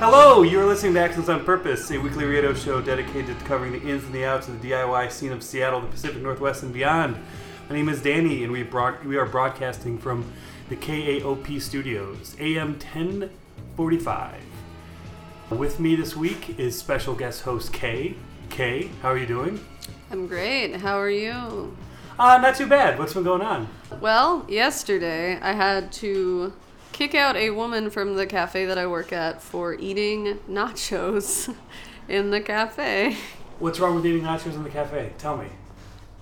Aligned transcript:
Hello, 0.00 0.40
you're 0.40 0.64
listening 0.64 0.94
to 0.94 1.00
Accents 1.00 1.28
on 1.28 1.44
Purpose, 1.44 1.90
a 1.90 1.98
weekly 1.98 2.24
radio 2.24 2.54
show 2.54 2.80
dedicated 2.80 3.38
to 3.38 3.44
covering 3.44 3.72
the 3.72 3.82
ins 3.82 4.02
and 4.02 4.14
the 4.14 4.24
outs 4.24 4.48
of 4.48 4.58
the 4.62 4.70
DIY 4.70 5.12
scene 5.12 5.30
of 5.30 5.42
Seattle, 5.42 5.82
the 5.82 5.88
Pacific 5.88 6.22
Northwest, 6.22 6.62
and 6.62 6.72
beyond. 6.72 7.18
My 7.68 7.76
name 7.76 7.90
is 7.90 8.00
Danny, 8.00 8.42
and 8.42 8.50
we, 8.50 8.62
broad- 8.62 9.04
we 9.04 9.18
are 9.18 9.26
broadcasting 9.26 9.98
from 9.98 10.24
the 10.70 10.76
KAOP 10.76 11.60
studios, 11.60 12.34
AM 12.40 12.78
1045. 12.78 14.36
With 15.50 15.78
me 15.78 15.96
this 15.96 16.16
week 16.16 16.58
is 16.58 16.78
special 16.78 17.14
guest 17.14 17.42
host 17.42 17.70
Kay. 17.70 18.14
Kay, 18.48 18.88
how 19.02 19.10
are 19.10 19.18
you 19.18 19.26
doing? 19.26 19.62
I'm 20.10 20.26
great. 20.26 20.76
How 20.76 20.98
are 20.98 21.10
you? 21.10 21.76
Uh, 22.18 22.38
not 22.38 22.56
too 22.56 22.66
bad. 22.66 22.98
What's 22.98 23.12
been 23.12 23.24
going 23.24 23.42
on? 23.42 23.68
Well, 24.00 24.46
yesterday 24.48 25.38
I 25.42 25.52
had 25.52 25.92
to 25.92 26.54
kick 27.00 27.14
out 27.14 27.34
a 27.34 27.48
woman 27.48 27.88
from 27.88 28.14
the 28.14 28.26
cafe 28.26 28.66
that 28.66 28.76
I 28.76 28.86
work 28.86 29.10
at 29.10 29.40
for 29.40 29.72
eating 29.72 30.38
nachos 30.50 31.50
in 32.08 32.28
the 32.28 32.42
cafe. 32.42 33.16
What's 33.58 33.80
wrong 33.80 33.94
with 33.94 34.04
eating 34.04 34.20
nachos 34.20 34.54
in 34.54 34.64
the 34.64 34.68
cafe? 34.68 35.14
Tell 35.16 35.38
me. 35.38 35.46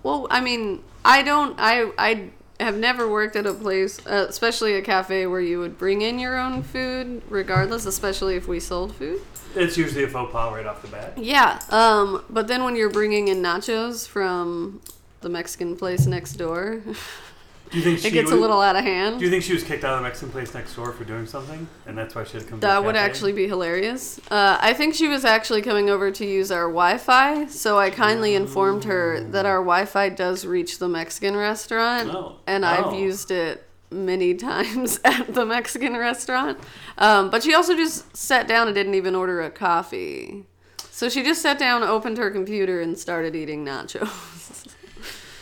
Well, 0.05 0.28
I 0.30 0.41
mean, 0.41 0.84
I 1.05 1.22
don't 1.22 1.56
I 1.59 1.91
I 1.98 2.30
have 2.60 2.77
never 2.77 3.09
worked 3.09 3.34
at 3.34 3.45
a 3.45 3.55
place, 3.55 3.98
uh, 4.06 4.27
especially 4.28 4.74
a 4.74 4.83
cafe 4.83 5.27
where 5.27 5.41
you 5.41 5.59
would 5.59 5.78
bring 5.78 6.02
in 6.02 6.20
your 6.20 6.38
own 6.38 6.62
food 6.62 7.22
regardless, 7.28 7.84
especially 7.84 8.36
if 8.36 8.47
we 8.47 8.60
sold 8.60 8.95
food. 8.95 9.20
It's 9.56 9.77
usually 9.77 10.05
a 10.05 10.08
faux 10.08 10.30
pas 10.30 10.55
right 10.55 10.66
off 10.66 10.80
the 10.83 10.88
bat. 10.88 11.19
Yeah. 11.19 11.58
Um, 11.70 12.24
but 12.30 12.47
then 12.47 12.62
when 12.62 12.77
you're 12.77 12.88
bringing 12.88 13.27
in 13.27 13.42
nachos 13.42 14.06
from 14.06 14.80
the 15.22 15.28
Mexican 15.28 15.77
place 15.77 16.06
next 16.06 16.34
door, 16.34 16.83
Do 17.70 17.77
you 17.78 17.83
think 17.84 17.98
she 17.98 18.08
it 18.08 18.11
gets 18.12 18.30
a 18.30 18.34
little 18.34 18.61
out 18.61 18.77
of 18.77 18.84
hand. 18.84 19.19
Do 19.19 19.24
you 19.24 19.30
think 19.30 19.42
she 19.42 19.52
was 19.52 19.62
kicked 19.62 19.84
out 19.84 19.94
of 19.94 20.00
the 20.00 20.02
Mexican 20.05 20.30
place 20.30 20.55
next 20.55 20.74
door 20.74 20.92
for 20.92 21.05
doing 21.05 21.27
something, 21.27 21.69
and 21.86 21.97
that's 21.98 22.14
why 22.14 22.24
she 22.24 22.33
had 22.34 22.42
to 22.42 22.48
come? 22.48 22.61
to 22.61 22.66
That 22.66 22.77
the 22.80 22.83
would 22.86 22.94
cafe? 22.94 23.05
actually 23.11 23.33
be 23.33 23.47
hilarious. 23.48 24.19
Uh, 24.30 24.56
I 24.61 24.72
think 24.72 24.94
she 24.94 25.08
was 25.08 25.24
actually 25.24 25.62
coming 25.62 25.91
over 25.91 26.11
to 26.11 26.24
use 26.27 26.50
our 26.50 26.64
Wi 26.69 26.98
Fi, 26.98 27.46
so 27.46 27.78
I 27.78 27.91
kindly 27.91 28.34
informed 28.34 28.84
her 28.84 29.20
that 29.20 29.44
our 29.46 29.58
Wi 29.58 29.84
Fi 29.84 30.08
does 30.08 30.46
reach 30.46 30.78
the 30.78 30.89
Mexican 30.89 31.36
restaurant, 31.36 32.11
Oh. 32.14 32.36
and 32.46 32.64
I've 32.64 32.86
Oh. 32.86 32.98
used 32.98 33.30
it 33.30 33.64
many 33.91 34.34
times 34.50 35.00
at 35.05 35.33
the 35.34 35.44
Mexican 35.46 35.96
restaurant. 35.96 36.58
Um, 36.98 37.30
but 37.30 37.42
she 37.42 37.55
also 37.55 37.74
just 37.74 38.16
sat 38.16 38.46
down 38.48 38.66
and 38.69 38.74
didn't 38.74 38.94
even 38.94 39.14
order 39.14 39.41
a 39.42 39.50
coffee. 39.50 40.44
So 40.91 41.08
she 41.08 41.22
just 41.22 41.41
sat 41.42 41.58
down, 41.58 41.83
opened 41.84 42.19
her 42.19 42.30
computer, 42.30 42.80
and 42.80 42.98
started 42.98 43.36
eating 43.36 43.64
nachos. 43.64 44.38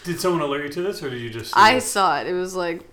Did 0.07 0.21
someone 0.21 0.41
alert 0.41 0.63
you 0.63 0.69
to 0.69 0.83
this, 0.83 1.03
or 1.03 1.11
did 1.11 1.21
you 1.21 1.31
just? 1.31 1.53
I 1.57 1.81
saw 1.81 2.21
it. 2.21 2.29
It 2.29 2.33
was 2.33 2.55
like 2.55 2.89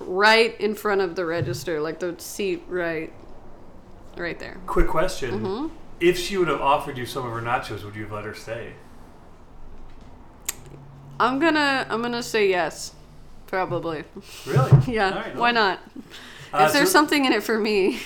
right 0.00 0.58
in 0.60 0.74
front 0.74 1.00
of 1.00 1.16
the 1.16 1.24
register, 1.24 1.80
like 1.80 1.98
the 1.98 2.14
seat 2.18 2.62
right, 2.68 3.10
right 4.18 4.38
there. 4.38 4.60
Quick 4.66 4.86
question: 4.86 5.40
Mm-hmm. 5.40 5.74
If 5.98 6.18
she 6.18 6.36
would 6.36 6.48
have 6.48 6.60
offered 6.60 6.98
you 6.98 7.06
some 7.06 7.24
of 7.24 7.32
her 7.32 7.40
nachos, 7.40 7.82
would 7.84 7.96
you 7.96 8.02
have 8.02 8.12
let 8.12 8.24
her 8.26 8.34
stay? 8.34 8.74
I'm 11.18 11.38
gonna 11.38 11.86
I'm 11.88 12.02
gonna 12.02 12.22
say 12.22 12.50
yes, 12.50 12.92
probably. 13.46 14.04
Really? 14.46 14.70
Yeah, 14.86 15.14
right, 15.14 15.34
why 15.34 15.52
not? 15.52 15.78
Uh, 16.52 16.64
if 16.66 16.74
there's 16.74 16.88
so- 16.90 16.98
something 16.98 17.24
in 17.24 17.32
it 17.32 17.42
for 17.42 17.58
me, 17.58 18.00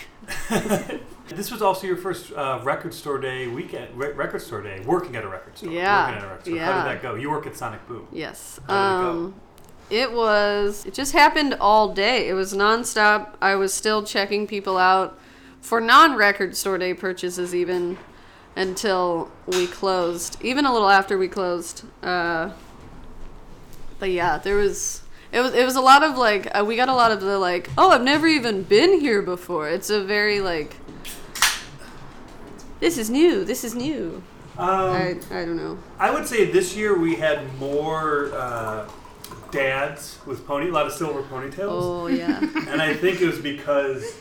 This 1.29 1.51
was 1.51 1.61
also 1.61 1.87
your 1.87 1.97
first 1.97 2.33
uh, 2.33 2.61
record 2.63 2.95
store 2.95 3.19
day 3.19 3.47
weekend. 3.49 3.97
Re- 3.99 4.13
record 4.13 4.41
store 4.43 4.63
day, 4.63 4.81
working 4.87 5.17
at 5.17 5.25
a 5.25 5.29
record 5.29 5.59
store. 5.59 5.71
Yeah, 5.73 6.03
Working 6.07 6.19
at 6.19 6.25
a 6.25 6.29
record 6.29 6.45
store. 6.45 6.59
How 6.59 6.85
did 6.85 6.97
that 6.97 7.03
go? 7.03 7.15
You 7.15 7.31
work 7.31 7.47
at 7.47 7.57
Sonic 7.57 7.87
Boom. 7.89 8.07
yes. 8.13 8.61
How 8.69 8.73
did 8.73 8.99
it 8.99 9.03
go? 9.03 9.11
Um, 9.11 9.35
it 9.91 10.13
was. 10.13 10.85
It 10.87 10.95
just 10.95 11.13
happened 11.13 11.55
all 11.61 11.93
day. 11.93 12.29
It 12.29 12.35
was 12.35 12.53
nonstop. 12.55 13.35
I 13.41 13.55
was 13.57 13.73
still 13.75 14.03
checking 14.05 14.47
people 14.47 14.79
out 14.79 15.19
for 15.61 15.81
non-record 15.81 16.57
store 16.57 16.79
day 16.79 16.95
purchases, 16.95 17.55
even 17.55 17.99
until 18.55 19.31
we 19.47 19.67
closed. 19.67 20.37
Even 20.43 20.65
a 20.65 20.73
little 20.73 20.89
after 20.91 21.19
we 21.19 21.29
closed. 21.29 21.85
Uh, 22.03 22.51
but 23.99 24.11
yeah, 24.11 24.39
there 24.39 24.57
was. 24.57 25.03
It 25.33 25.41
was, 25.41 25.55
it 25.55 25.65
was 25.65 25.75
a 25.77 25.81
lot 25.81 26.03
of 26.05 26.17
like 26.17 26.47
uh, 26.57 26.65
we 26.65 26.77
got 26.77 26.89
a 26.89 26.95
lot 26.95 27.11
of 27.11 27.21
the 27.21 27.37
like 27.39 27.69
oh 27.77 27.91
I've 27.91 28.03
never 28.03 28.29
even 28.29 28.63
been 28.63 29.01
here 29.01 29.21
before 29.21 29.69
it's 29.69 29.91
a 29.91 30.03
very 30.03 30.41
like 30.41 30.77
this 32.81 32.99
is 32.99 33.11
new 33.11 33.45
this 33.45 33.65
is 33.65 33.75
new 33.75 34.23
Um, 34.59 34.69
I, 34.69 35.17
I 35.31 35.45
don't 35.45 35.57
know 35.57 35.79
I 35.99 36.11
would 36.11 36.27
say 36.27 36.51
this 36.51 36.77
year 36.77 36.99
we 36.99 37.17
had 37.17 37.59
more 37.59 38.33
uh, 38.35 38.89
dads 39.51 40.19
with 40.27 40.47
pony, 40.47 40.69
a 40.69 40.73
lot 40.73 40.87
of 40.87 40.93
silver 40.93 41.23
ponytails, 41.23 41.69
oh 41.71 42.07
yeah 42.07 42.39
and 42.69 42.81
I 42.83 42.95
think 42.95 43.21
it 43.21 43.27
was 43.27 43.39
because 43.39 44.21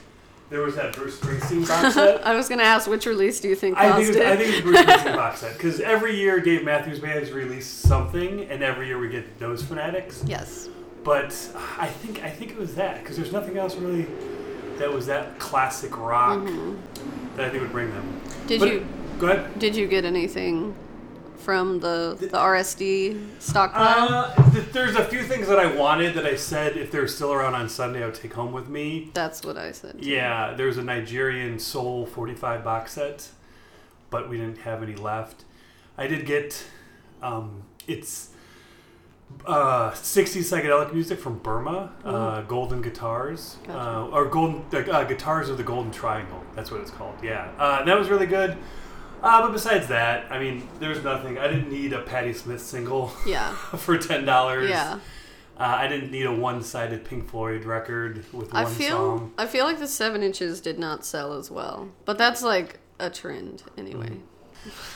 there 0.49 0.61
was 0.61 0.75
that 0.75 0.95
Bruce 0.95 1.19
Springsteen 1.19 1.67
box 1.67 1.95
set. 1.95 2.25
I 2.25 2.35
was 2.35 2.47
gonna 2.47 2.63
ask 2.63 2.88
which 2.88 3.05
release 3.07 3.39
do 3.39 3.49
you 3.49 3.55
think 3.55 3.77
I 3.77 3.94
think, 3.94 4.15
it 4.15 4.19
was? 4.19 4.27
I 4.27 4.35
think 4.35 4.49
it 4.49 4.63
was 4.63 4.73
Bruce 4.75 4.79
Springsteen 4.85 5.15
box 5.15 5.39
set 5.39 5.53
because 5.53 5.79
every 5.79 6.15
year 6.15 6.39
Dave 6.39 6.63
Matthews 6.63 6.99
Band 6.99 7.19
has 7.19 7.31
released 7.31 7.81
something, 7.81 8.41
and 8.41 8.61
every 8.61 8.88
year 8.88 8.99
we 8.99 9.09
get 9.09 9.39
those 9.39 9.63
fanatics. 9.63 10.23
yes. 10.25 10.69
But 11.03 11.33
I 11.77 11.88
think 11.88 12.23
I 12.23 12.29
think 12.29 12.51
it 12.51 12.57
was 12.57 12.75
that 12.75 13.01
because 13.01 13.15
there's 13.15 13.31
nothing 13.31 13.57
else 13.57 13.75
really 13.75 14.07
that 14.77 14.91
was 14.91 15.05
that 15.07 15.38
classic 15.39 15.97
rock 15.97 16.47
that 17.35 17.46
I 17.46 17.50
think 17.50 17.62
would 17.63 17.72
bring 17.72 17.91
them. 17.91 18.22
Did 18.47 18.59
But- 18.59 18.69
you 18.73 18.85
Go 19.19 19.28
ahead. 19.28 19.59
did 19.59 19.75
you 19.75 19.88
get 19.88 20.03
anything 20.06 20.75
from 21.38 21.79
the 21.79 22.18
the 22.19 22.38
RSD 22.38 23.18
stockpile? 23.40 24.34
Uh, 24.38 24.51
th- 24.51 24.66
there's 24.72 24.96
a 24.96 25.06
few 25.06 25.23
things 25.23 25.47
that 25.47 25.59
I 25.59 25.68
wanted 25.74 26.16
that 26.16 26.25
I 26.25 26.35
said 26.35 26.75
if 26.75 26.91
they're 26.91 27.07
still 27.07 27.31
around 27.31 27.53
on 27.56 27.69
Sunday, 27.69 28.01
I 28.03 28.07
would 28.07 28.16
take 28.16 28.34
home 28.34 28.51
with 28.51 28.68
me. 28.68 29.12
That's 29.13 29.44
what 29.44 29.57
I 29.57 29.72
said. 29.72 29.97
Yeah, 30.00 30.53
there's 30.57 30.78
a 30.78 30.84
Nigerian 30.84 31.59
Soul 31.59 32.06
45 32.06 32.63
box 32.63 32.94
set, 32.94 33.29
but 34.09 34.28
we 34.29 34.38
didn't 34.38 34.59
have 34.59 34.81
any 34.84 34.95
left. 34.95 35.44
I 35.97 36.07
did 36.07 36.25
get, 36.25 36.66
um, 37.22 37.62
it's 37.88 38.29
uh, 39.46 39.91
60s 39.91 40.44
psychedelic 40.44 40.94
music 40.94 41.19
from 41.19 41.40
Burma, 41.40 41.91
uh, 42.03 42.41
Golden 42.44 42.81
Guitars, 42.81 43.58
Gotcha. 43.68 43.80
uh, 43.80 44.08
or 44.08 44.25
Golden 44.25 44.63
uh, 44.90 45.03
Guitars 45.03 45.50
of 45.50 45.58
the 45.58 45.63
Golden 45.63 45.91
Triangle. 45.91 46.41
That's 46.56 46.72
what 46.72 46.81
it's 46.81 46.91
called. 46.91 47.16
Yeah, 47.24 47.52
uh, 47.58 47.84
that 47.84 47.97
was 47.97 48.09
really 48.09 48.28
good. 48.28 48.58
Uh, 49.22 49.41
but 49.41 49.52
besides 49.53 49.88
that, 49.88 50.31
I 50.31 50.40
mean, 50.40 50.68
there's 50.80 51.03
nothing. 51.03 51.38
I 51.38 51.47
didn't 51.47 51.69
need 51.69 51.94
a 51.94 52.02
Patti 52.02 52.34
Smith 52.34 52.62
single 52.62 53.12
Yeah. 53.25 53.53
for 53.56 53.97
ten 53.97 54.25
dollars. 54.25 54.69
Yeah. 54.69 55.00
Uh, 55.57 55.63
I 55.63 55.88
didn't 55.88 56.12
need 56.12 56.25
a 56.25 56.34
one-sided 56.34 57.06
Pink 57.06 57.30
Floyd 57.30 57.63
record 57.63 58.25
with 58.34 58.53
I 58.53 58.63
one 58.63 58.74
feel 58.74 58.90
song. 58.90 59.34
I 59.38 59.46
feel 59.47 59.63
like 59.63 59.80
the 59.80 59.88
seven 59.88 60.22
inches 60.22 60.59
did 60.59 60.78
not 60.78 61.06
sell 61.06 61.31
as 61.34 61.50
well, 61.50 61.90
but 62.03 62.18
that's 62.18 62.44
like 62.44 62.80
a 63.00 63.09
trend 63.09 63.63
anyway. 63.78 64.09
Mm. 64.09 64.22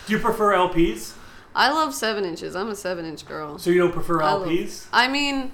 Do 0.07 0.13
you 0.13 0.19
prefer 0.19 0.51
LPs? 0.53 1.13
I 1.55 1.71
love 1.71 1.93
seven 1.93 2.25
inches. 2.25 2.55
I'm 2.55 2.69
a 2.69 2.75
seven 2.75 3.05
inch 3.05 3.25
girl. 3.25 3.57
So 3.57 3.69
you 3.69 3.79
don't 3.79 3.91
prefer 3.93 4.21
I 4.21 4.33
love- 4.33 4.47
LPs? 4.47 4.85
I 4.93 5.07
mean, 5.07 5.51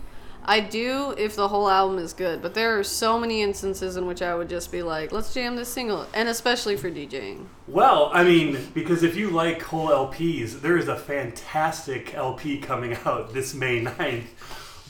I 0.47 0.59
do 0.59 1.15
if 1.17 1.35
the 1.35 1.47
whole 1.47 1.67
album 1.69 1.97
is 1.97 2.13
good, 2.13 2.41
but 2.41 2.53
there 2.53 2.77
are 2.77 2.83
so 2.83 3.19
many 3.19 3.41
instances 3.41 3.97
in 3.97 4.05
which 4.05 4.21
I 4.21 4.35
would 4.35 4.47
just 4.49 4.71
be 4.71 4.83
like, 4.83 5.11
let's 5.11 5.33
jam 5.33 5.55
this 5.55 5.69
single, 5.69 6.05
and 6.13 6.29
especially 6.29 6.77
for 6.77 6.91
DJing. 6.91 7.45
Well, 7.67 8.11
I 8.13 8.23
mean, 8.23 8.69
because 8.75 9.01
if 9.01 9.15
you 9.15 9.31
like 9.31 9.63
whole 9.63 9.87
LPs, 9.89 10.61
there 10.61 10.77
is 10.77 10.87
a 10.87 10.95
fantastic 10.95 12.13
LP 12.13 12.59
coming 12.59 12.95
out 13.05 13.33
this 13.33 13.55
May 13.55 13.81
9th 13.83 14.25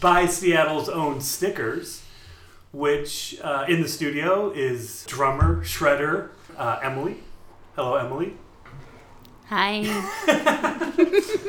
by 0.02 0.26
Seattle's 0.26 0.90
own 0.90 1.22
Stickers, 1.22 2.04
which 2.74 3.40
uh, 3.42 3.64
in 3.70 3.82
the 3.82 3.88
studio 3.88 4.52
is 4.52 5.06
drummer, 5.06 5.62
shredder, 5.64 6.30
uh, 6.58 6.80
Emily. 6.84 7.20
Hello, 7.78 7.96
Emily. 7.96 8.34
Hi. 9.48 9.84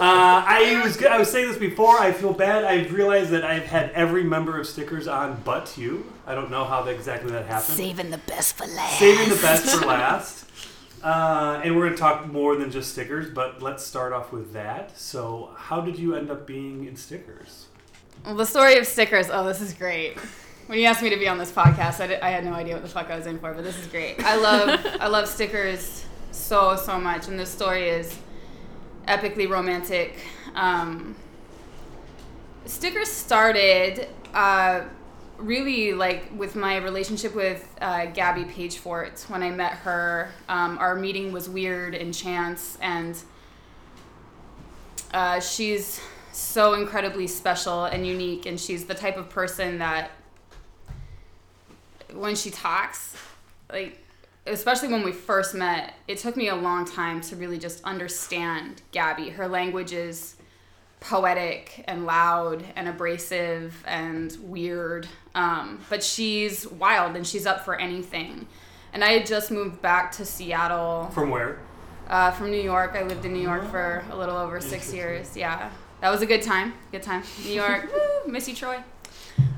Uh, 0.00 0.44
I 0.46 0.80
was 0.84 1.02
I 1.02 1.18
was 1.18 1.28
saying 1.28 1.48
this 1.48 1.58
before. 1.58 1.98
I 1.98 2.12
feel 2.12 2.32
bad. 2.32 2.62
I've 2.62 2.92
realized 2.92 3.30
that 3.30 3.42
I've 3.42 3.64
had 3.64 3.90
every 3.90 4.22
member 4.22 4.56
of 4.56 4.68
Stickers 4.68 5.08
on 5.08 5.42
but 5.44 5.76
you. 5.76 6.06
I 6.24 6.36
don't 6.36 6.52
know 6.52 6.64
how 6.64 6.82
that, 6.82 6.94
exactly 6.94 7.32
that 7.32 7.46
happened. 7.46 7.76
Saving 7.76 8.10
the 8.10 8.18
best 8.18 8.56
for 8.56 8.64
last. 8.68 9.00
Saving 9.00 9.28
the 9.28 9.42
best 9.42 9.66
for 9.66 9.84
last. 9.84 10.48
Uh, 11.02 11.60
and 11.64 11.74
we're 11.74 11.86
going 11.86 11.94
to 11.94 11.98
talk 11.98 12.30
more 12.30 12.54
than 12.54 12.70
just 12.70 12.92
stickers, 12.92 13.28
but 13.28 13.60
let's 13.60 13.84
start 13.84 14.12
off 14.12 14.30
with 14.30 14.52
that. 14.52 14.96
So, 14.96 15.50
how 15.56 15.80
did 15.80 15.98
you 15.98 16.14
end 16.14 16.30
up 16.30 16.46
being 16.46 16.84
in 16.86 16.94
stickers? 16.94 17.66
Well, 18.24 18.36
the 18.36 18.46
story 18.46 18.78
of 18.78 18.86
stickers. 18.86 19.30
Oh, 19.32 19.44
this 19.44 19.60
is 19.60 19.74
great. 19.74 20.16
When 20.68 20.78
you 20.78 20.84
asked 20.84 21.02
me 21.02 21.10
to 21.10 21.16
be 21.16 21.26
on 21.26 21.38
this 21.38 21.50
podcast, 21.50 22.00
I, 22.00 22.06
did, 22.06 22.20
I 22.20 22.30
had 22.30 22.44
no 22.44 22.52
idea 22.52 22.74
what 22.74 22.82
the 22.82 22.88
fuck 22.88 23.10
I 23.10 23.16
was 23.16 23.26
in 23.26 23.40
for, 23.40 23.52
but 23.52 23.64
this 23.64 23.78
is 23.78 23.88
great. 23.88 24.22
I 24.22 24.36
love 24.36 24.86
I 25.00 25.08
love 25.08 25.26
stickers 25.26 26.04
so 26.38 26.76
so 26.76 26.98
much, 26.98 27.28
and 27.28 27.38
the 27.38 27.46
story 27.46 27.88
is 27.88 28.18
epically 29.06 29.48
romantic. 29.48 30.18
Um, 30.54 31.16
stickers 32.66 33.08
started 33.08 34.08
uh, 34.34 34.82
really 35.38 35.94
like 35.94 36.30
with 36.36 36.54
my 36.56 36.76
relationship 36.76 37.34
with 37.34 37.68
uh, 37.80 38.06
Gabby 38.06 38.44
Pagefort. 38.44 39.28
When 39.30 39.42
I 39.42 39.50
met 39.50 39.72
her, 39.72 40.30
um, 40.48 40.78
our 40.78 40.94
meeting 40.94 41.32
was 41.32 41.48
weird 41.48 41.94
and 41.94 42.14
chance, 42.14 42.78
and 42.80 43.16
uh, 45.12 45.40
she's 45.40 46.00
so 46.32 46.74
incredibly 46.74 47.26
special 47.26 47.84
and 47.84 48.06
unique, 48.06 48.46
and 48.46 48.60
she's 48.60 48.84
the 48.84 48.94
type 48.94 49.16
of 49.16 49.28
person 49.28 49.78
that 49.78 50.10
when 52.14 52.36
she 52.36 52.50
talks, 52.50 53.16
like 53.70 54.04
especially 54.48 54.88
when 54.88 55.02
we 55.02 55.12
first 55.12 55.54
met, 55.54 55.94
it 56.06 56.18
took 56.18 56.36
me 56.36 56.48
a 56.48 56.56
long 56.56 56.84
time 56.84 57.20
to 57.22 57.36
really 57.36 57.58
just 57.58 57.82
understand 57.84 58.82
Gabby. 58.92 59.30
Her 59.30 59.46
language 59.48 59.92
is 59.92 60.36
poetic 61.00 61.84
and 61.86 62.04
loud 62.06 62.64
and 62.74 62.88
abrasive 62.88 63.82
and 63.86 64.36
weird. 64.42 65.06
Um, 65.34 65.80
but 65.88 66.02
she's 66.02 66.66
wild 66.66 67.14
and 67.16 67.26
she's 67.26 67.46
up 67.46 67.64
for 67.64 67.76
anything. 67.76 68.46
And 68.92 69.04
I 69.04 69.10
had 69.10 69.26
just 69.26 69.50
moved 69.50 69.80
back 69.82 70.12
to 70.12 70.24
Seattle 70.24 71.10
From 71.12 71.30
where? 71.30 71.58
uh, 72.08 72.30
from 72.32 72.50
New 72.50 72.60
York. 72.60 72.96
I 72.96 73.02
lived 73.04 73.24
in 73.24 73.32
New 73.32 73.42
York 73.42 73.70
for 73.70 74.02
a 74.10 74.16
little 74.16 74.36
over 74.36 74.60
six 74.60 74.92
years. 74.92 75.36
Yeah, 75.36 75.70
that 76.00 76.10
was 76.10 76.22
a 76.22 76.26
good 76.26 76.42
time. 76.42 76.74
Good 76.90 77.02
time. 77.02 77.22
New 77.44 77.52
York. 77.52 77.90
Woo, 78.26 78.32
miss 78.32 78.48
you, 78.48 78.54
Troy. 78.54 78.78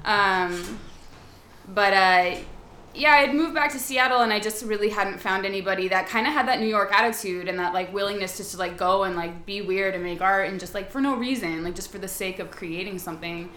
Um, 0.04 0.78
but 1.68 1.92
uh, 1.94 2.36
yeah, 3.00 3.12
I 3.12 3.20
had 3.20 3.34
moved 3.34 3.54
back 3.54 3.72
to 3.72 3.78
Seattle, 3.78 4.20
and 4.20 4.30
I 4.30 4.38
just 4.38 4.62
really 4.62 4.90
hadn't 4.90 5.20
found 5.20 5.46
anybody 5.46 5.88
that 5.88 6.06
kind 6.06 6.26
of 6.26 6.34
had 6.34 6.46
that 6.48 6.60
New 6.60 6.66
York 6.66 6.92
attitude 6.92 7.48
and 7.48 7.58
that 7.58 7.72
like 7.72 7.94
willingness 7.94 8.36
just 8.36 8.52
to 8.52 8.58
like 8.58 8.76
go 8.76 9.04
and 9.04 9.16
like 9.16 9.46
be 9.46 9.62
weird 9.62 9.94
and 9.94 10.04
make 10.04 10.20
art 10.20 10.50
and 10.50 10.60
just 10.60 10.74
like 10.74 10.90
for 10.90 11.00
no 11.00 11.16
reason, 11.16 11.64
like 11.64 11.74
just 11.74 11.90
for 11.90 11.96
the 11.96 12.06
sake 12.06 12.38
of 12.40 12.50
creating 12.50 12.98
something. 12.98 13.48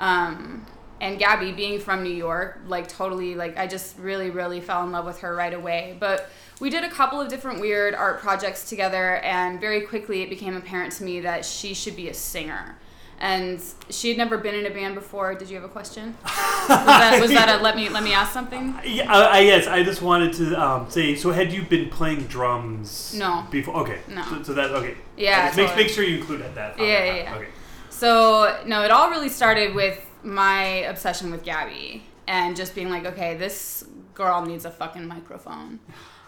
Um, 0.00 0.66
and 1.00 1.16
Gabby 1.16 1.52
being 1.52 1.78
from 1.78 2.02
New 2.02 2.12
York, 2.12 2.58
like 2.66 2.88
totally, 2.88 3.36
like 3.36 3.56
I 3.56 3.68
just 3.68 3.96
really, 4.00 4.30
really 4.30 4.60
fell 4.60 4.82
in 4.82 4.90
love 4.90 5.04
with 5.04 5.20
her 5.20 5.32
right 5.32 5.54
away. 5.54 5.96
But 6.00 6.28
we 6.58 6.68
did 6.68 6.82
a 6.82 6.90
couple 6.90 7.20
of 7.20 7.28
different 7.28 7.60
weird 7.60 7.94
art 7.94 8.18
projects 8.18 8.68
together, 8.68 9.18
and 9.18 9.60
very 9.60 9.82
quickly 9.82 10.22
it 10.22 10.28
became 10.28 10.56
apparent 10.56 10.92
to 10.94 11.04
me 11.04 11.20
that 11.20 11.44
she 11.44 11.72
should 11.72 11.94
be 11.94 12.08
a 12.08 12.14
singer. 12.14 12.76
And 13.20 13.60
she 13.90 14.08
had 14.08 14.16
never 14.16 14.38
been 14.38 14.54
in 14.54 14.66
a 14.66 14.70
band 14.70 14.94
before. 14.94 15.34
Did 15.34 15.50
you 15.50 15.56
have 15.56 15.64
a 15.64 15.68
question? 15.68 16.16
Was 16.24 16.68
that, 16.68 17.18
was 17.20 17.30
that 17.30 17.58
a 17.58 17.62
let 17.62 17.76
me 17.76 17.88
let 17.88 18.02
me 18.02 18.12
ask 18.12 18.32
something? 18.32 18.78
Yeah, 18.84 19.10
I, 19.10 19.38
I, 19.38 19.40
yes, 19.40 19.66
I 19.66 19.82
just 19.82 20.02
wanted 20.02 20.34
to 20.34 20.54
um, 20.62 20.90
say. 20.90 21.14
So, 21.14 21.32
had 21.32 21.50
you 21.50 21.62
been 21.62 21.88
playing 21.88 22.24
drums? 22.24 23.14
No. 23.14 23.46
Before? 23.50 23.76
Okay. 23.78 24.00
No. 24.06 24.22
So, 24.24 24.42
so 24.42 24.52
that 24.52 24.70
okay. 24.72 24.96
Yeah, 25.16 25.46
Just 25.46 25.56
Make 25.56 25.76
make 25.76 25.88
sure 25.88 26.04
you 26.04 26.18
include 26.18 26.42
that. 26.42 26.54
that 26.54 26.78
Yeah, 26.78 26.84
yeah, 26.84 27.14
yeah. 27.14 27.34
Okay. 27.36 27.48
So 27.88 28.60
no, 28.66 28.84
it 28.84 28.90
all 28.90 29.10
really 29.10 29.30
started 29.30 29.74
with 29.74 29.98
my 30.22 30.62
obsession 30.92 31.30
with 31.30 31.42
Gabby 31.42 32.04
and 32.26 32.54
just 32.54 32.74
being 32.74 32.90
like, 32.90 33.06
okay, 33.06 33.36
this 33.36 33.84
girl 34.14 34.44
needs 34.44 34.64
a 34.64 34.70
fucking 34.70 35.06
microphone. 35.06 35.80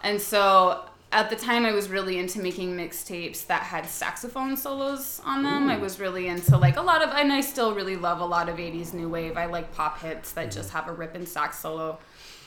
And 0.03 0.21
so 0.21 0.85
at 1.13 1.29
the 1.29 1.37
time, 1.37 1.65
I 1.65 1.73
was 1.73 1.89
really 1.89 2.19
into 2.19 2.41
making 2.41 2.77
mixtapes 2.77 3.47
that 3.49 3.63
had 3.63 3.87
saxophone 3.87 4.57
solos 4.57 5.21
on 5.25 5.43
them. 5.43 5.69
I 5.69 5.77
was 5.77 5.99
really 5.99 6.29
into 6.29 6.57
like 6.57 6.77
a 6.77 6.83
lot 6.83 7.03
of, 7.03 7.11
and 7.11 7.33
I 7.33 7.41
still 7.41 7.75
really 7.75 7.97
love 7.97 8.21
a 8.21 8.25
lot 8.25 8.49
of 8.49 8.57
80s 8.57 8.93
new 8.95 9.09
wave. 9.09 9.37
I 9.37 9.47
like 9.47 9.75
pop 9.75 10.01
hits 10.01 10.33
that 10.33 10.51
just 10.53 10.71
have 10.71 10.87
a 10.87 10.93
ripping 10.93 11.27
sax 11.27 11.59
solo, 11.59 11.99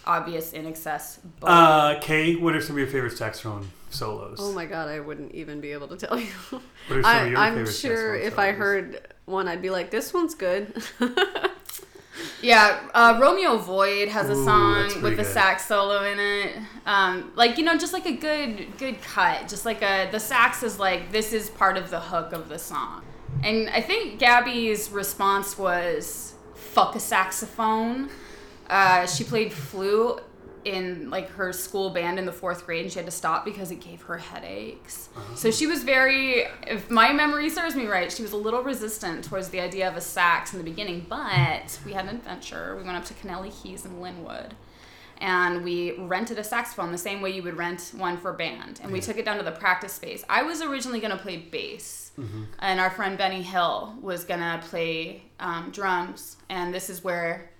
obvious 0.05 0.53
in 0.53 0.65
excess. 0.65 1.19
bold. 1.39 1.51
Uh, 1.51 1.99
Kay, 1.99 2.35
what 2.35 2.55
are 2.55 2.61
some 2.61 2.75
of 2.75 2.79
your 2.79 2.87
favorite 2.87 3.17
saxophone 3.17 3.69
solos? 3.89 4.37
Oh 4.39 4.53
my 4.53 4.65
god, 4.65 4.87
I 4.87 5.01
wouldn't 5.01 5.33
even 5.33 5.59
be 5.59 5.73
able 5.73 5.89
to 5.89 5.97
tell 5.97 6.17
you. 6.17 6.31
What 6.87 6.99
are 6.99 7.03
some 7.03 7.11
I, 7.11 7.19
of 7.23 7.29
your 7.29 7.37
I'm 7.37 7.53
favorite 7.55 7.73
sure 7.73 8.15
saxophone 8.15 8.27
if 8.27 8.39
I 8.39 8.51
heard 8.51 9.07
one, 9.25 9.47
I'd 9.49 9.61
be 9.61 9.71
like, 9.71 9.91
"This 9.91 10.13
one's 10.13 10.35
good." 10.35 10.73
Yeah, 12.43 12.89
uh, 12.93 13.17
Romeo 13.21 13.57
Void 13.57 14.09
has 14.09 14.29
a 14.29 14.33
Ooh, 14.33 14.45
song 14.45 15.01
with 15.01 15.17
a 15.17 15.23
sax 15.23 15.65
solo 15.65 16.03
in 16.03 16.19
it. 16.19 16.57
Um, 16.85 17.31
like 17.35 17.57
you 17.57 17.63
know, 17.63 17.77
just 17.77 17.93
like 17.93 18.05
a 18.05 18.11
good 18.11 18.77
good 18.77 19.01
cut. 19.01 19.47
Just 19.47 19.65
like 19.65 19.81
a 19.81 20.09
the 20.11 20.19
sax 20.19 20.61
is 20.61 20.77
like 20.77 21.11
this 21.11 21.31
is 21.31 21.49
part 21.49 21.77
of 21.77 21.89
the 21.89 22.01
hook 22.01 22.33
of 22.33 22.49
the 22.49 22.59
song. 22.59 23.03
And 23.43 23.69
I 23.69 23.79
think 23.79 24.19
Gabby's 24.19 24.91
response 24.91 25.57
was 25.57 26.33
"fuck 26.53 26.95
a 26.95 26.99
saxophone." 26.99 28.09
Uh, 28.69 29.07
she 29.07 29.23
played 29.23 29.53
flute 29.53 30.21
in 30.65 31.09
like 31.09 31.29
her 31.31 31.51
school 31.53 31.89
band 31.89 32.19
in 32.19 32.25
the 32.25 32.31
fourth 32.31 32.65
grade, 32.65 32.83
and 32.83 32.91
she 32.91 32.99
had 32.99 33.05
to 33.05 33.11
stop 33.11 33.45
because 33.45 33.71
it 33.71 33.79
gave 33.81 34.01
her 34.03 34.17
headaches. 34.17 35.09
So 35.35 35.51
she 35.51 35.67
was 35.67 35.83
very, 35.83 36.45
if 36.67 36.89
my 36.89 37.11
memory 37.13 37.49
serves 37.49 37.75
me 37.75 37.85
right, 37.85 38.11
she 38.11 38.21
was 38.21 38.31
a 38.31 38.37
little 38.37 38.63
resistant 38.63 39.25
towards 39.25 39.49
the 39.49 39.59
idea 39.59 39.87
of 39.87 39.95
a 39.95 40.01
sax 40.01 40.53
in 40.53 40.59
the 40.59 40.65
beginning. 40.65 41.05
But 41.09 41.79
we 41.85 41.93
had 41.93 42.05
an 42.05 42.15
adventure. 42.15 42.75
We 42.75 42.83
went 42.83 42.97
up 42.97 43.05
to 43.05 43.13
Kennelly 43.13 43.51
Keys 43.61 43.85
in 43.85 43.99
Lynnwood. 43.99 44.51
And 45.19 45.63
we 45.63 45.93
rented 45.97 46.37
a 46.39 46.43
saxophone 46.43 46.91
the 46.91 46.97
same 46.97 47.21
way 47.21 47.29
you 47.29 47.43
would 47.43 47.55
rent 47.55 47.93
one 47.95 48.17
for 48.17 48.33
band. 48.33 48.81
And 48.83 48.91
we 48.91 48.99
took 48.99 49.17
it 49.17 49.23
down 49.23 49.37
to 49.37 49.43
the 49.43 49.51
practice 49.51 49.93
space. 49.93 50.25
I 50.27 50.43
was 50.43 50.61
originally 50.61 50.99
going 50.99 51.15
to 51.15 51.21
play 51.21 51.37
bass, 51.37 52.11
and 52.59 52.79
our 52.79 52.89
friend 52.89 53.17
Benny 53.17 53.41
Hill 53.41 53.95
was 54.01 54.25
going 54.25 54.41
to 54.41 54.59
play 54.67 55.23
um, 55.39 55.69
drums. 55.71 56.37
And 56.49 56.73
this 56.73 56.89
is 56.89 57.03
where 57.05 57.51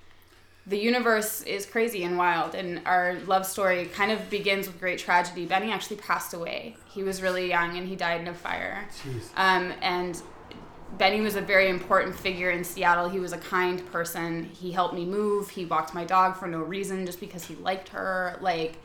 the 0.66 0.78
universe 0.78 1.42
is 1.42 1.66
crazy 1.66 2.04
and 2.04 2.18
wild 2.18 2.56
and 2.56 2.82
our 2.86 3.16
love 3.26 3.46
story 3.46 3.86
kind 3.86 4.12
of 4.12 4.30
begins 4.30 4.68
with 4.68 4.80
great 4.80 4.98
tragedy. 4.98 5.46
Benny 5.46 5.72
actually 5.72 5.98
passed 5.98 6.34
away. 6.34 6.78
He 6.86 7.04
was 7.04 7.22
really 7.22 7.50
young 7.50 7.78
and 7.78 7.88
he 7.88 7.96
died 7.96 8.22
in 8.22 8.28
a 8.30 8.34
fire. 8.34 8.88
Jeez. 9.04 9.26
um, 9.36 9.74
and 9.82 10.22
benny 10.98 11.20
was 11.20 11.36
a 11.36 11.42
very 11.42 11.70
important 11.70 12.16
figure 12.16 12.52
in 12.52 12.64
seattle. 12.64 13.10
He 13.10 13.20
was 13.20 13.34
a 13.34 13.38
kind 13.38 13.86
person. 13.92 14.46
He 14.46 14.72
helped 14.72 14.94
me 14.94 15.06
move. 15.06 15.50
He 15.50 15.66
walked 15.66 15.94
my 15.94 16.06
dog 16.06 16.38
for 16.38 16.48
no 16.48 16.60
reason 16.60 17.06
just 17.06 17.20
because 17.20 17.44
he 17.44 17.56
liked 17.56 17.90
her 17.90 18.38
like 18.40 18.78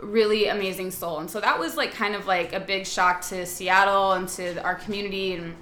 really 0.00 0.48
amazing 0.48 0.90
soul. 0.92 1.18
And 1.18 1.30
so 1.30 1.40
that 1.40 1.58
was 1.58 1.76
like 1.76 1.92
kind 1.92 2.14
of 2.14 2.26
like 2.26 2.54
a 2.54 2.60
big 2.60 2.86
shock 2.86 3.20
to 3.22 3.44
seattle 3.44 4.12
and 4.12 4.26
to 4.30 4.62
our 4.62 4.76
community. 4.76 5.34
And 5.34 5.54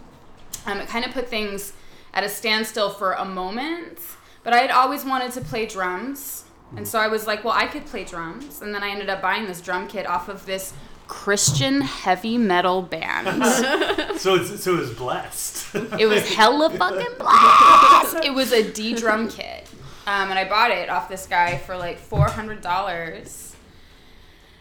um, 0.67 0.79
it 0.79 0.89
kind 0.89 1.05
of 1.05 1.11
put 1.11 1.29
things 1.29 1.73
at 2.15 2.23
a 2.23 2.29
standstill 2.29 2.91
for 2.91 3.13
a 3.15 3.25
moment 3.25 3.99
but 4.43 4.53
i 4.53 4.59
had 4.59 4.71
always 4.71 5.05
wanted 5.05 5.33
to 5.33 5.41
play 5.41 5.67
drums 5.67 6.45
and 6.77 6.87
so 6.87 6.99
i 6.99 7.09
was 7.09 7.27
like 7.27 7.45
well 7.45 7.55
i 7.55 7.67
could 7.67 7.85
play 7.87 8.05
drums 8.05 8.63
and 8.63 8.75
then 8.75 8.83
i 8.83 8.89
ended 8.91 9.09
up 9.09 9.21
buying 9.21 9.47
this 9.47 9.61
drum 9.61 9.87
kit 9.89 10.07
off 10.07 10.29
of 10.29 10.47
this 10.47 10.73
christian 11.09 11.81
heavy 11.81 12.39
metal 12.39 12.83
band 12.83 13.43
So 14.21 14.35
it's 14.35 14.63
so 14.63 14.77
it's 14.77 14.93
blessed. 14.93 15.75
it 15.99 16.07
was 16.07 16.29
hella 16.35 16.69
fucking 16.71 17.17
blast. 17.19 18.23
It 18.25 18.35
was 18.35 18.53
a 18.53 18.71
D 18.71 18.95
drum 18.95 19.29
kit. 19.31 19.67
Um, 20.07 20.29
and 20.29 20.39
I 20.39 20.47
bought 20.47 20.71
it 20.71 20.91
off 20.91 21.09
this 21.09 21.27
guy 21.27 21.57
for 21.57 21.75
like 21.77 21.99
four 21.99 22.29
hundred 22.29 22.61
dollars. 22.61 23.57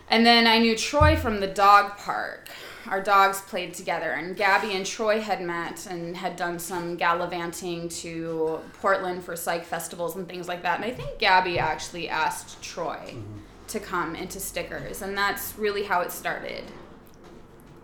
And 0.10 0.26
then 0.26 0.48
I 0.48 0.60
knew 0.60 0.78
Troy 0.78 1.18
from 1.18 1.42
the 1.42 1.48
dog 1.48 1.98
park. 1.98 2.48
Our 2.90 3.02
dogs 3.02 3.42
played 3.42 3.76
together, 3.76 4.12
and 4.14 4.36
Gabby 4.36 4.74
and 4.74 4.84
Troy 4.84 5.22
had 5.22 5.42
met 5.42 5.86
and 5.86 6.18
had 6.18 6.36
done 6.36 6.58
some 6.58 6.96
gallivanting 6.96 7.88
to 7.90 8.60
Portland 8.82 9.24
for 9.24 9.36
psych 9.36 9.64
festivals 9.64 10.16
and 10.16 10.28
things 10.28 10.48
like 10.48 10.64
that. 10.64 10.78
And 10.78 10.86
I 10.86 10.92
think 10.92 11.20
Gabby 11.20 11.60
actually 11.60 12.10
asked 12.10 12.62
Troy 12.64 12.98
mm-hmm. 13.14 13.38
to 13.68 13.80
come 13.80 14.16
into 14.16 14.40
stickers, 14.40 15.04
and 15.04 15.16
that's 15.16 15.54
really 15.58 15.84
how 15.84 16.02
it 16.02 16.12
started. 16.12 16.64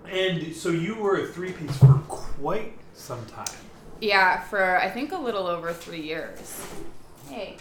and 0.10 0.56
so 0.56 0.70
you 0.70 0.96
were 0.96 1.18
a 1.18 1.28
three 1.28 1.52
piece 1.52 1.78
for 1.78 1.94
quite 2.08 2.74
some 2.94 3.24
time. 3.28 3.46
Yeah, 4.02 4.42
for 4.42 4.78
I 4.78 4.90
think 4.90 5.12
a 5.12 5.18
little 5.18 5.46
over 5.48 5.72
three 5.72 6.02
years. 6.02 6.66
Hey. 7.30 7.58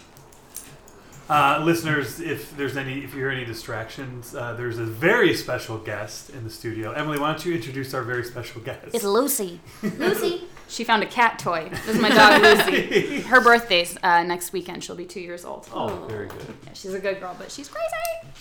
Uh, 1.27 1.59
listeners, 1.63 2.19
if 2.19 2.55
there's 2.55 2.77
any, 2.77 2.99
if 3.03 3.13
you 3.13 3.19
hear 3.21 3.29
any 3.31 3.45
distractions, 3.45 4.35
uh, 4.35 4.53
there's 4.53 4.77
a 4.77 4.83
very 4.85 5.33
special 5.33 5.77
guest 5.79 6.29
in 6.29 6.43
the 6.43 6.49
studio. 6.49 6.91
Emily, 6.91 7.17
why 7.17 7.31
don't 7.31 7.43
you 7.45 7.55
introduce 7.55 7.93
our 7.95 8.03
very 8.03 8.23
special 8.23 8.61
guest? 8.61 8.93
It's 8.93 9.03
Lucy. 9.03 9.59
Lucy. 9.83 10.43
She 10.67 10.83
found 10.83 11.01
a 11.03 11.07
cat 11.07 11.39
toy. 11.39 11.69
This 11.69 11.95
is 11.95 11.99
my 12.01 12.09
dog 12.09 12.41
Lucy. 12.41 13.21
Her 13.21 13.41
birthday's 13.41 13.97
uh, 14.03 14.23
next 14.23 14.53
weekend. 14.53 14.83
She'll 14.83 14.95
be 14.95 15.05
two 15.05 15.19
years 15.19 15.45
old. 15.45 15.67
oh, 15.73 16.05
very 16.07 16.27
good. 16.27 16.45
Yeah, 16.65 16.73
she's 16.73 16.93
a 16.93 16.99
good 16.99 17.19
girl, 17.19 17.35
but 17.37 17.51
she's 17.51 17.69
crazy. 17.69 18.31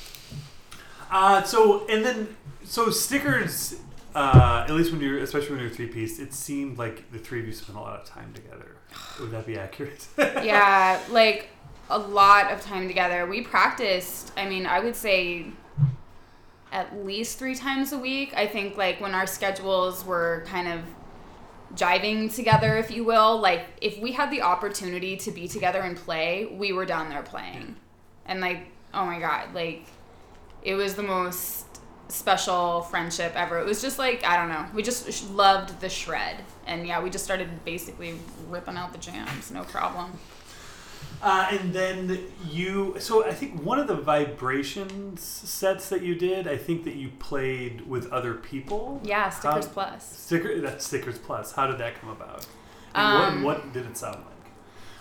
Uh, 1.10 1.42
so 1.42 1.86
and 1.88 2.04
then 2.04 2.36
so 2.64 2.90
stickers. 2.90 3.76
Uh, 4.14 4.64
at 4.68 4.72
least 4.72 4.92
when 4.92 5.00
you're, 5.00 5.18
especially 5.18 5.50
when 5.50 5.60
you're 5.60 5.70
three 5.70 5.88
piece, 5.88 6.20
it 6.20 6.32
seemed 6.32 6.78
like 6.78 7.10
the 7.10 7.18
three 7.18 7.40
of 7.40 7.46
you 7.46 7.52
spent 7.52 7.76
a 7.76 7.80
lot 7.80 7.98
of 8.00 8.06
time 8.06 8.32
together. 8.32 8.76
Would 9.20 9.32
that 9.32 9.44
be 9.46 9.58
accurate? 9.58 10.06
Yeah, 10.18 11.00
like 11.10 11.48
a 11.90 11.98
lot 11.98 12.52
of 12.52 12.60
time 12.60 12.88
together. 12.88 13.26
We 13.26 13.42
practiced. 13.42 14.32
I 14.36 14.48
mean, 14.48 14.66
I 14.66 14.80
would 14.80 14.96
say 14.96 15.46
at 16.72 17.04
least 17.04 17.38
three 17.38 17.54
times 17.54 17.92
a 17.92 17.98
week. 17.98 18.34
I 18.36 18.46
think 18.46 18.76
like 18.76 19.00
when 19.00 19.14
our 19.14 19.26
schedules 19.26 20.04
were 20.04 20.44
kind 20.46 20.68
of 20.68 20.80
jiving 21.74 22.34
together, 22.34 22.76
if 22.76 22.90
you 22.90 23.04
will. 23.04 23.38
Like 23.38 23.66
if 23.80 23.98
we 23.98 24.12
had 24.12 24.30
the 24.30 24.42
opportunity 24.42 25.16
to 25.18 25.30
be 25.30 25.48
together 25.48 25.80
and 25.80 25.96
play, 25.96 26.46
we 26.46 26.72
were 26.72 26.86
down 26.86 27.08
there 27.08 27.22
playing. 27.22 27.76
And 28.26 28.40
like, 28.40 28.66
oh 28.92 29.04
my 29.04 29.20
god, 29.20 29.54
like 29.54 29.84
it 30.62 30.74
was 30.74 30.94
the 30.94 31.02
most 31.02 31.66
special 32.08 32.82
friendship 32.82 33.32
ever. 33.34 33.58
It 33.58 33.66
was 33.66 33.82
just 33.82 33.98
like, 33.98 34.24
I 34.24 34.36
don't 34.36 34.48
know. 34.48 34.66
We 34.74 34.82
just 34.82 35.30
loved 35.30 35.80
the 35.80 35.88
shred. 35.88 36.36
And 36.66 36.86
yeah, 36.86 37.02
we 37.02 37.10
just 37.10 37.24
started 37.24 37.64
basically 37.64 38.14
ripping 38.48 38.76
out 38.76 38.92
the 38.92 38.98
jams, 38.98 39.50
no 39.50 39.64
problem. 39.64 40.18
Uh, 41.22 41.48
and 41.52 41.72
then 41.72 42.18
you, 42.50 42.96
so 42.98 43.24
I 43.24 43.32
think 43.32 43.62
one 43.62 43.78
of 43.78 43.86
the 43.86 43.94
vibrations 43.94 45.22
sets 45.22 45.88
that 45.88 46.02
you 46.02 46.14
did, 46.14 46.46
I 46.46 46.58
think 46.58 46.84
that 46.84 46.96
you 46.96 47.08
played 47.18 47.86
with 47.88 48.12
other 48.12 48.34
people. 48.34 49.00
Yeah, 49.02 49.30
Stickers 49.30 49.66
How- 49.66 49.72
Plus. 49.72 50.04
Sticker, 50.18 50.60
that's 50.60 50.86
Stickers 50.86 51.18
Plus. 51.18 51.52
How 51.52 51.66
did 51.66 51.78
that 51.78 51.98
come 52.00 52.10
about? 52.10 52.46
And 52.94 53.06
Um, 53.36 53.42
what, 53.42 53.62
what 53.64 53.72
did 53.72 53.86
it 53.86 53.96
sound 53.96 54.16
like? 54.16 54.34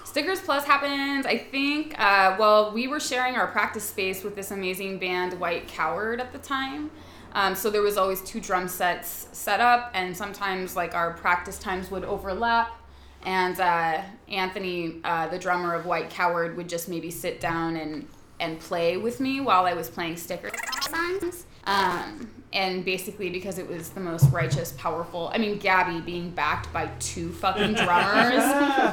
Stickers 0.05 0.39
Plus 0.41 0.63
happened, 0.63 1.25
I 1.27 1.37
think, 1.37 1.99
uh, 1.99 2.35
well, 2.39 2.71
we 2.71 2.87
were 2.87 2.99
sharing 2.99 3.35
our 3.35 3.47
practice 3.47 3.83
space 3.83 4.23
with 4.23 4.35
this 4.35 4.51
amazing 4.51 4.99
band, 4.99 5.39
White 5.39 5.67
Coward, 5.67 6.21
at 6.21 6.31
the 6.31 6.37
time. 6.39 6.91
Um, 7.33 7.55
so 7.55 7.69
there 7.71 7.81
was 7.81 7.97
always 7.97 8.21
two 8.21 8.39
drum 8.39 8.67
sets 8.67 9.27
set 9.31 9.59
up, 9.59 9.89
and 9.95 10.15
sometimes 10.15 10.75
like 10.75 10.93
our 10.93 11.13
practice 11.13 11.57
times 11.57 11.89
would 11.89 12.03
overlap. 12.05 12.77
And 13.23 13.59
uh, 13.59 14.01
Anthony, 14.27 14.99
uh, 15.03 15.27
the 15.27 15.39
drummer 15.39 15.73
of 15.73 15.85
White 15.85 16.09
Coward, 16.09 16.57
would 16.57 16.67
just 16.67 16.89
maybe 16.89 17.09
sit 17.11 17.39
down 17.39 17.77
and 17.77 18.07
and 18.39 18.59
play 18.59 18.97
with 18.97 19.19
me 19.19 19.39
while 19.39 19.65
I 19.65 19.73
was 19.73 19.89
playing 19.89 20.17
stickers. 20.17 20.51
Songs. 20.89 21.45
Um, 21.65 22.29
and 22.51 22.85
basically 22.85 23.29
because 23.29 23.57
it 23.57 23.67
was 23.67 23.89
the 23.89 23.99
most 23.99 24.31
righteous, 24.31 24.73
powerful. 24.73 25.31
I 25.33 25.37
mean, 25.37 25.57
Gabby 25.57 26.01
being 26.01 26.29
backed 26.29 26.71
by 26.73 26.87
two 26.99 27.31
fucking 27.31 27.73
drummers 27.85 28.43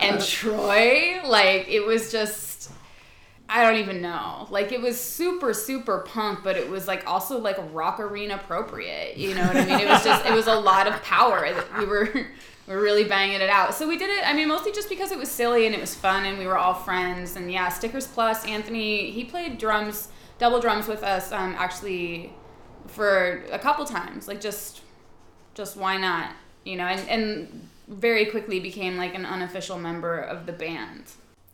and 0.03 0.21
Troy, 0.23 1.21
like 1.25 1.69
it 1.69 1.85
was 1.85 2.11
just. 2.11 2.71
I 3.53 3.65
don't 3.65 3.81
even 3.81 4.01
know. 4.01 4.47
Like 4.49 4.71
it 4.71 4.81
was 4.81 4.99
super, 4.99 5.53
super 5.53 6.07
punk, 6.07 6.45
but 6.45 6.57
it 6.57 6.71
was 6.71 6.87
like 6.87 7.05
also 7.09 7.37
like 7.37 7.57
rock 7.73 7.99
arena 7.99 8.37
appropriate. 8.37 9.17
You 9.17 9.35
know 9.35 9.45
what 9.45 9.57
I 9.57 9.65
mean? 9.65 9.81
It 9.81 9.89
was 9.89 10.05
just 10.05 10.25
it 10.25 10.33
was 10.33 10.47
a 10.47 10.55
lot 10.55 10.87
of 10.87 11.03
power 11.03 11.53
that 11.53 11.79
we 11.79 11.85
were 11.85 12.09
we 12.15 12.23
were 12.75 12.81
really 12.81 13.05
banging 13.05 13.41
it 13.41 13.51
out. 13.51 13.75
So 13.75 13.89
we 13.89 13.97
did 13.99 14.11
it. 14.11 14.27
I 14.27 14.33
mean, 14.33 14.49
mostly 14.49 14.73
just 14.73 14.89
because 14.89 15.13
it 15.13 15.19
was 15.19 15.31
silly 15.31 15.67
and 15.67 15.75
it 15.75 15.81
was 15.81 15.95
fun, 15.95 16.25
and 16.25 16.39
we 16.39 16.47
were 16.47 16.59
all 16.59 16.75
friends. 16.75 17.37
And 17.37 17.51
yeah, 17.51 17.69
stickers 17.69 18.07
plus 18.07 18.45
Anthony. 18.47 19.11
He 19.11 19.25
played 19.25 19.59
drums, 19.59 20.09
double 20.39 20.61
drums 20.61 20.87
with 20.87 21.03
us. 21.03 21.33
Um, 21.33 21.55
actually, 21.59 22.33
for 22.87 23.45
a 23.51 23.59
couple 23.59 23.85
times. 23.85 24.29
Like 24.29 24.41
just, 24.41 24.83
just 25.55 25.77
why 25.77 25.97
not? 25.97 26.33
You 26.65 26.77
know, 26.77 26.85
and 26.85 27.09
and 27.09 27.69
very 27.89 28.27
quickly 28.27 28.61
became 28.61 28.97
like 28.97 29.15
an 29.15 29.27
unofficial 29.27 29.79
member 29.79 30.19
of 30.19 30.47
the 30.47 30.53
band. 30.53 31.05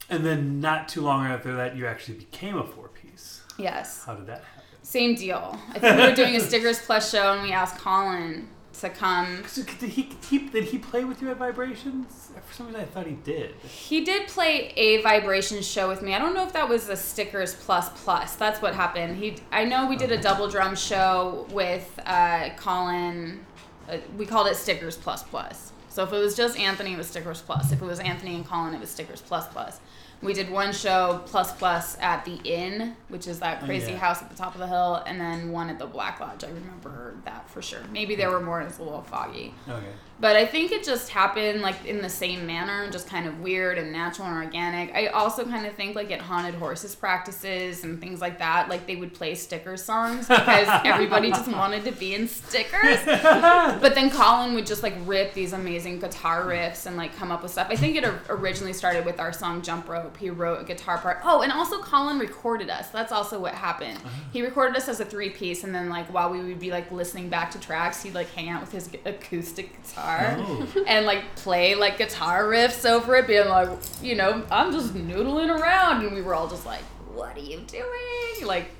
And 0.09 0.25
then 0.25 0.61
not 0.61 0.89
too 0.89 1.01
long 1.01 1.27
after 1.27 1.57
that, 1.57 1.77
you 1.77 1.87
actually 1.87 2.19
became 2.19 2.57
a 2.57 2.65
four 2.65 2.89
piece. 2.89 3.43
Yes. 3.59 4.05
How 4.05 4.15
did 4.15 4.27
that 4.27 4.45
happen? 4.45 4.63
Same 4.83 5.15
deal. 5.17 5.59
I 5.71 5.79
think 5.79 5.97
we 5.97 6.07
were 6.07 6.15
doing 6.15 6.37
a 6.37 6.41
stickers 6.41 6.79
plus 6.81 7.11
show, 7.11 7.33
and 7.33 7.43
we 7.43 7.53
asked 7.53 7.79
Colin 7.79 8.49
come. 8.85 9.45
So 9.47 9.63
did 9.63 9.91
he, 9.91 10.11
he 10.29 10.39
did 10.39 10.65
he 10.65 10.79
play 10.79 11.05
with 11.05 11.23
you 11.23 11.31
at 11.31 11.37
Vibrations? 11.37 12.31
For 12.47 12.55
some 12.55 12.67
reason, 12.67 12.81
I 12.81 12.85
thought 12.85 13.07
he 13.07 13.15
did. 13.15 13.55
He 13.63 14.05
did 14.05 14.29
play 14.29 14.73
a 14.77 15.03
vibration 15.03 15.63
show 15.63 15.89
with 15.89 16.03
me. 16.03 16.15
I 16.15 16.19
don't 16.19 16.35
know 16.35 16.45
if 16.45 16.53
that 16.53 16.69
was 16.69 16.89
a 16.89 16.97
stickers 16.97 17.55
plus 17.55 17.89
plus. 18.05 18.37
That's 18.37 18.61
what 18.61 18.75
happened. 18.75 19.17
He, 19.17 19.37
I 19.51 19.65
know 19.65 19.87
we 19.87 19.97
did 19.97 20.13
a 20.13 20.21
double 20.21 20.49
drum 20.49 20.77
show 20.77 21.47
with 21.51 21.99
uh, 22.05 22.51
Colin. 22.57 23.45
Uh, 23.89 23.99
we 24.17 24.27
called 24.27 24.49
it 24.49 24.57
stickers 24.57 24.97
plus 24.97 25.23
plus. 25.23 25.73
So 25.89 26.03
if 26.03 26.13
it 26.13 26.19
was 26.19 26.37
just 26.37 26.59
Anthony, 26.59 26.93
it 26.93 26.99
was 26.99 27.07
stickers 27.07 27.41
plus. 27.41 27.73
If 27.73 27.81
it 27.81 27.85
was 27.87 28.01
Anthony 28.01 28.35
and 28.35 28.47
Colin, 28.47 28.75
it 28.75 28.81
was 28.81 28.91
stickers 28.91 29.23
plus 29.23 29.47
plus. 29.49 29.81
We 30.23 30.33
did 30.33 30.51
one 30.51 30.73
show 30.73 31.23
plus 31.27 31.53
plus 31.53 31.97
at 32.01 32.25
the 32.25 32.37
Inn, 32.45 32.97
which 33.09 33.27
is 33.27 33.41
that 33.41 33.61
Oh, 33.63 33.67
crazy 33.67 33.93
yeah. 33.93 33.99
house 33.99 34.23
at 34.23 34.31
the 34.31 34.37
top 34.37 34.55
of 34.55 34.61
the 34.61 34.67
hill, 34.67 35.03
and 35.07 35.21
then 35.21 35.53
one 35.53 35.69
at 35.71 35.79
the 35.79 35.87
Black 35.87 36.21
Lodge. 36.21 36.43
I 36.43 36.49
remember 36.49 37.15
that 37.25 37.49
for 37.51 37.61
sure. 37.63 37.81
Maybe 37.93 38.15
there 38.17 38.31
were 38.31 38.41
more. 38.41 38.61
It's 38.63 38.79
a 38.79 38.83
little 38.83 39.03
foggy. 39.03 39.55
Okay. 39.69 39.87
But 40.19 40.35
I 40.35 40.47
think 40.47 40.73
it 40.73 40.83
just 40.83 41.11
happened 41.11 41.61
like 41.61 41.85
in 41.85 42.01
the 42.01 42.09
same 42.09 42.47
manner, 42.47 42.91
just 42.91 43.07
kind 43.07 43.27
of 43.27 43.41
weird 43.41 43.77
and 43.77 43.93
natural 43.93 44.27
and 44.27 44.43
organic. 44.43 44.95
I 44.95 45.09
also 45.09 45.45
kind 45.45 45.67
of 45.67 45.75
think 45.75 45.95
like 45.95 46.11
at 46.11 46.23
haunted 46.23 46.55
horses 46.55 46.95
practices 46.95 47.85
and 47.85 48.01
things 48.01 48.23
like 48.23 48.39
that, 48.39 48.71
like 48.71 48.87
they 48.87 48.97
would 48.97 49.13
play 49.13 49.35
sticker 49.35 49.77
songs 49.77 50.27
because 50.27 50.69
everybody 50.85 51.31
just 51.31 51.49
wanted 51.49 51.85
to 51.85 51.93
be 51.93 52.15
in 52.15 52.29
stickers. 52.29 52.99
but 53.05 53.95
then 53.95 54.11
Colin 54.11 54.55
would 54.55 54.67
just 54.67 54.83
like 54.83 54.95
rip 55.05 55.35
these 55.35 55.53
amazing 55.53 56.01
guitar 56.01 56.45
riffs 56.47 56.87
and 56.87 56.97
like 56.97 57.15
come 57.17 57.31
up 57.31 57.43
with 57.43 57.53
stuff. 57.53 57.67
I 57.69 57.77
think 57.77 57.97
it 57.97 58.05
originally 58.31 58.73
started 58.73 59.05
with 59.05 59.21
our 59.21 59.35
song 59.35 59.61
Jump 59.61 59.87
Rope. 59.87 60.17
He 60.17 60.31
wrote 60.31 60.63
a 60.63 60.65
guitar 60.65 60.97
part. 60.97 61.21
Oh, 61.25 61.43
and 61.43 61.53
also 61.53 61.79
Colin 61.83 62.19
recorded 62.19 62.71
us. 62.71 62.89
That's 62.89 63.13
also 63.13 63.39
what 63.39 63.53
happened. 63.53 63.99
Uh-huh. 63.99 64.09
He 64.33 64.43
recorded 64.43 64.77
us 64.79 64.89
as 64.89 64.99
a 64.99 65.05
three 65.05 65.29
piece, 65.29 65.63
and 65.63 65.75
then 65.75 65.91
like 65.91 66.07
while 66.07 66.31
we 66.31 66.43
would 66.43 66.59
be 66.59 66.71
like 66.71 66.91
listening 66.91 67.29
back 67.29 67.51
to 67.51 67.61
tracks, 67.61 68.03
he'd 68.03 68.15
like 68.15 68.31
hang 68.31 68.49
out 68.49 68.63
with 68.63 68.73
his 68.73 68.89
acoustic 69.05 69.83
guitar 69.83 70.06
Oh. 70.07 70.85
and 70.87 71.07
like 71.07 71.37
play 71.37 71.75
like 71.75 71.99
guitar 71.99 72.45
riffs 72.45 72.89
over 72.89 73.17
it, 73.17 73.27
being 73.27 73.49
like, 73.49 73.69
you 74.03 74.15
know, 74.15 74.45
I'm 74.51 74.73
just 74.73 74.95
noodling 74.95 75.49
around, 75.49 76.05
and 76.05 76.15
we 76.15 76.23
were 76.23 76.35
all 76.35 76.49
just 76.49 76.67
like, 76.67 76.83
what 77.15 77.37
are 77.37 77.41
you 77.41 77.61
doing? 77.67 78.47
Like, 78.47 78.71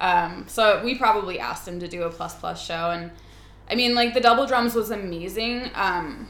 um, 0.00 0.44
so 0.48 0.82
we 0.84 0.96
probably 0.96 1.38
asked 1.38 1.66
him 1.66 1.80
to 1.80 1.88
do 1.88 2.02
a 2.02 2.10
plus 2.10 2.34
plus 2.34 2.64
show, 2.64 2.90
and 2.90 3.10
I 3.70 3.74
mean, 3.74 3.94
like 3.94 4.14
the 4.14 4.20
double 4.20 4.46
drums 4.46 4.74
was 4.74 4.90
amazing, 4.90 5.70
um, 5.74 6.28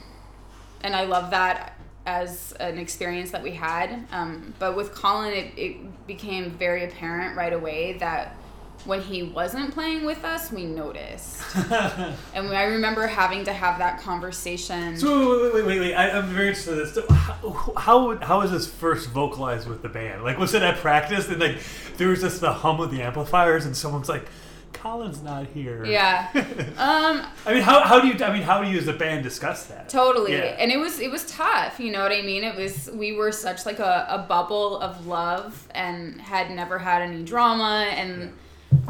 and 0.83 0.95
I 0.95 1.05
love 1.05 1.31
that 1.31 1.79
as 2.07 2.53
an 2.61 2.79
experience 2.79 3.31
that 3.31 3.43
we 3.43 3.53
had. 3.53 4.07
Um, 4.13 4.55
but 4.59 4.77
with 4.77 4.95
Colin, 4.95 5.33
it, 5.33 5.53
it 5.57 6.07
became 6.07 6.51
very 6.51 6.85
apparent 6.85 7.37
right 7.37 7.53
away 7.53 7.95
that 7.95 8.37
when 8.85 9.01
he 9.01 9.23
wasn't 9.23 9.73
playing 9.73 10.05
with 10.05 10.25
us, 10.25 10.53
we 10.53 10.65
noticed. 10.65 11.41
And 12.35 12.49
I 12.49 12.65
remember 12.65 13.07
having 13.07 13.45
to 13.45 13.53
have 13.53 13.79
that 13.79 14.01
conversation. 14.01 14.97
So 14.97 15.31
wait, 15.31 15.55
wait, 15.55 15.55
wait, 15.55 15.67
wait, 15.67 15.81
wait. 15.81 15.95
I, 15.95 16.11
I'm 16.11 16.27
very 16.27 16.49
interested 16.49 16.73
in 16.73 16.79
this. 16.79 16.95
So 16.95 17.07
how, 17.13 17.75
how 17.77 18.17
how 18.17 18.41
was 18.41 18.51
this 18.51 18.67
first 18.67 19.11
vocalized 19.11 19.69
with 19.69 19.83
the 19.83 19.89
band? 19.89 20.25
Like, 20.25 20.39
was 20.39 20.55
it 20.55 20.63
at 20.63 20.79
practice 20.79 21.29
and 21.29 21.41
like 21.41 21.59
there 21.97 22.09
was 22.09 22.21
just 22.21 22.41
the 22.41 22.53
hum 22.53 22.81
of 22.81 22.91
the 22.91 23.03
amplifiers 23.03 23.67
and 23.67 23.77
someone's 23.77 24.09
like, 24.09 24.27
"Colin's 24.73 25.23
not 25.23 25.47
here." 25.47 25.85
Yeah. 25.85 26.29
Um, 26.77 27.25
I 27.47 27.55
mean, 27.55 27.63
how, 27.63 27.83
how 27.83 28.01
do 28.01 28.09
you 28.09 28.23
I 28.25 28.33
mean 28.33 28.43
how 28.43 28.61
do 28.63 28.69
you 28.69 28.79
as 28.79 28.89
a 28.89 28.93
band 28.93 29.23
discuss 29.23 29.67
that? 29.67 29.89
totally. 29.89 30.33
Yeah. 30.33 30.57
And 30.59 30.73
it 30.73 30.77
was 30.79 30.99
it 30.99 31.11
was 31.11 31.25
tough, 31.27 31.79
you 31.79 31.93
know 31.93 32.03
what 32.03 32.11
I 32.13 32.23
mean? 32.23 32.43
It 32.43 32.57
was 32.57 32.91
we 32.93 33.13
were 33.13 33.31
such 33.31 33.65
like 33.65 33.79
a, 33.79 34.07
a 34.11 34.19
bubble 34.19 34.81
of 34.81 35.07
love 35.07 35.69
and 35.71 36.21
had 36.21 36.51
never 36.51 36.81
had 36.81 37.01
any 37.01 37.23
drama 37.23 37.87
and 37.91 38.33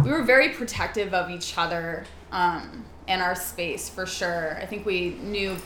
we 0.05 0.11
were 0.11 0.23
very 0.23 0.51
protective 0.51 1.15
of 1.15 1.31
each 1.31 1.57
other 1.57 2.05
um, 2.33 2.85
and 3.09 3.23
our 3.23 3.35
space 3.35 3.89
for 3.89 4.07
sure. 4.07 4.57
I 4.61 4.67
think 4.67 4.85
we 4.87 5.11
knew 5.23 5.57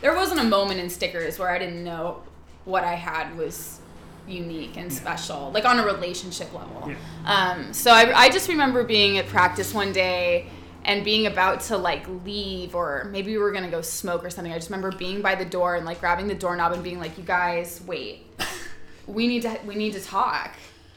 there 0.00 0.14
wasn't 0.14 0.40
a 0.40 0.44
moment 0.44 0.80
in 0.80 0.90
stickers 0.90 1.38
where 1.38 1.50
I 1.50 1.58
didn't 1.58 1.84
know 1.84 2.22
what 2.64 2.84
I 2.84 2.94
had 2.94 3.36
was 3.36 3.80
unique 4.26 4.76
and 4.76 4.92
special, 4.92 5.50
like 5.52 5.64
on 5.64 5.78
a 5.78 5.84
relationship 5.84 6.52
level. 6.52 6.90
Yeah. 6.90 6.96
Um, 7.24 7.72
so 7.72 7.90
I, 7.90 8.24
I 8.24 8.30
just 8.30 8.48
remember 8.48 8.84
being 8.84 9.18
at 9.18 9.26
practice 9.26 9.74
one 9.74 9.92
day 9.92 10.46
and 10.84 11.04
being 11.04 11.26
about 11.26 11.60
to 11.60 11.76
like 11.76 12.06
leave 12.24 12.74
or 12.74 13.08
maybe 13.12 13.32
we 13.32 13.38
were 13.38 13.52
gonna 13.52 13.70
go 13.70 13.82
smoke 13.82 14.24
or 14.24 14.30
something. 14.30 14.52
I 14.52 14.56
just 14.56 14.70
remember 14.70 14.96
being 14.96 15.22
by 15.22 15.34
the 15.34 15.44
door 15.44 15.76
and 15.76 15.86
like 15.86 16.00
grabbing 16.00 16.28
the 16.28 16.34
doorknob 16.34 16.72
and 16.72 16.82
being 16.82 16.98
like, 16.98 17.16
"You 17.16 17.24
guys, 17.24 17.80
wait, 17.86 18.26
we 19.06 19.26
need 19.26 19.42
to 19.42 19.58
we 19.66 19.74
need 19.74 19.92
to 19.94 20.00
talk. 20.00 20.52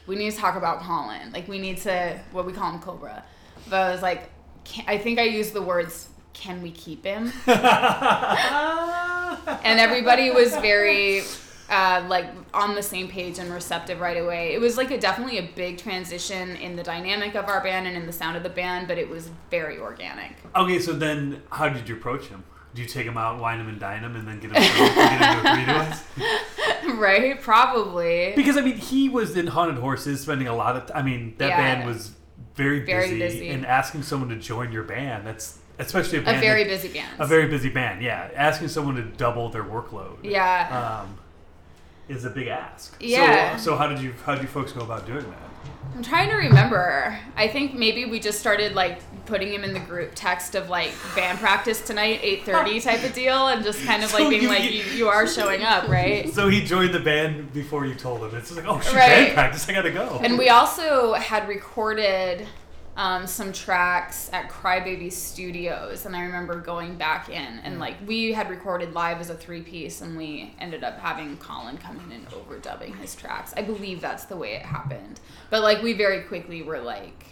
We 0.06 0.16
need 0.16 0.32
to 0.32 0.36
talk 0.36 0.56
about 0.56 0.80
Colin. 0.82 1.32
Like 1.32 1.48
we 1.48 1.58
need 1.58 1.78
to 1.78 2.20
what 2.32 2.46
we 2.46 2.52
call 2.52 2.72
him 2.72 2.80
Cobra." 2.80 3.24
But 3.68 3.80
I 3.80 3.90
was 3.92 4.02
like, 4.02 4.30
can, 4.64 4.84
I 4.86 4.98
think 4.98 5.18
I 5.18 5.24
used 5.24 5.52
the 5.52 5.62
words, 5.62 6.08
"Can 6.32 6.62
we 6.62 6.70
keep 6.70 7.04
him?" 7.04 7.32
and 7.46 7.58
everybody 9.80 10.30
was 10.30 10.54
very 10.56 11.22
uh, 11.68 12.04
like 12.08 12.26
on 12.54 12.74
the 12.74 12.82
same 12.82 13.08
page 13.08 13.38
and 13.38 13.52
receptive 13.52 14.00
right 14.00 14.16
away. 14.16 14.54
It 14.54 14.60
was 14.60 14.76
like 14.76 14.90
a 14.90 14.98
definitely 14.98 15.38
a 15.38 15.50
big 15.54 15.78
transition 15.78 16.56
in 16.56 16.76
the 16.76 16.82
dynamic 16.82 17.34
of 17.34 17.46
our 17.46 17.62
band 17.62 17.86
and 17.86 17.96
in 17.96 18.06
the 18.06 18.12
sound 18.12 18.36
of 18.36 18.42
the 18.42 18.50
band, 18.50 18.88
but 18.88 18.98
it 18.98 19.08
was 19.08 19.30
very 19.50 19.78
organic. 19.78 20.32
Okay, 20.54 20.78
so 20.78 20.92
then 20.92 21.42
how 21.50 21.68
did 21.68 21.88
you 21.88 21.96
approach 21.96 22.26
him? 22.26 22.44
Do 22.76 22.82
you 22.82 22.88
take 22.88 23.06
him 23.06 23.16
out, 23.16 23.40
wine 23.40 23.58
him, 23.58 23.68
and 23.68 23.80
dine 23.80 24.02
him, 24.02 24.14
and 24.16 24.28
then 24.28 24.38
get 24.38 24.50
him, 24.50 24.62
to, 24.62 24.94
get 24.94 25.12
him 25.12 25.42
to 25.44 25.50
agree 25.50 25.64
to 25.64 25.72
us? 25.78 26.04
right? 26.98 27.40
Probably. 27.40 28.34
Because 28.36 28.58
I 28.58 28.60
mean, 28.60 28.76
he 28.76 29.08
was 29.08 29.34
in 29.34 29.46
Haunted 29.46 29.78
Horses, 29.78 30.20
spending 30.20 30.46
a 30.46 30.54
lot 30.54 30.76
of. 30.76 30.90
I 30.94 31.00
mean, 31.02 31.34
that 31.38 31.48
Yeah. 31.48 31.56
band 31.56 31.88
was 31.88 32.12
very 32.54 32.80
busy, 32.80 32.92
Very 32.92 33.18
busy. 33.18 33.48
and 33.48 33.64
asking 33.64 34.02
someone 34.02 34.28
to 34.28 34.36
join 34.36 34.72
your 34.72 34.82
band. 34.82 35.26
That's 35.26 35.58
especially 35.78 36.18
a 36.18 36.20
A 36.20 36.38
very 36.38 36.64
that- 36.64 36.68
busy 36.70 36.88
band. 36.88 37.08
A 37.18 37.26
very 37.26 37.48
busy 37.48 37.70
band, 37.70 38.02
yeah. 38.02 38.28
Asking 38.36 38.68
someone 38.68 38.96
to 38.96 39.02
double 39.02 39.48
their 39.48 39.64
workload. 39.64 40.18
yeah. 40.22 41.02
Um, 41.02 41.18
is 42.08 42.24
a 42.26 42.30
big 42.30 42.46
ask. 42.48 42.94
Yeah. 43.00 43.56
So, 43.56 43.70
so 43.72 43.76
how 43.76 43.88
did 43.88 44.00
you 44.00 44.12
how 44.24 44.34
did 44.34 44.42
you 44.42 44.48
folks 44.48 44.72
go 44.72 44.82
about 44.82 45.06
doing 45.06 45.24
that? 45.24 45.72
I'm 45.96 46.02
trying 46.02 46.28
to 46.28 46.36
remember. 46.36 47.18
I 47.36 47.48
think 47.48 47.74
maybe 47.74 48.04
we 48.04 48.20
just 48.20 48.38
started 48.38 48.74
like 48.74 49.00
putting 49.26 49.52
him 49.52 49.64
in 49.64 49.74
the 49.74 49.80
group 49.80 50.12
text 50.14 50.54
of 50.54 50.68
like 50.70 50.92
band 51.14 51.38
practice 51.38 51.80
tonight, 51.80 52.20
8:30 52.22 52.82
type 52.84 53.04
of 53.04 53.12
deal, 53.12 53.48
and 53.48 53.62
just 53.64 53.84
kind 53.84 54.02
of 54.02 54.12
like 54.12 54.22
So 54.22 54.30
being 54.30 54.42
you- 54.42 54.48
like, 54.48 54.64
you, 54.72 54.82
you 54.94 55.08
are 55.08 55.26
showing 55.26 55.62
up, 55.62 55.88
right? 55.88 56.32
So 56.32 56.48
he 56.48 56.64
joined 56.64 56.94
the 56.94 57.00
band 57.00 57.52
before 57.52 57.84
you 57.86 57.94
told 57.94 58.22
him. 58.22 58.34
It's 58.38 58.54
like, 58.54 58.66
oh, 58.66 58.80
shit, 58.80 58.94
Right. 58.94 59.08
band 59.08 59.34
practice. 59.34 59.68
I 59.68 59.72
gotta 59.72 59.90
go. 59.90 60.20
And 60.22 60.38
we 60.38 60.48
also 60.48 61.14
had 61.14 61.48
recorded 61.48 62.46
um, 62.98 63.26
some 63.26 63.52
tracks 63.52 64.30
at 64.32 64.48
Crybaby 64.48 65.12
Studios, 65.12 66.06
and 66.06 66.16
I 66.16 66.22
remember 66.22 66.58
going 66.60 66.96
back 66.96 67.28
in 67.28 67.58
and 67.62 67.78
like 67.78 67.96
we 68.06 68.32
had 68.32 68.48
recorded 68.48 68.94
live 68.94 69.20
as 69.20 69.28
a 69.28 69.34
three 69.34 69.60
piece, 69.60 70.00
and 70.00 70.16
we 70.16 70.54
ended 70.60 70.82
up 70.82 70.98
having 70.98 71.36
Colin 71.36 71.76
come 71.76 72.00
in 72.06 72.12
and 72.12 72.26
overdubbing 72.30 72.96
his 72.98 73.14
tracks. 73.14 73.52
I 73.54 73.60
believe 73.62 74.00
that's 74.00 74.24
the 74.24 74.36
way 74.36 74.54
it 74.54 74.62
happened. 74.62 75.20
But 75.50 75.60
like 75.62 75.82
we 75.82 75.92
very 75.92 76.22
quickly 76.22 76.62
were 76.62 76.78
like, 76.80 77.26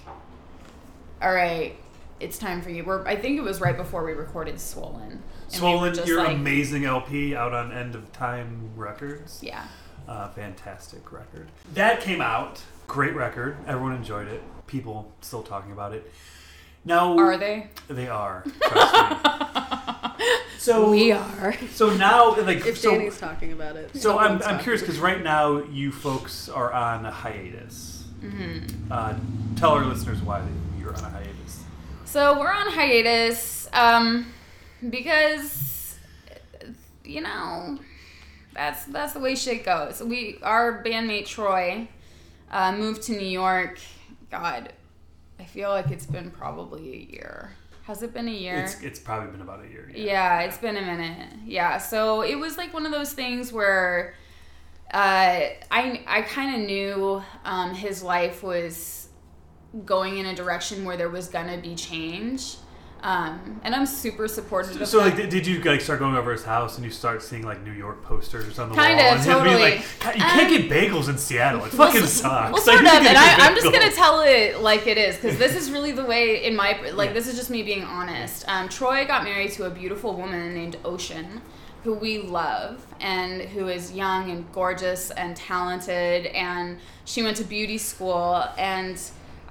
all 1.23 1.33
right. 1.33 1.77
It's 2.25 2.39
time 2.39 2.63
for 2.63 2.71
you. 2.71 2.85
We're, 2.85 3.07
I 3.07 3.17
think 3.17 3.37
it 3.37 3.43
was 3.43 3.61
right 3.61 3.77
before 3.77 4.03
we 4.03 4.13
recorded 4.13 4.59
Swollen. 4.59 5.11
And 5.13 5.21
we 5.53 5.57
Swollen, 5.59 5.95
just 5.95 6.09
your 6.09 6.25
like- 6.25 6.35
amazing 6.37 6.87
LP 6.87 7.37
out 7.37 7.53
on 7.53 7.71
End 7.71 7.95
of 7.95 8.11
Time 8.13 8.71
Records. 8.77 9.41
Yeah. 9.43 9.67
Uh, 10.09 10.29
fantastic 10.31 11.13
record. 11.13 11.49
That 11.75 12.01
came 12.01 12.23
out. 12.23 12.63
Great 12.87 13.15
record. 13.15 13.57
Everyone 13.67 13.95
enjoyed 13.95 14.29
it. 14.29 14.43
People 14.67 15.13
still 15.21 15.43
talking 15.43 15.73
about 15.73 15.93
it. 15.93 16.11
Now 16.87 17.17
Are 17.19 17.37
they? 17.37 17.69
They 17.89 18.09
are. 18.09 18.45
Trust 18.63 18.95
me. 19.15 19.31
So 20.59 20.91
We 20.91 21.13
are. 21.13 21.55
So 21.73 21.95
now, 21.95 22.35
like, 22.41 22.65
If 22.65 22.79
so, 22.79 22.91
Danny's 22.93 23.19
talking 23.19 23.53
about 23.53 23.77
it. 23.77 23.95
so 23.95 24.19
I'm, 24.19 24.41
I'm 24.43 24.59
curious 24.61 24.81
because 24.81 24.99
right 24.99 25.23
now 25.23 25.63
you 25.65 25.93
folks 25.93 26.49
are 26.49 26.73
on 26.73 27.05
a 27.05 27.11
hiatus. 27.11 28.05
Mm-hmm. 28.23 28.91
Uh, 28.91 29.15
tell 29.57 29.73
our 29.73 29.85
listeners 29.85 30.23
why 30.23 30.43
you're 30.81 30.97
on 30.97 31.05
a 31.05 31.11
hiatus. 31.11 31.34
So 32.15 32.39
we're 32.39 32.53
on 32.53 32.71
hiatus 32.71 33.69
um, 33.73 34.33
because 34.89 35.97
you 37.05 37.21
know 37.21 37.81
that's 38.53 38.85
that's 38.85 39.15
the 39.15 39.19
way 39.19 39.35
shit 39.35 39.65
goes. 39.65 40.01
We 40.01 40.39
our 40.41 40.81
bandmate 40.85 41.27
Troy 41.27 41.89
uh, 42.53 42.71
moved 42.71 43.03
to 43.07 43.17
New 43.17 43.27
York. 43.27 43.81
God, 44.31 44.73
I 45.41 45.45
feel 45.45 45.71
like 45.71 45.91
it's 45.91 46.07
been 46.07 46.31
probably 46.31 46.93
a 46.93 47.13
year. 47.15 47.51
Has 47.83 48.05
it 48.05 48.15
been 48.15 48.29
a 48.29 48.31
year? 48.31 48.59
It's 48.59 48.81
it's 48.81 49.01
probably 49.01 49.33
been 49.33 49.41
about 49.41 49.65
a 49.65 49.69
year. 49.69 49.91
Yeah, 49.93 50.43
it's 50.43 50.59
been 50.59 50.77
a 50.77 50.83
minute. 50.83 51.31
Yeah, 51.45 51.79
so 51.79 52.23
it 52.23 52.37
was 52.37 52.57
like 52.57 52.73
one 52.73 52.87
of 52.87 52.93
those 52.93 53.13
things 53.13 53.53
where 53.53 54.15
uh, 54.93 55.51
I 55.69 56.05
I 56.07 56.23
kind 56.23 56.63
of 56.63 56.69
knew 56.69 57.25
um, 57.45 57.75
his 57.75 58.05
life 58.05 58.45
was 58.45 59.04
going 59.85 60.19
in 60.19 60.27
a 60.27 60.35
direction 60.35 60.85
where 60.85 60.97
there 60.97 61.09
was 61.09 61.29
gonna 61.29 61.59
be 61.59 61.75
change, 61.75 62.57
um, 63.03 63.61
and 63.65 63.75
I'm 63.75 63.85
super 63.87 64.27
supportive 64.29 64.81
of 64.81 64.89
So 64.89 64.99
like, 64.99 65.17
did- 65.17 65.47
you 65.47 65.61
like 65.63 65.81
start 65.83 65.99
going 65.99 66.17
over 66.17 66.33
his 66.33 66.45
house 66.45 66.77
and 66.77 66.85
you 66.87 66.91
start 66.91 67.23
seeing 67.23 67.43
like 67.45 67.63
New 67.65 67.73
York 67.73 68.03
posters 68.05 68.59
on 68.59 68.71
the 68.71 68.75
Kinda, 68.75 69.03
wall 69.03 69.13
and 69.13 69.21
him 69.21 69.27
being 69.43 69.45
totally. 69.57 69.63
like, 69.77 69.85
"God, 70.01 70.15
you 70.15 70.23
can't 70.23 70.53
Um, 70.53 70.69
get 70.69 70.71
bagels 70.71 71.09
in 71.11 71.19
Seattle. 71.19 71.65
It 71.65 71.75
Well, 71.75 71.89
fucking 71.89 72.05
s- 72.05 72.13
sucks. 72.15 72.53
Well, 72.53 72.63
sort 72.63 72.79
who's 72.81 72.89
of, 72.89 73.07
and 73.07 73.19
I, 73.19 73.35
I'm 73.47 73.55
just 73.55 73.71
gonna 73.71 73.91
tell 73.93 74.21
it 74.21 74.61
like 74.61 74.87
it 74.87 74.97
is 74.97 75.17
because 75.17 75.37
this 75.39 75.55
is 75.55 75.71
really 75.71 75.93
the 75.93 76.05
way 76.05 76.45
in 76.45 76.57
my 76.57 76.79
like 76.95 77.09
Yeah. 77.11 77.15
this 77.15 77.27
is 77.27 77.37
just 77.37 77.51
me 77.51 77.63
being 77.63 77.83
honest. 77.85 78.45
Um, 78.49 78.69
Troy 78.71 79.05
got 79.07 79.23
married 79.25 79.53
to 79.53 79.65
a 79.65 79.71
beautiful 79.71 80.15
woman 80.15 80.55
named 80.55 80.77
Ocean, 80.85 81.43
who 81.83 81.93
we 81.93 82.19
love 82.23 82.87
and 83.01 83.43
who 83.43 83.69
is 83.69 83.93
young 83.93 84.31
and 84.31 84.51
gorgeous 84.53 85.11
and 85.11 85.37
talented, 85.37 86.25
and 86.27 86.79
she 87.05 87.23
went 87.23 87.37
to 87.39 87.45
beauty 87.45 87.77
school 87.77 88.45
and. 88.57 88.99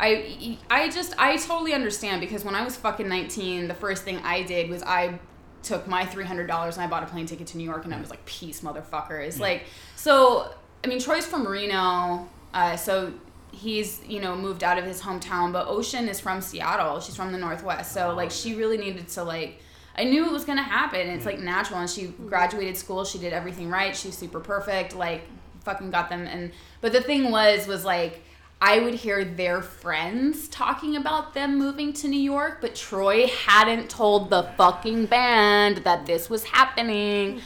I, 0.03 0.57
I 0.69 0.89
just 0.89 1.13
I 1.17 1.37
totally 1.37 1.73
understand 1.73 2.19
because 2.19 2.43
when 2.43 2.55
I 2.55 2.63
was 2.63 2.75
fucking 2.75 3.07
19 3.07 3.69
the 3.69 3.73
first 3.73 4.03
thing 4.03 4.17
I 4.17 4.43
did 4.43 4.69
was 4.69 4.83
I 4.83 5.17
took 5.61 5.87
my 5.87 6.05
$300 6.05 6.73
and 6.73 6.81
I 6.81 6.87
bought 6.87 7.03
a 7.03 7.05
plane 7.05 7.25
ticket 7.25 7.47
to 7.47 7.57
New 7.57 7.63
York 7.63 7.85
and 7.85 7.93
I 7.93 7.99
was 8.01 8.09
like 8.09 8.23
peace 8.25 8.59
motherfuckers. 8.61 9.37
Yeah. 9.37 9.43
like 9.43 9.63
so 9.95 10.53
I 10.83 10.87
mean 10.87 10.99
Troy's 10.99 11.25
from 11.25 11.47
Reno 11.47 12.27
uh, 12.53 12.75
so 12.75 13.13
he's 13.53 14.01
you 14.05 14.19
know 14.19 14.35
moved 14.35 14.63
out 14.63 14.77
of 14.77 14.83
his 14.83 15.01
hometown 15.01 15.53
but 15.53 15.67
Ocean 15.67 16.09
is 16.09 16.19
from 16.19 16.41
Seattle. 16.41 16.99
She's 16.99 17.15
from 17.15 17.31
the 17.31 17.37
Northwest. 17.37 17.93
So 17.93 18.13
like 18.13 18.29
she 18.29 18.55
really 18.55 18.77
needed 18.77 19.07
to 19.09 19.23
like 19.23 19.59
I 19.97 20.03
knew 20.03 20.25
it 20.25 20.33
was 20.33 20.43
gonna 20.43 20.63
happen. 20.63 21.07
It's 21.07 21.25
like 21.25 21.39
natural. 21.39 21.79
And 21.79 21.89
she 21.89 22.07
graduated 22.07 22.75
school. 22.75 23.05
She 23.05 23.19
did 23.19 23.31
everything 23.31 23.69
right. 23.69 23.95
She's 23.95 24.17
super 24.17 24.41
perfect. 24.41 24.95
Like 24.95 25.21
fucking 25.61 25.91
got 25.91 26.09
them 26.09 26.27
and 26.27 26.51
but 26.81 26.91
the 26.91 26.99
thing 26.99 27.31
was 27.31 27.67
was 27.67 27.85
like 27.85 28.21
I 28.65 28.79
would 28.79 28.93
hear 28.93 29.25
their 29.25 29.61
friends 29.61 30.47
talking 30.47 30.95
about 30.95 31.33
them 31.33 31.57
moving 31.57 31.91
to 31.93 32.07
New 32.07 32.19
York, 32.19 32.59
but 32.61 32.75
Troy 32.75 33.27
hadn't 33.27 33.89
told 33.89 34.29
the 34.29 34.43
fucking 34.57 35.07
band 35.07 35.77
that 35.79 36.05
this 36.05 36.29
was 36.29 36.45
happening. 36.45 37.41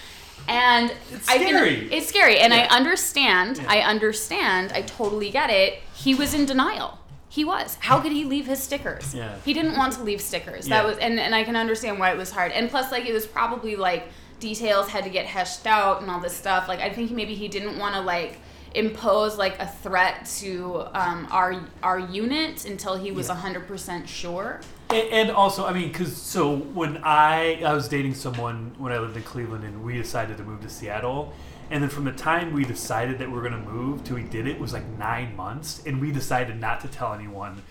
And 0.48 0.94
It's 1.12 1.28
I 1.28 1.40
can- 1.40 1.48
scary. 1.48 1.90
it's 1.92 2.08
scary. 2.08 2.38
And 2.38 2.54
I 2.54 2.66
understand. 2.68 3.58
Yeah. 3.58 3.66
I 3.68 3.80
understand. 3.80 4.72
I 4.74 4.84
totally 4.84 5.32
get 5.32 5.50
it. 5.50 5.80
He 5.96 6.14
was 6.14 6.36
in 6.36 6.46
denial. 6.46 7.00
He 7.30 7.44
was. 7.44 7.78
How 7.82 8.00
could 8.00 8.12
he 8.12 8.24
leave 8.24 8.46
his 8.46 8.62
stickers? 8.62 9.14
Yeah. 9.16 9.36
He 9.44 9.54
didn't 9.54 9.76
want 9.76 9.94
to 9.94 10.04
leave 10.04 10.22
stickers. 10.22 10.68
Yeah. 10.68 10.78
That 10.82 10.88
was 10.88 10.98
and, 11.00 11.20
and 11.20 11.34
I 11.34 11.44
can 11.44 11.56
understand 11.56 11.98
why 12.00 12.12
it 12.12 12.18
was 12.18 12.30
hard. 12.32 12.52
And 12.52 12.70
plus 12.70 12.92
like 12.92 13.06
it 13.08 13.14
was 13.14 13.26
probably 13.26 13.76
like 13.76 14.08
details 14.40 14.88
had 14.90 15.04
to 15.04 15.10
get 15.10 15.26
heshed 15.26 15.66
out 15.66 16.02
and 16.02 16.12
all 16.12 16.20
this 16.20 16.36
stuff. 16.38 16.68
Like 16.68 16.80
I 16.80 16.92
think 16.92 17.10
maybe 17.12 17.34
he 17.34 17.48
didn't 17.48 17.78
want 17.80 17.96
to 17.96 18.02
like 18.02 18.38
impose 18.76 19.38
like 19.38 19.60
a 19.60 19.68
threat 19.68 20.26
to 20.40 20.86
um, 20.94 21.28
our 21.32 21.62
our 21.84 22.00
unit 22.00 22.66
until 22.66 22.96
he 22.96 23.12
was 23.12 23.28
Yeah. 23.28 23.34
a 23.34 23.54
100% 23.54 24.08
sure. 24.08 24.62
And, 24.90 25.08
and 25.12 25.32
also, 25.32 25.66
I 25.66 25.74
mean, 25.74 25.90
because 25.92 26.16
so 26.16 26.56
when 26.58 26.98
I 27.04 27.62
I 27.64 27.74
was 27.74 27.88
dating 27.88 28.14
someone 28.16 28.74
when 28.78 28.92
I 28.94 29.00
lived 29.00 29.18
in 29.18 29.24
Cleveland, 29.24 29.64
and 29.64 29.84
we 29.84 29.98
decided 29.98 30.38
to 30.38 30.44
move 30.44 30.62
to 30.62 30.70
Seattle, 30.70 31.34
and 31.70 31.84
then 31.84 31.90
from 31.90 32.06
the 32.06 32.12
time 32.14 32.54
we 32.54 32.64
decided 32.64 33.20
that 33.20 33.28
we 33.30 33.36
were 33.36 33.44
gonna 33.44 33.58
move 33.60 34.04
till 34.04 34.16
we 34.16 34.24
did 34.24 34.48
it 34.48 34.60
was 34.60 34.74
like 34.74 34.86
nine 34.98 35.36
months, 35.36 35.82
and 35.86 36.00
we 36.00 36.12
decided 36.12 36.60
not 36.60 36.80
to 36.82 36.88
tell 36.88 37.14
anyone 37.14 37.62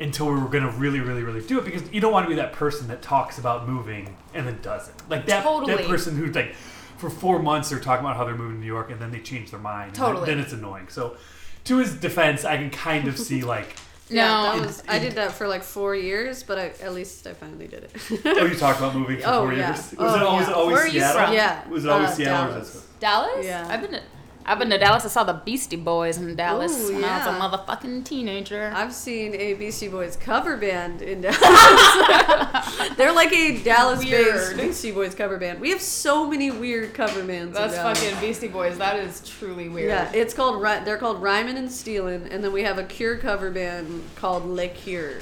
until 0.00 0.26
we 0.26 0.40
were 0.40 0.48
gonna 0.48 0.70
really, 0.70 0.98
really, 0.98 1.22
really 1.22 1.42
do 1.46 1.58
it 1.58 1.64
because 1.64 1.82
you 1.92 2.00
don't 2.00 2.12
want 2.12 2.24
to 2.24 2.30
be 2.30 2.34
that 2.34 2.52
person 2.52 2.88
that 2.88 3.02
talks 3.02 3.38
about 3.38 3.68
moving 3.68 4.16
and 4.34 4.46
then 4.46 4.58
doesn't. 4.62 5.08
Like 5.08 5.26
that 5.26 5.44
Totally. 5.44 5.76
that 5.76 5.86
person 5.86 6.16
who 6.16 6.26
like 6.32 6.56
for 7.02 7.10
four 7.10 7.38
months 7.50 7.68
they're 7.70 7.80
talking 7.80 8.04
about 8.06 8.16
how 8.16 8.24
they're 8.24 8.36
moving 8.36 8.56
to 8.56 8.60
New 8.60 8.66
York 8.78 8.90
and 8.92 9.00
then 9.00 9.10
they 9.10 9.18
change 9.20 9.50
their 9.50 9.58
mind. 9.60 9.88
and 9.88 9.96
then- 9.96 10.02
Totally. 10.06 10.26
then 10.30 10.38
it's 10.38 10.52
annoying. 10.52 10.86
So, 10.88 11.16
to 11.64 11.78
his 11.78 11.94
defense, 11.96 12.44
I 12.44 12.56
can 12.56 12.70
kind 12.70 13.08
of 13.08 13.18
see 13.18 13.42
like. 13.42 13.68
Yeah, 14.08 14.26
No. 14.26 14.42
that 14.42 14.56
It- 14.58 14.66
was, 14.66 14.82
I 14.88 14.98
did 14.98 15.12
that 15.14 15.32
for 15.32 15.48
like 15.48 15.62
four 15.62 15.94
years, 15.96 16.42
but 16.42 16.58
I, 16.58 16.66
at 16.86 16.92
least 16.92 17.26
I 17.26 17.32
finally 17.32 17.66
did 17.66 17.84
it. 17.84 17.92
Oh, 18.26 18.44
you 18.44 18.54
talked 18.54 18.78
about 18.78 18.94
moving 18.94 19.18
for 19.20 19.28
Oh, 19.28 19.40
four 19.44 19.52
yeah. 19.54 19.68
years. 19.68 19.94
Was 19.96 20.12
Oh, 20.12 20.16
it 20.16 20.22
always 20.22 20.48
yeah. 20.48 20.54
always 20.54 20.72
Where 20.74 20.82
are 20.84 20.86
you 20.86 21.00
Seattle? 21.00 21.24
from? 21.24 21.32
Yeah, 21.34 21.68
Was 21.68 21.84
it 21.86 21.90
always 21.90 22.10
uh, 22.10 22.14
Seattle? 22.14 22.44
Or 22.44 22.52
Dallas. 22.52 22.86
Dallas? 23.00 23.46
Yeah. 23.46 23.66
I've 23.70 23.80
been 23.80 23.92
to 23.92 24.02
I've 24.44 24.58
been 24.58 24.70
to 24.70 24.78
Dallas. 24.78 25.04
I 25.04 25.08
saw 25.08 25.24
the 25.24 25.32
Beastie 25.34 25.76
Boys 25.76 26.16
in 26.18 26.34
Dallas 26.36 26.72
Ooh, 26.90 26.94
when 26.94 27.04
I 27.04 27.18
was 27.18 27.26
a 27.26 27.38
motherfucking 27.38 28.04
teenager. 28.04 28.72
I've 28.74 28.92
seen 28.92 29.34
a 29.34 29.54
Beastie 29.54 29.88
Boys 29.88 30.16
cover 30.16 30.56
band 30.56 31.00
in 31.02 31.20
Dallas. 31.22 31.38
They're 32.96 33.12
like 33.12 33.32
a 33.32 33.62
Dallas-based 33.62 34.10
Weird. 34.12 34.56
Beastie 34.56 34.90
Boys 34.92 35.14
cover 35.14 35.38
band. 35.38 35.60
We 35.60 35.70
have 35.70 35.80
so 35.80 36.28
many 36.28 36.50
weird 36.50 36.94
cover 36.94 37.24
bands. 37.24 37.56
That's 37.56 37.74
Dallas. 37.74 38.00
fucking 38.00 38.20
Beastie 38.20 38.48
Boys. 38.48 38.78
That 38.78 38.96
is 38.98 39.20
truly 39.28 39.68
weird. 39.68 39.88
Yeah, 39.88 40.10
it's 40.12 40.34
called 40.34 40.60
Ry- 40.60 40.80
they're 40.84 40.98
called 40.98 41.22
Rhymin 41.22 41.56
and 41.56 41.68
Stealin, 41.70 42.26
and 42.30 42.42
then 42.42 42.52
we 42.52 42.62
have 42.62 42.78
a 42.78 42.84
Cure 42.84 43.16
cover 43.16 43.50
band 43.50 44.02
called 44.16 44.44
Le 44.44 44.68
Cure. 44.68 45.18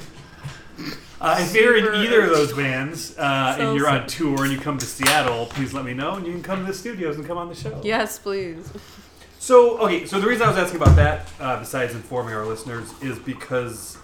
Uh, 1.21 1.37
if 1.41 1.55
you're 1.55 1.77
in 1.77 1.85
either 2.03 2.23
of 2.23 2.31
those 2.31 2.55
bands 2.55 3.15
uh, 3.19 3.55
So 3.55 3.69
and 3.69 3.79
you're 3.79 3.87
on 3.91 4.07
tour 4.07 4.45
and 4.45 4.51
you 4.53 4.59
come 4.59 4.79
to 4.79 4.87
Seattle, 4.87 5.45
please 5.47 5.75
let 5.75 5.85
me 5.85 5.93
know 5.93 6.15
and 6.15 6.27
you 6.27 6.33
can 6.33 6.43
come 6.43 6.61
to 6.61 6.65
the 6.65 6.73
studios 6.73 7.17
and 7.17 7.27
come 7.27 7.37
on 7.37 7.51
the 7.51 7.55
show. 7.55 7.79
Yes, 7.85 8.19
please. 8.19 8.73
So, 9.41 9.79
okay, 9.79 10.05
so 10.05 10.21
the 10.21 10.27
reason 10.27 10.43
I 10.43 10.51
was 10.51 10.59
asking 10.59 10.83
about 10.83 10.97
that, 10.97 11.27
uh, 11.41 11.59
besides 11.59 11.95
informing 11.95 12.35
our 12.35 12.45
listeners, 12.45 12.93
is 13.01 13.19
because 13.19 13.97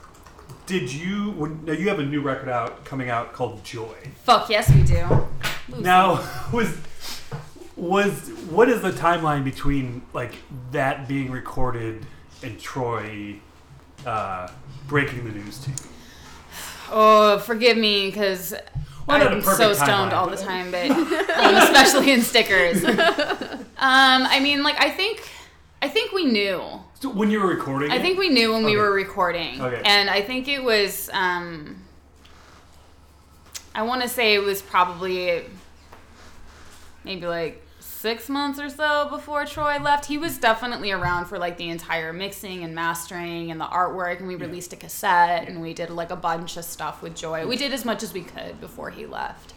did 0.64 0.90
you, 0.90 1.32
when, 1.32 1.62
now 1.66 1.74
you 1.74 1.90
have 1.90 1.98
a 1.98 2.06
new 2.06 2.22
record 2.22 2.48
out 2.48 2.86
coming 2.86 3.10
out 3.10 3.34
called 3.34 3.62
Joy. 3.62 3.94
Fuck 4.24 4.48
yes, 4.48 4.72
we 4.72 4.82
do. 4.82 5.06
Lucy. 5.68 5.82
Now, 5.82 6.26
was 6.54 6.74
was 7.76 8.30
what 8.48 8.70
is 8.70 8.80
the 8.80 8.92
timeline 8.92 9.44
between 9.44 10.00
like 10.14 10.32
that 10.72 11.06
being 11.06 11.30
recorded 11.30 12.06
and 12.42 12.58
Troy 12.58 13.36
uh, 14.06 14.48
breaking 14.88 15.26
the 15.26 15.32
news 15.32 15.58
to 15.58 15.70
you? 15.70 15.76
Oh, 16.90 17.38
forgive 17.40 17.76
me 17.76 18.06
because 18.06 18.54
Well, 19.06 19.18
not 19.18 19.26
a 19.28 19.36
I'm 19.36 19.42
perfect 19.42 19.56
so 19.56 19.72
stoned 19.72 20.12
timeline, 20.12 20.12
all 20.12 20.28
the 20.28 20.36
time, 20.36 20.70
but 20.70 20.90
um, 20.90 21.56
especially 21.56 22.12
in 22.12 22.22
stickers. 22.22 22.84
um, 22.84 23.66
I 23.78 24.40
mean, 24.40 24.62
like 24.62 24.80
I 24.80 24.90
think, 24.90 25.22
I 25.80 25.88
think 25.88 26.12
we 26.12 26.24
knew. 26.24 26.60
So 27.00 27.10
when 27.10 27.30
you 27.30 27.40
were 27.40 27.48
recording, 27.48 27.90
I 27.92 27.96
it? 27.96 28.02
think 28.02 28.18
we 28.18 28.28
knew 28.30 28.52
when 28.52 28.64
we 28.64 28.76
were 28.76 28.90
recording, 28.92 29.60
Okay. 29.60 29.82
and 29.84 30.10
I 30.10 30.22
think 30.22 30.48
it 30.48 30.62
was. 30.62 31.08
Um, 31.12 31.82
I 33.74 33.82
want 33.82 34.02
to 34.02 34.08
say 34.08 34.34
it 34.34 34.42
was 34.42 34.62
probably 34.62 35.44
maybe 37.04 37.26
like 37.26 37.62
six 38.06 38.28
months 38.28 38.60
or 38.60 38.70
so 38.70 39.08
before 39.10 39.44
Troy 39.44 39.78
left. 39.80 40.06
He 40.06 40.16
was 40.16 40.38
definitely 40.38 40.92
around 40.92 41.24
for 41.24 41.40
like 41.40 41.56
the 41.56 41.68
entire 41.70 42.12
mixing 42.12 42.62
and 42.62 42.72
mastering 42.72 43.50
and 43.50 43.60
the 43.60 43.64
artwork, 43.64 44.20
and 44.20 44.28
we 44.28 44.36
released 44.36 44.72
a 44.72 44.76
cassette 44.76 45.48
and 45.48 45.60
we 45.60 45.74
did 45.74 45.90
like 45.90 46.12
a 46.12 46.16
bunch 46.16 46.56
of 46.56 46.64
stuff 46.64 47.02
with 47.02 47.16
Joy. 47.16 47.48
We 47.48 47.56
did 47.56 47.72
as 47.72 47.84
much 47.84 48.04
as 48.04 48.12
we 48.12 48.20
could 48.22 48.60
before 48.60 48.90
he 48.90 49.06
left. 49.06 49.54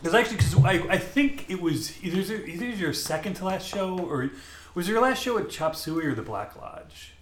Because 0.00 0.16
actually, 0.16 0.38
because 0.38 0.64
I, 0.64 0.94
I 0.94 0.98
think 0.98 1.48
it 1.48 1.62
was 1.62 2.02
either 2.02 2.44
either 2.44 2.66
your 2.66 2.92
second 2.92 3.34
to 3.34 3.44
last 3.44 3.68
show 3.68 3.96
or 3.96 4.30
was 4.74 4.88
your 4.88 5.00
last 5.00 5.22
show 5.22 5.38
at 5.38 5.48
Chop 5.48 5.76
Suey 5.76 6.04
or 6.04 6.16
the 6.16 6.22
Black 6.22 6.60
Lodge? 6.60 7.12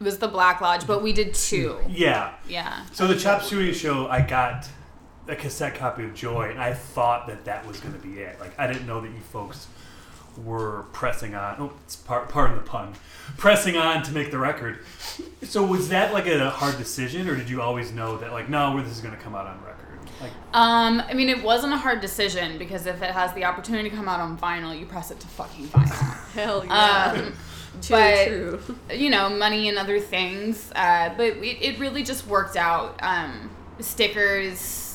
It 0.00 0.02
was 0.02 0.18
the 0.18 0.26
Black 0.26 0.60
Lodge, 0.60 0.88
but 0.88 1.04
we 1.04 1.12
did 1.12 1.34
two. 1.34 1.78
Yeah. 1.88 2.34
Yeah. 2.48 2.84
So 2.90 3.06
the 3.06 3.14
Chop 3.16 3.44
Suey 3.44 3.72
show, 3.72 4.08
I 4.08 4.22
got 4.22 4.68
a 5.28 5.36
cassette 5.36 5.76
copy 5.76 6.02
of 6.02 6.14
Joy, 6.14 6.50
and 6.50 6.60
I 6.60 6.74
thought 6.74 7.28
that 7.28 7.44
that 7.44 7.64
was 7.64 7.78
going 7.78 7.94
to 7.94 8.00
be 8.00 8.18
it. 8.18 8.40
Like 8.40 8.58
I 8.58 8.66
didn't 8.66 8.88
know 8.88 9.00
that 9.00 9.08
you 9.08 9.20
folks 9.20 9.68
were 10.38 10.84
pressing 10.92 11.34
on. 11.34 11.56
Oh, 11.58 11.72
it's 11.84 11.96
part 11.96 12.28
pardon 12.28 12.56
the 12.56 12.62
pun, 12.62 12.94
pressing 13.36 13.76
on 13.76 14.02
to 14.04 14.12
make 14.12 14.30
the 14.30 14.38
record. 14.38 14.80
So 15.42 15.64
was 15.64 15.88
that 15.90 16.12
like 16.12 16.26
a 16.26 16.50
hard 16.50 16.78
decision, 16.78 17.28
or 17.28 17.36
did 17.36 17.48
you 17.50 17.60
always 17.62 17.92
know 17.92 18.16
that 18.18 18.32
like 18.32 18.48
no, 18.48 18.80
this 18.82 18.92
is 18.92 19.00
going 19.00 19.14
to 19.16 19.20
come 19.20 19.34
out 19.34 19.46
on 19.46 19.62
record? 19.64 19.76
Like, 20.20 20.32
Um, 20.52 21.00
I 21.08 21.14
mean, 21.14 21.28
it 21.30 21.42
wasn't 21.42 21.72
a 21.72 21.78
hard 21.78 22.00
decision 22.00 22.58
because 22.58 22.86
if 22.86 23.00
it 23.02 23.10
has 23.12 23.32
the 23.34 23.44
opportunity 23.44 23.88
to 23.90 23.96
come 23.96 24.08
out 24.08 24.20
on 24.20 24.36
vinyl, 24.38 24.78
you 24.78 24.86
press 24.86 25.10
it 25.10 25.18
to 25.20 25.26
fucking 25.28 25.68
vinyl. 25.68 26.14
Hell 26.34 26.64
yeah. 26.66 27.12
um, 27.16 27.32
true, 27.80 27.96
but 27.96 28.26
true. 28.26 28.60
you 28.92 29.10
know, 29.10 29.30
money 29.30 29.68
and 29.68 29.78
other 29.78 29.98
things. 30.00 30.70
Uh, 30.74 31.12
but 31.16 31.26
it, 31.38 31.62
it 31.62 31.78
really 31.78 32.02
just 32.02 32.26
worked 32.26 32.56
out. 32.56 32.98
Um, 33.02 33.50
stickers. 33.80 34.89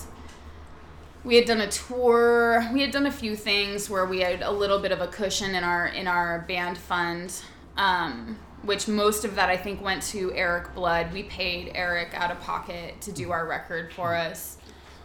We 1.26 1.36
had 1.36 1.46
done 1.46 1.62
a 1.62 1.70
tour. 1.70 2.64
We 2.72 2.82
had 2.82 2.92
done 2.92 3.08
a 3.08 3.12
few 3.12 3.36
things 3.36 3.90
where 3.90 4.06
we 4.06 4.20
had 4.20 4.42
a 4.44 4.52
little 4.52 4.80
bit 4.80 4.92
of 4.92 5.02
a 5.02 5.08
cushion 5.08 5.56
in 5.56 5.64
our 5.64 5.88
in 5.88 6.08
our 6.08 6.46
band 6.48 6.78
fund, 6.78 7.34
um, 7.78 8.38
which 8.62 8.88
most 8.88 9.26
of 9.26 9.36
that 9.36 9.50
I 9.50 9.58
think 9.58 9.82
went 9.82 10.04
to 10.04 10.32
Erik 10.34 10.76
Blood. 10.76 11.12
We 11.12 11.24
paid 11.24 11.72
Erik 11.74 12.14
out 12.14 12.30
of 12.32 12.40
pocket 12.42 13.02
to 13.02 13.12
do 13.12 13.32
our 13.32 13.48
record 13.48 13.92
for 13.92 14.14
us, 14.16 14.58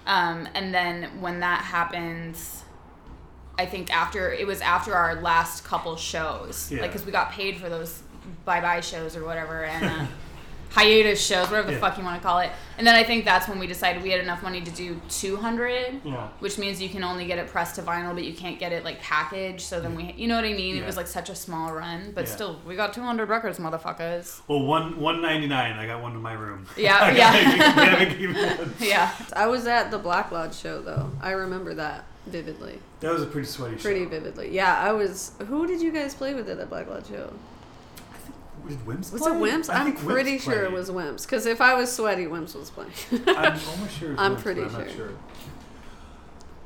um, 0.07 0.47
and 0.55 0.75
then 0.75 1.23
when 1.23 1.41
that 1.41 1.63
happened, 1.63 2.37
I 3.59 3.65
think 3.65 3.91
after 3.91 4.31
it 4.33 4.47
was 4.47 4.61
after 4.61 4.95
our 4.95 5.23
last 5.23 5.65
couple 5.65 5.97
shows, 5.97 6.71
Yeah. 6.71 6.83
like 6.83 6.91
because 6.93 7.07
we 7.07 7.13
got 7.13 7.33
paid 7.33 7.57
for 7.57 7.71
those 7.71 8.03
bye 8.45 8.61
bye 8.61 8.81
shows 8.83 9.17
or 9.17 9.25
whatever 9.25 9.65
and 9.65 9.85
uh, 9.87 10.07
hiatus 10.71 11.25
shows, 11.25 11.49
whatever 11.51 11.67
the 11.69 11.75
Yeah. 11.75 11.81
fuck 11.81 11.99
you 11.99 12.05
want 12.05 12.21
to 12.21 12.27
call 12.27 12.39
it. 12.39 12.51
And 12.79 12.87
then 12.87 12.95
I 12.95 13.03
think 13.05 13.25
that's 13.25 13.49
when 13.49 13.59
we 13.59 13.67
decided 13.67 14.03
we 14.03 14.11
had 14.11 14.21
enough 14.21 14.43
money 14.43 14.61
to 14.61 14.71
do 14.71 15.01
200, 15.09 16.01
Yeah. 16.05 16.29
which 16.39 16.59
means 16.59 16.81
you 16.81 16.89
can 16.89 17.03
only 17.05 17.27
get 17.27 17.39
it 17.39 17.49
pressed 17.49 17.75
to 17.75 17.83
vinyl, 17.83 18.15
but 18.15 18.25
you 18.25 18.33
can't 18.33 18.59
get 18.59 18.73
it 18.73 18.85
like 18.85 19.01
packaged. 19.03 19.63
So 19.63 19.81
then 19.81 19.95
we, 19.97 20.15
you 20.17 20.29
know 20.29 20.37
what 20.37 20.45
I 20.45 20.53
mean? 20.55 20.77
Yeah. 20.77 20.83
It 20.83 20.87
was 20.87 20.97
like 20.97 21.07
such 21.09 21.29
a 21.29 21.35
small 21.35 21.73
run, 21.73 22.13
but 22.15 22.27
Yeah. 22.27 22.31
still, 22.35 22.61
we 22.65 22.77
got 22.77 22.93
200 22.95 23.29
records, 23.29 23.59
motherfuckers. 23.59 24.41
well, 24.49 24.61
one 24.65 24.99
one 25.01 25.21
ninety 25.21 25.47
nine. 25.49 25.73
I 25.79 25.87
got 25.87 26.01
one 26.03 26.13
in 26.13 26.23
my 26.23 26.33
room. 26.35 26.67
Yeah, 26.77 26.99
I 27.01 27.11
yeah. 27.11 27.75
gotta 27.75 28.07
keep. 28.07 28.31
Yeah. 28.81 29.11
I 29.35 29.47
was 29.47 29.67
at 29.67 29.91
the 29.91 29.99
Black 29.99 30.31
Lodge 30.31 30.55
show 30.57 30.81
though. 30.81 31.11
I 31.21 31.33
remember 31.33 31.75
that 31.75 32.05
vividly. 32.27 32.79
That 33.01 33.13
was 33.13 33.23
a 33.23 33.27
pretty 33.27 33.47
sweaty 33.49 33.77
show. 33.77 33.83
Pretty 33.83 34.05
vividly. 34.05 34.51
Yeah, 34.55 34.79
I 34.79 34.93
was. 34.93 35.33
Who 35.49 35.67
did 35.67 35.81
you 35.83 35.91
guys 35.91 36.15
play 36.15 36.35
with 36.35 36.49
at 36.49 36.59
the 36.59 36.67
Black 36.67 36.89
Lodge 36.89 37.09
show? 37.09 37.33
Did 38.69 38.79
Wimps 38.87 39.13
Was 39.13 39.23
play? 39.23 39.31
it 39.33 39.35
Wimps? 39.35 39.75
I'm 39.75 39.93
Wimps 39.95 40.05
pretty 40.07 40.39
sure 40.39 40.65
it 40.65 40.73
was 40.73 40.91
Wimps. 40.91 41.23
Because 41.23 41.47
if 41.47 41.61
I 41.61 41.75
was 41.75 41.91
sweaty, 41.93 42.25
Wimps 42.27 42.55
was 42.55 42.71
playing. 42.71 42.93
I'm 43.29 43.59
almost 43.69 43.99
sure. 43.99 44.09
It 44.09 44.13
was 44.13 44.21
I'm 44.21 44.37
Wimps, 44.37 44.43
pretty 44.43 44.63
I'm 44.63 44.71
sure. 44.71 44.89
sure. 44.89 45.11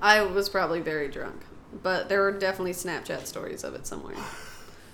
I 0.02 0.22
was 0.22 0.48
probably 0.48 0.80
very 0.80 1.08
drunk, 1.08 1.42
but 1.82 2.08
there 2.08 2.20
were 2.20 2.32
definitely 2.32 2.72
Snapchat 2.72 3.26
stories 3.26 3.64
of 3.64 3.74
it 3.74 3.86
somewhere. 3.86 4.16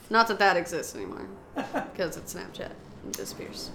Not 0.08 0.28
that 0.28 0.38
that 0.38 0.56
exists 0.56 0.94
anymore, 0.94 1.26
because 1.54 2.16
it's 2.16 2.34
Snapchat 2.34 2.72
and 3.04 3.12
disappears. 3.12 3.70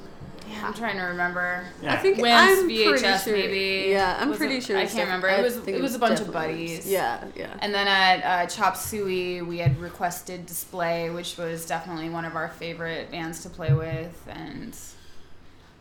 Yeah, 0.49 0.67
I'm 0.67 0.73
trying 0.73 0.97
to 0.97 1.03
remember. 1.03 1.65
Yeah. 1.81 1.93
I 1.93 1.97
think 1.97 2.17
Wimps, 2.17 2.33
I'm 2.59 2.69
VHS 2.69 2.85
pretty 2.99 3.17
sure, 3.23 3.33
maybe. 3.33 3.87
Yeah, 3.91 4.17
I'm 4.19 4.29
Was 4.29 4.37
pretty 4.37 4.57
it- 4.57 4.63
sure. 4.63 4.77
I 4.77 4.81
can't 4.81 4.93
def- 4.93 5.05
remember. 5.05 5.27
It 5.29 5.41
was 5.43 5.57
it 5.67 5.81
was 5.81 5.95
a 5.95 5.99
bunch 5.99 6.19
of 6.19 6.27
definitely 6.31 6.65
buddies. 6.67 6.89
Yeah, 6.91 7.23
yeah. 7.35 7.57
And 7.59 7.73
then 7.73 7.87
at 7.87 8.23
uh, 8.23 8.47
Chop 8.47 8.75
Suey, 8.77 9.41
we 9.41 9.57
had 9.57 9.79
requested 9.79 10.45
Display, 10.45 11.09
which 11.09 11.37
was 11.37 11.65
definitely 11.65 12.09
one 12.09 12.25
of 12.25 12.35
our 12.35 12.49
favorite 12.49 13.09
bands 13.11 13.41
to 13.43 13.49
play 13.49 13.73
with. 13.73 14.21
And 14.29 14.77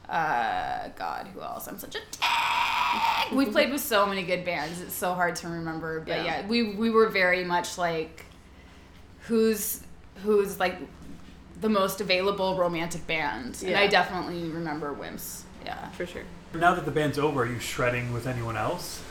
uh, 0.08 0.88
God, 0.96 1.28
who 1.34 1.40
else? 1.40 1.66
I'm 1.66 1.78
such 1.78 1.94
a 1.96 2.00
tag. 2.10 3.32
We 3.32 3.46
played 3.46 3.70
with 3.72 3.80
so 3.80 4.06
many 4.06 4.22
good 4.22 4.44
bands. 4.44 4.80
It's 4.80 4.94
so 4.94 5.14
hard 5.14 5.36
to 5.36 5.48
remember. 5.48 6.00
But 6.00 6.08
Yeah. 6.18 6.24
yeah, 6.24 6.46
we 6.46 6.74
we 6.74 6.90
were 6.90 7.08
very 7.08 7.44
much 7.44 7.78
like 7.78 8.24
who's 9.20 9.80
who's 10.22 10.60
like 10.60 10.76
the 11.60 11.68
most 11.68 12.00
available 12.00 12.56
romantic 12.56 13.06
band. 13.06 13.62
And 13.64 13.76
I 13.76 13.86
definitely 13.86 14.48
remember 14.50 14.94
Wimps. 14.94 15.42
Yeah. 15.64 15.88
for 15.90 16.04
sure. 16.04 16.22
Now 16.54 16.74
that 16.74 16.84
the 16.84 16.90
band's 16.90 17.18
over, 17.18 17.42
are 17.42 17.46
you 17.46 17.58
shredding 17.58 18.12
with 18.12 18.26
anyone 18.26 18.56
else? 18.56 19.02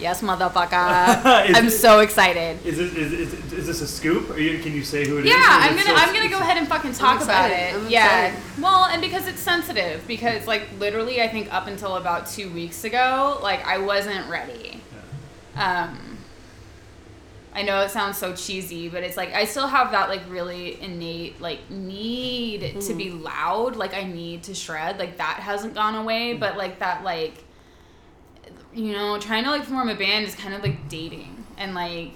Yes, 0.00 0.22
motherfucker. 0.22 0.70
I'm 1.52 1.66
it- 1.66 1.70
so 1.70 2.00
excited. 2.00 2.64
Is, 2.64 2.78
it, 2.78 2.96
is, 2.96 3.12
is, 3.12 3.52
is 3.52 3.66
this 3.66 3.80
a 3.80 3.86
scoop? 3.86 4.30
Are 4.30 4.38
you, 4.38 4.58
can 4.62 4.72
you 4.72 4.84
say 4.84 5.06
who 5.06 5.18
it 5.18 5.26
is? 5.26 5.30
Yeah, 5.30 5.36
or 5.36 5.60
is 5.60 5.70
I'm 5.70 5.76
gonna 5.76 5.98
so- 5.98 6.04
I'm 6.06 6.14
gonna 6.14 6.28
go 6.28 6.38
ahead 6.38 6.56
and 6.56 6.68
fucking 6.68 6.92
talk 6.92 7.22
about 7.22 7.50
it. 7.50 7.74
I'm 7.74 7.88
yeah. 7.88 8.26
excited. 8.28 8.62
Well, 8.62 8.84
and 8.86 9.02
because 9.02 9.26
it's 9.26 9.40
sensitive, 9.40 10.06
because 10.06 10.46
like 10.46 10.68
literally, 10.78 11.20
I 11.20 11.28
think 11.28 11.52
up 11.52 11.66
until 11.66 11.96
about 11.96 12.28
two 12.28 12.48
weeks 12.50 12.84
ago, 12.84 13.38
like 13.42 13.64
I 13.66 13.78
wasn't 13.78 14.28
ready. 14.30 14.80
Um, 15.56 16.07
I 17.58 17.62
know 17.62 17.80
it 17.80 17.90
sounds 17.90 18.16
so 18.16 18.36
cheesy, 18.36 18.88
but 18.88 19.02
it's 19.02 19.16
like 19.16 19.34
I 19.34 19.44
still 19.44 19.66
have 19.66 19.90
that 19.90 20.08
like 20.08 20.22
really 20.28 20.80
innate 20.80 21.40
like 21.40 21.68
need 21.68 22.80
to 22.82 22.94
be 22.94 23.06
mm-hmm. 23.06 23.24
loud. 23.24 23.74
Like 23.74 23.94
I 23.94 24.04
need 24.04 24.44
to 24.44 24.54
shred. 24.54 25.00
Like 25.00 25.16
that 25.16 25.40
hasn't 25.40 25.74
gone 25.74 25.96
away, 25.96 26.30
mm-hmm. 26.30 26.38
but 26.38 26.56
like 26.56 26.78
that 26.78 27.02
like 27.02 27.42
you 28.72 28.92
know 28.92 29.18
trying 29.18 29.42
to 29.42 29.50
like 29.50 29.64
form 29.64 29.88
a 29.88 29.96
band 29.96 30.24
is 30.24 30.36
kind 30.36 30.54
of 30.54 30.62
like 30.62 30.88
dating 30.88 31.44
and 31.56 31.74
like 31.74 32.12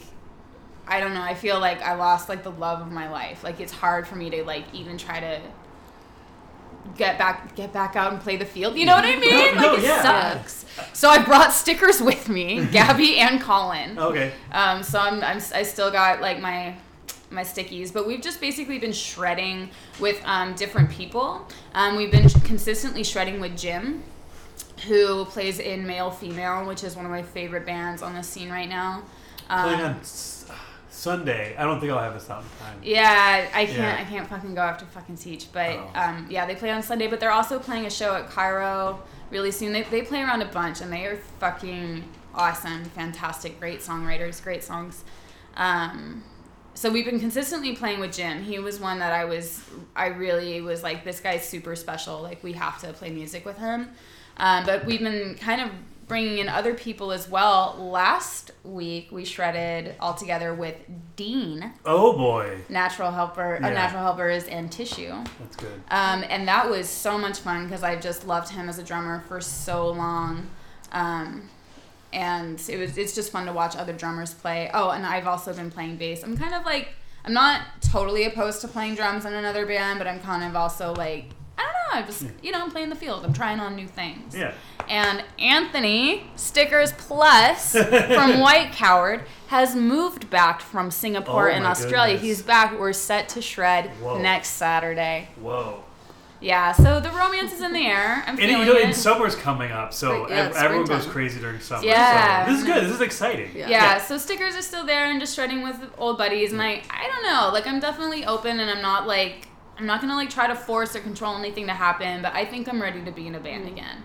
I 0.86 1.00
don't 1.00 1.12
know. 1.12 1.22
I 1.22 1.34
feel 1.34 1.58
like 1.58 1.82
I 1.82 1.94
lost 1.94 2.28
like 2.28 2.44
the 2.44 2.52
love 2.52 2.80
of 2.80 2.92
my 2.92 3.10
life. 3.10 3.42
Like 3.42 3.58
it's 3.58 3.72
hard 3.72 4.06
for 4.06 4.14
me 4.14 4.30
to 4.30 4.44
like 4.44 4.64
even 4.72 4.96
try 4.96 5.18
to 5.18 5.40
get 6.96 7.18
back 7.18 7.54
get 7.54 7.72
back 7.72 7.96
out 7.96 8.12
and 8.12 8.20
play 8.20 8.36
the 8.36 8.44
field. 8.44 8.76
You 8.76 8.86
know 8.86 8.94
what 8.94 9.04
I 9.04 9.16
mean? 9.16 9.30
No, 9.30 9.38
like 9.38 9.54
no, 9.56 9.74
it 9.74 9.82
yeah. 9.82 10.02
sucks. 10.02 10.64
So 10.92 11.08
I 11.08 11.22
brought 11.22 11.52
stickers 11.52 12.00
with 12.00 12.28
me, 12.28 12.64
Gabby 12.72 13.18
and 13.18 13.40
Colin. 13.40 13.98
Okay. 13.98 14.32
Um, 14.52 14.82
so 14.82 14.98
I'm, 14.98 15.22
I'm 15.22 15.40
I 15.54 15.62
still 15.62 15.90
got 15.90 16.20
like 16.20 16.40
my 16.40 16.76
my 17.30 17.42
stickies, 17.42 17.92
but 17.92 18.06
we've 18.06 18.20
just 18.20 18.40
basically 18.40 18.78
been 18.78 18.92
shredding 18.92 19.70
with 20.00 20.20
um, 20.24 20.54
different 20.54 20.90
people. 20.90 21.48
Um, 21.74 21.96
we've 21.96 22.10
been 22.10 22.28
consistently 22.28 23.04
shredding 23.04 23.40
with 23.40 23.56
Jim, 23.56 24.02
who 24.86 25.24
plays 25.24 25.58
in 25.58 25.86
Male 25.86 26.10
Female, 26.10 26.66
which 26.66 26.84
is 26.84 26.94
one 26.94 27.06
of 27.06 27.10
my 27.10 27.22
favorite 27.22 27.64
bands 27.64 28.02
on 28.02 28.14
the 28.14 28.22
scene 28.22 28.50
right 28.50 28.68
now. 28.68 29.02
Playing 29.48 29.80
Um, 29.80 30.00
Sunday. 31.02 31.54
I 31.58 31.64
don't 31.64 31.80
think 31.80 31.90
I'll 31.92 31.98
have 31.98 32.14
this 32.14 32.30
out 32.30 32.42
in 32.42 32.48
time. 32.64 32.78
yeah, 32.82 33.48
I 33.52 33.66
can't. 33.66 33.78
Yeah. 33.78 33.96
I 34.00 34.04
can't 34.04 34.28
fucking 34.28 34.54
go 34.54 34.60
after 34.62 34.84
fucking 34.86 35.16
teach. 35.16 35.52
But 35.52 35.70
Oh. 35.76 35.90
um, 35.94 36.26
yeah, 36.30 36.46
they 36.46 36.54
play 36.54 36.70
on 36.70 36.82
Sunday. 36.82 37.08
But 37.08 37.18
they're 37.20 37.32
also 37.32 37.58
playing 37.58 37.86
a 37.86 37.90
show 37.90 38.14
at 38.14 38.30
Cairo 38.30 39.00
really 39.30 39.50
soon. 39.50 39.72
They 39.72 39.82
they 39.82 40.02
play 40.02 40.22
around 40.22 40.42
a 40.42 40.46
bunch, 40.46 40.80
and 40.80 40.92
they 40.92 41.04
are 41.06 41.16
fucking 41.40 42.04
awesome, 42.34 42.84
fantastic, 42.86 43.58
great 43.58 43.80
songwriters, 43.80 44.42
great 44.42 44.62
songs. 44.62 45.02
Um, 45.56 46.22
so 46.74 46.88
we've 46.90 47.04
been 47.04 47.20
consistently 47.20 47.74
playing 47.76 48.00
with 48.00 48.12
Jim. 48.12 48.42
He 48.42 48.58
was 48.58 48.78
one 48.80 49.00
that 49.00 49.12
I 49.12 49.24
was. 49.24 49.62
I 49.96 50.06
really 50.06 50.60
was 50.60 50.82
like, 50.84 51.04
this 51.04 51.18
guy's 51.20 51.44
super 51.46 51.74
special. 51.76 52.22
Like 52.22 52.42
we 52.44 52.52
have 52.52 52.80
to 52.82 52.92
play 52.92 53.10
music 53.10 53.44
with 53.44 53.58
him. 53.58 53.90
Um, 54.36 54.64
but 54.64 54.86
we've 54.86 55.00
been 55.00 55.34
kind 55.34 55.60
of 55.60 55.70
bringing 56.12 56.36
in 56.36 56.48
other 56.48 56.74
people 56.74 57.10
as 57.10 57.26
well. 57.26 57.74
Last 57.80 58.50
week 58.64 59.08
we 59.10 59.24
shredded 59.24 59.94
all 59.98 60.12
together 60.12 60.52
with 60.52 60.76
Dean 61.16 61.72
Oh 61.86 62.12
boy, 62.12 62.58
natural 62.68 63.10
helper 63.10 63.58
Yeah. 63.58 63.68
uh, 63.68 63.70
natural 63.70 64.02
helpers 64.02 64.44
and 64.44 64.70
tissue 64.70 65.10
that's 65.40 65.56
good. 65.56 65.82
um, 65.90 66.22
and 66.28 66.46
that 66.48 66.68
was 66.68 66.86
so 66.88 67.16
much 67.16 67.38
fun 67.38 67.64
because 67.64 67.82
i've 67.82 68.00
just 68.02 68.26
loved 68.26 68.48
him 68.50 68.68
as 68.68 68.78
a 68.78 68.82
drummer 68.82 69.22
for 69.28 69.40
so 69.40 69.88
long 69.90 70.48
um, 70.92 71.48
and 72.12 72.62
it 72.68 72.76
was 72.78 72.96
it's 72.98 73.14
just 73.14 73.32
fun 73.32 73.46
to 73.46 73.52
watch 73.52 73.74
other 73.76 73.92
drummers 73.92 74.32
play 74.34 74.70
oh 74.74 74.90
and 74.90 75.04
i've 75.06 75.26
also 75.26 75.52
been 75.54 75.70
playing 75.70 75.96
bass 75.96 76.22
i'm 76.22 76.36
kind 76.36 76.54
of 76.54 76.64
like 76.64 76.88
i'm 77.24 77.32
not 77.32 77.62
totally 77.80 78.24
opposed 78.24 78.60
to 78.60 78.68
playing 78.68 78.94
drums 78.94 79.24
in 79.24 79.32
another 79.34 79.64
band 79.66 79.98
but 79.98 80.06
i'm 80.06 80.20
kind 80.20 80.44
of 80.44 80.54
also 80.56 80.92
like 80.94 81.26
i 81.58 81.62
don't 81.62 81.72
know 81.72 82.02
i 82.02 82.06
just 82.06 82.22
hmm. 82.22 82.28
you 82.42 82.50
know 82.52 82.60
i'm 82.62 82.70
playing 82.70 82.88
the 82.88 82.94
field 82.96 83.24
i'm 83.24 83.32
trying 83.32 83.60
on 83.60 83.74
new 83.76 83.86
things 83.86 84.34
Yeah. 84.34 84.52
and 84.88 85.22
Anthony, 85.38 86.24
Stickers 86.36 86.92
Plus 86.92 87.72
from 87.76 88.40
White 88.40 88.72
Coward, 88.72 89.24
has 89.48 89.74
moved 89.76 90.28
back 90.30 90.60
from 90.60 90.90
Singapore 90.90 91.50
Oh 91.50 91.54
and 91.54 91.64
Australia. 91.66 92.14
goodness. 92.14 92.38
He's 92.38 92.42
back. 92.42 92.78
We're 92.78 92.92
set 92.92 93.28
to 93.30 93.42
shred 93.42 93.90
Whoa. 94.00 94.18
next 94.20 94.50
Saturday. 94.50 95.28
Whoa. 95.40 95.84
Yeah, 96.40 96.72
so 96.72 96.98
the 97.00 97.10
romance 97.10 97.52
is 97.52 97.60
in 97.62 97.72
the 97.72 97.86
air. 97.86 98.24
I'm 98.26 98.30
And 98.30 98.38
feeling 98.38 98.66
you 98.66 98.72
know, 98.72 98.78
it. 98.80 98.84
and 98.86 98.94
summer's 98.94 99.36
coming 99.36 99.70
up, 99.70 99.92
so 99.94 100.28
yeah, 100.28 100.52
everyone 100.56 100.86
goes 100.86 101.06
crazy 101.06 101.40
during 101.40 101.60
summer. 101.60 101.84
Yeah. 101.84 102.44
So 102.46 102.50
this 102.52 102.60
is 102.60 102.66
good. 102.66 102.84
This 102.84 102.92
is 102.94 103.00
exciting. 103.00 103.50
Yeah. 103.54 103.68
yeah, 103.68 103.98
so 103.98 104.18
stickers 104.18 104.56
are 104.56 104.62
still 104.62 104.84
there 104.84 105.06
and 105.06 105.20
just 105.20 105.34
shredding 105.36 105.62
with 105.62 105.76
old 105.98 106.18
buddies. 106.18 106.50
And 106.52 106.60
I, 106.60 106.82
I 106.90 107.06
don't 107.06 107.22
know, 107.22 107.50
like 107.52 107.66
I'm 107.68 107.78
definitely 107.78 108.24
open 108.26 108.58
and 108.58 108.68
I'm 108.68 108.82
not 108.82 109.06
like, 109.06 109.46
I'm 109.82 109.86
not 109.88 110.00
gonna 110.00 110.14
like 110.14 110.30
try 110.30 110.46
to 110.46 110.54
force 110.54 110.94
or 110.94 111.00
control 111.00 111.36
anything 111.36 111.66
to 111.66 111.72
happen. 111.72 112.22
But 112.22 112.34
I 112.34 112.44
think 112.44 112.68
I'm 112.68 112.80
ready 112.80 113.04
to 113.04 113.10
be 113.10 113.26
in 113.26 113.34
a 113.34 113.40
band 113.40 113.66
again. 113.66 114.04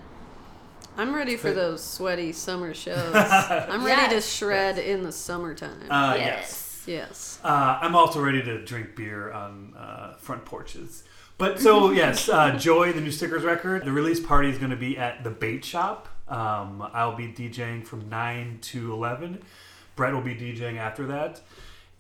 I'm 0.97 1.13
ready 1.13 1.37
for 1.37 1.51
those 1.51 1.83
sweaty 1.83 2.31
summer 2.31 2.73
shows. 2.85 3.13
I'm 3.13 3.85
ready 3.85 4.07
to 4.09 4.15
Yes. 4.15 4.27
shred 4.35 4.79
in 4.79 5.03
the 5.03 5.11
summertime. 5.11 5.83
Uh, 5.87 6.15
yes. 6.17 6.83
yes. 6.87 7.39
Uh, 7.43 7.77
I'm 7.79 7.95
also 7.95 8.19
ready 8.19 8.41
to 8.41 8.65
drink 8.65 8.95
beer 8.95 9.31
on 9.31 9.75
uh, 9.77 10.15
front 10.15 10.45
porches. 10.45 11.03
But 11.37 11.59
so 11.59 11.91
yes, 12.01 12.27
uh, 12.27 12.57
Joy, 12.57 12.91
the 12.91 13.01
new 13.01 13.11
stickers 13.11 13.43
record. 13.43 13.85
The 13.85 13.91
release 13.91 14.19
party 14.19 14.49
is 14.49 14.57
going 14.57 14.71
to 14.71 14.75
be 14.75 14.97
at 14.97 15.23
the 15.23 15.29
Bait 15.29 15.63
Shop. 15.63 16.07
Um, 16.27 16.89
I'll 16.91 17.15
be 17.15 17.27
DJing 17.27 17.85
from 17.85 18.09
nine 18.09 18.57
to 18.63 18.91
eleven. 18.91 19.43
Brett 19.95 20.11
will 20.11 20.21
be 20.21 20.33
DJing 20.33 20.77
after 20.77 21.05
that, 21.05 21.39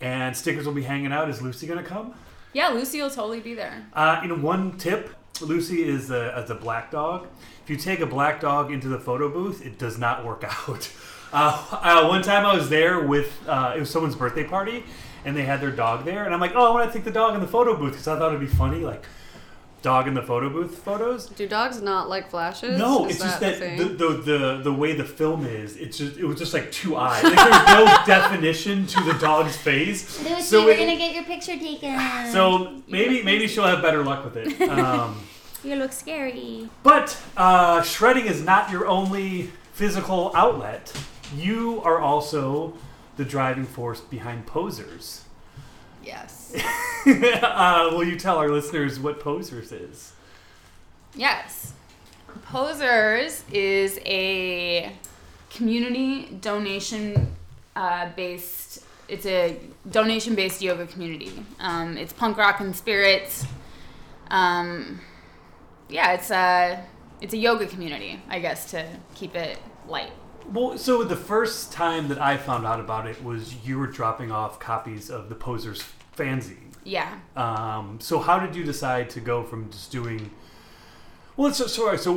and 0.01 0.35
stickers 0.35 0.65
will 0.65 0.73
be 0.73 0.81
hanging 0.83 1.11
out. 1.13 1.29
Is 1.29 1.43
Lucy 1.43 1.67
going 1.67 1.77
to 1.83 1.87
come? 1.87 2.15
Yeah, 2.57 2.69
Lucy 2.69 2.99
will 2.99 3.11
totally 3.11 3.39
be 3.39 3.53
there. 3.53 3.85
Uh, 3.93 4.19
you 4.23 4.29
know, 4.29 4.35
one 4.35 4.79
tip. 4.79 5.11
Lucy 5.41 5.87
is 5.87 6.09
a, 6.09 6.33
as 6.35 6.49
a 6.49 6.55
black 6.55 6.89
dog. 6.89 7.27
If 7.63 7.69
you 7.69 7.75
take 7.75 7.99
a 7.99 8.07
black 8.07 8.41
dog 8.41 8.71
into 8.71 8.87
the 8.87 8.97
photo 8.97 9.29
booth, 9.29 9.63
it 9.63 9.77
does 9.77 9.99
not 9.99 10.25
work 10.25 10.43
out. 10.67 10.91
Uh, 11.31 11.67
uh, 11.71 12.07
one 12.07 12.23
time 12.23 12.47
I 12.47 12.55
was 12.55 12.67
there 12.67 13.01
with 13.05 13.47
uh, 13.47 13.73
it 13.75 13.79
was 13.79 13.91
someone's 13.91 14.15
birthday 14.15 14.43
party, 14.43 14.83
and 15.23 15.37
they 15.37 15.43
had 15.43 15.61
their 15.61 15.69
dog 15.69 16.03
there, 16.03 16.25
and 16.25 16.33
I'm 16.33 16.39
like, 16.39 16.53
oh, 16.55 16.65
I 16.65 16.71
want 16.71 16.91
to 16.91 16.97
take 16.97 17.05
the 17.05 17.11
dog 17.11 17.35
in 17.35 17.41
the 17.41 17.47
photo 17.47 17.77
booth 17.77 17.91
because 17.91 18.07
I 18.07 18.17
thought 18.17 18.29
it'd 18.29 18.39
be 18.39 18.47
funny, 18.47 18.79
like 18.79 19.05
dog 19.81 20.07
in 20.07 20.13
the 20.15 20.21
photo 20.21 20.49
booth 20.49 20.77
photos. 20.79 21.27
Do 21.29 21.47
dogs 21.47 21.81
not 21.81 22.09
like 22.09 22.29
flashes? 22.29 22.77
No, 22.77 23.05
Is 23.05 23.15
it's 23.15 23.23
just 23.23 23.39
the 23.39 23.45
that 23.45 23.77
the, 23.77 23.83
the 23.85 24.13
the 24.17 24.61
the 24.63 24.73
way 24.73 24.93
the 24.93 25.03
film 25.05 25.45
is, 25.45 25.77
it's 25.77 25.97
just 25.97 26.17
it 26.17 26.25
was 26.25 26.37
just 26.39 26.53
like 26.53 26.71
two 26.71 26.95
eyes. 26.97 27.23
Like 27.23 27.35
there's 27.35 27.67
no 27.67 27.85
definition 28.05 28.85
to 28.87 29.03
the 29.03 29.13
dog's 29.13 29.55
face. 29.55 30.21
Lucy, 30.23 30.41
So 30.41 30.65
we're 30.65 30.71
it- 30.71 30.79
gonna 30.79 30.97
get 30.97 31.13
your 31.15 31.23
picture 31.23 31.57
taken. 31.57 31.97
So 32.31 32.81
maybe 32.87 33.23
maybe 33.23 33.47
she'll 33.47 33.65
have 33.65 33.81
better 33.81 34.03
luck 34.03 34.23
with 34.25 34.37
it. 34.37 34.69
Um, 34.69 35.21
you 35.63 35.75
look 35.75 35.91
scary. 35.91 36.69
but 36.83 37.17
uh, 37.35 37.81
shredding 37.81 38.25
is 38.27 38.43
not 38.43 38.69
your 38.71 38.87
only 38.87 39.49
physical 39.73 40.31
outlet. 40.35 40.93
You 41.35 41.81
are 41.83 41.99
also 41.99 42.73
the 43.17 43.25
driving 43.25 43.65
force 43.65 43.99
behind 43.99 44.45
posers. 44.45 45.23
Yes. 46.03 46.36
uh, 47.05 47.89
will 47.91 48.03
you 48.03 48.17
tell 48.17 48.37
our 48.37 48.49
listeners 48.49 48.99
what 48.99 49.19
posers 49.19 49.71
is? 49.71 50.13
Yes. 51.15 51.73
Posers 52.43 53.43
is 53.51 53.99
a 54.05 54.91
community 55.49 56.25
donation 56.41 57.35
uh, 57.75 58.09
based. 58.15 58.83
It's 59.07 59.25
a 59.25 59.57
donation 59.89 60.35
based 60.35 60.61
yoga 60.61 60.85
community. 60.85 61.31
Um, 61.59 61.97
it's 61.97 62.13
punk 62.13 62.37
rock 62.37 62.59
and 62.59 62.75
spirits. 62.75 63.45
Um, 64.29 64.99
yeah, 65.89 66.13
it's 66.13 66.31
a 66.31 66.83
it's 67.21 67.33
a 67.33 67.37
yoga 67.37 67.65
community, 67.65 68.21
I 68.29 68.39
guess, 68.39 68.71
to 68.71 68.85
keep 69.15 69.35
it 69.35 69.57
light. 69.87 70.11
Well, 70.51 70.77
so 70.77 71.03
the 71.03 71.15
first 71.15 71.71
time 71.73 72.07
that 72.07 72.21
I 72.21 72.37
found 72.37 72.65
out 72.65 72.79
about 72.79 73.07
it 73.07 73.21
was 73.23 73.65
you 73.65 73.79
were 73.79 73.87
dropping 73.87 74.31
off 74.31 74.59
copies 74.59 75.09
of 75.09 75.29
the 75.29 75.35
posers 75.35 75.83
fanzine. 76.17 76.73
Yeah. 76.83 77.19
Um, 77.35 77.99
so 78.01 78.19
how 78.19 78.39
did 78.39 78.55
you 78.55 78.63
decide 78.63 79.09
to 79.11 79.19
go 79.19 79.43
from 79.43 79.69
just 79.69 79.91
doing? 79.91 80.31
Well, 81.35 81.53
so 81.53 81.67
sorry. 81.67 81.97
So, 81.97 82.15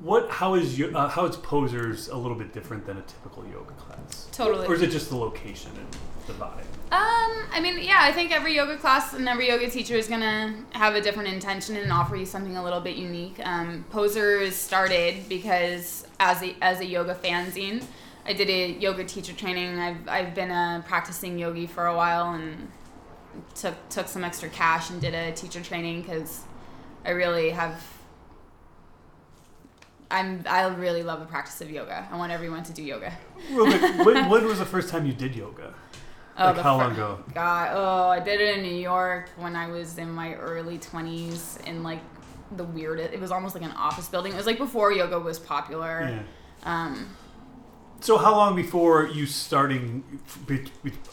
what? 0.00 0.30
How 0.30 0.54
is 0.54 0.78
your, 0.78 0.94
uh, 0.96 1.08
how 1.08 1.24
is 1.26 1.36
posers 1.36 2.08
a 2.08 2.16
little 2.16 2.36
bit 2.36 2.52
different 2.52 2.86
than 2.86 2.98
a 2.98 3.02
typical 3.02 3.46
yoga 3.46 3.72
class? 3.74 4.28
Totally. 4.32 4.66
Or 4.66 4.74
is 4.74 4.82
it 4.82 4.90
just 4.90 5.10
the 5.10 5.16
location 5.16 5.70
and 5.76 5.86
the 6.26 6.32
vibe? 6.34 6.64
Um, 6.90 7.46
I 7.52 7.60
mean, 7.62 7.78
yeah, 7.82 8.00
I 8.00 8.12
think 8.12 8.32
every 8.32 8.56
yoga 8.56 8.76
class 8.76 9.14
and 9.14 9.28
every 9.28 9.48
yoga 9.48 9.70
teacher 9.70 9.94
is 9.94 10.08
gonna 10.08 10.54
have 10.70 10.94
a 10.94 11.00
different 11.00 11.28
intention 11.28 11.76
and 11.76 11.92
offer 11.92 12.16
you 12.16 12.26
something 12.26 12.56
a 12.56 12.64
little 12.64 12.80
bit 12.80 12.96
unique. 12.96 13.38
Um, 13.44 13.84
Posers 13.90 14.56
started 14.56 15.28
because 15.28 16.06
as 16.18 16.42
a 16.42 16.56
as 16.62 16.80
a 16.80 16.86
yoga 16.86 17.14
fanzine, 17.14 17.84
I 18.26 18.32
did 18.32 18.50
a 18.50 18.72
yoga 18.72 19.04
teacher 19.04 19.34
training. 19.34 19.78
I've 19.78 20.08
I've 20.08 20.34
been 20.34 20.50
a 20.50 20.82
practicing 20.86 21.38
yogi 21.38 21.66
for 21.66 21.86
a 21.86 21.96
while 21.96 22.32
and 22.32 22.68
took 23.54 23.74
took 23.88 24.08
some 24.08 24.24
extra 24.24 24.48
cash 24.48 24.90
and 24.90 25.00
did 25.00 25.14
a 25.14 25.32
teacher 25.32 25.62
training 25.62 26.02
because 26.02 26.42
I 27.04 27.10
really 27.10 27.50
have. 27.50 27.82
I'm 30.10 30.44
I 30.48 30.66
really 30.68 31.02
love 31.02 31.20
the 31.20 31.26
practice 31.26 31.60
of 31.60 31.70
yoga. 31.70 32.08
I 32.10 32.16
want 32.16 32.32
everyone 32.32 32.62
to 32.64 32.72
do 32.72 32.82
yoga. 32.82 33.12
When, 33.50 34.28
when 34.28 34.44
was 34.46 34.58
the 34.58 34.66
first 34.66 34.88
time 34.88 35.06
you 35.06 35.12
did 35.12 35.34
yoga? 35.34 35.74
Like 36.38 36.56
how 36.58 36.78
fir- 36.78 36.84
long 36.84 36.92
ago? 36.92 37.18
God, 37.34 37.70
oh, 37.74 38.08
I 38.08 38.20
did 38.20 38.40
it 38.40 38.58
in 38.58 38.62
New 38.62 38.76
York 38.76 39.28
when 39.36 39.56
I 39.56 39.68
was 39.68 39.98
in 39.98 40.10
my 40.10 40.34
early 40.34 40.78
20s 40.78 41.66
in 41.66 41.82
like 41.82 42.00
the 42.56 42.64
weirdest. 42.64 43.12
It 43.12 43.20
was 43.20 43.32
almost 43.32 43.54
like 43.54 43.64
an 43.64 43.72
office 43.72 44.08
building. 44.08 44.32
It 44.32 44.36
was 44.36 44.46
like 44.46 44.58
before 44.58 44.92
yoga 44.92 45.18
was 45.18 45.38
popular. 45.38 46.08
Yeah. 46.08 46.22
Um, 46.62 47.08
So 48.00 48.16
how 48.16 48.32
long 48.36 48.54
before 48.54 49.08
you 49.08 49.26
starting? 49.26 50.04
be- 50.46 50.64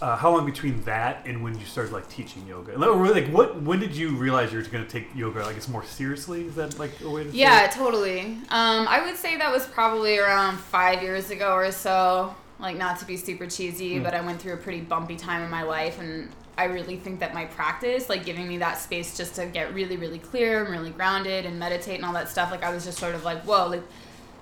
Uh, 0.02 0.16
how 0.16 0.32
long 0.32 0.46
between 0.46 0.84
that 0.84 1.26
and 1.26 1.44
when 1.44 1.58
you 1.58 1.66
started 1.66 1.92
like 1.92 2.08
teaching 2.10 2.46
yoga? 2.48 2.78
Like, 2.78 3.28
what? 3.30 3.60
When 3.62 3.80
did 3.80 3.96
you 3.96 4.10
realize 4.16 4.52
you 4.54 4.60
were 4.60 4.66
going 4.66 4.86
to 4.86 4.90
take 4.90 5.08
yoga? 5.16 5.44
like 5.44 5.58
it's 5.58 5.68
more 5.68 5.84
seriously? 5.84 6.46
Is 6.46 6.56
that 6.56 6.78
like 6.78 6.92
a 7.02 7.10
way 7.10 7.24
to? 7.24 7.30
yeah, 7.32 7.68
totally. 7.68 8.20
Um, 8.50 8.88
I 8.88 9.04
would 9.06 9.18
say 9.18 9.36
that 9.38 9.52
was 9.52 9.66
probably 9.66 10.18
around 10.20 10.58
five 10.58 11.02
years 11.02 11.32
ago 11.32 11.54
or 11.54 11.72
so. 11.72 12.36
Like, 12.60 12.78
not 12.78 13.00
to 13.00 13.06
be 13.06 13.18
super 13.18 13.48
cheesy, 13.48 14.00
Mm. 14.00 14.04
but 14.04 14.14
I 14.14 14.22
went 14.22 14.40
through 14.42 14.54
a 14.54 14.58
pretty 14.58 14.80
bumpy 14.80 15.18
time 15.18 15.42
in 15.42 15.50
my 15.50 15.64
life, 15.64 16.00
and 16.00 16.30
I 16.58 16.66
really 16.66 16.96
think 16.96 17.20
that 17.20 17.34
my 17.34 17.44
practice, 17.46 18.08
like 18.08 18.24
giving 18.24 18.48
me 18.48 18.58
that 18.60 18.78
space 18.80 19.18
just 19.18 19.36
to 19.36 19.46
get 19.48 19.74
really, 19.74 19.98
really 19.98 20.20
clear 20.20 20.64
and 20.64 20.72
really 20.72 20.92
grounded 20.92 21.46
and 21.46 21.60
meditate 21.60 21.96
and 21.96 22.06
all 22.06 22.14
that 22.14 22.30
stuff, 22.30 22.52
like 22.52 22.64
I 22.64 22.70
was 22.74 22.86
just 22.86 22.98
sort 22.98 23.14
of 23.14 23.26
like, 23.26 23.42
whoa, 23.44 23.68
like 23.68 23.84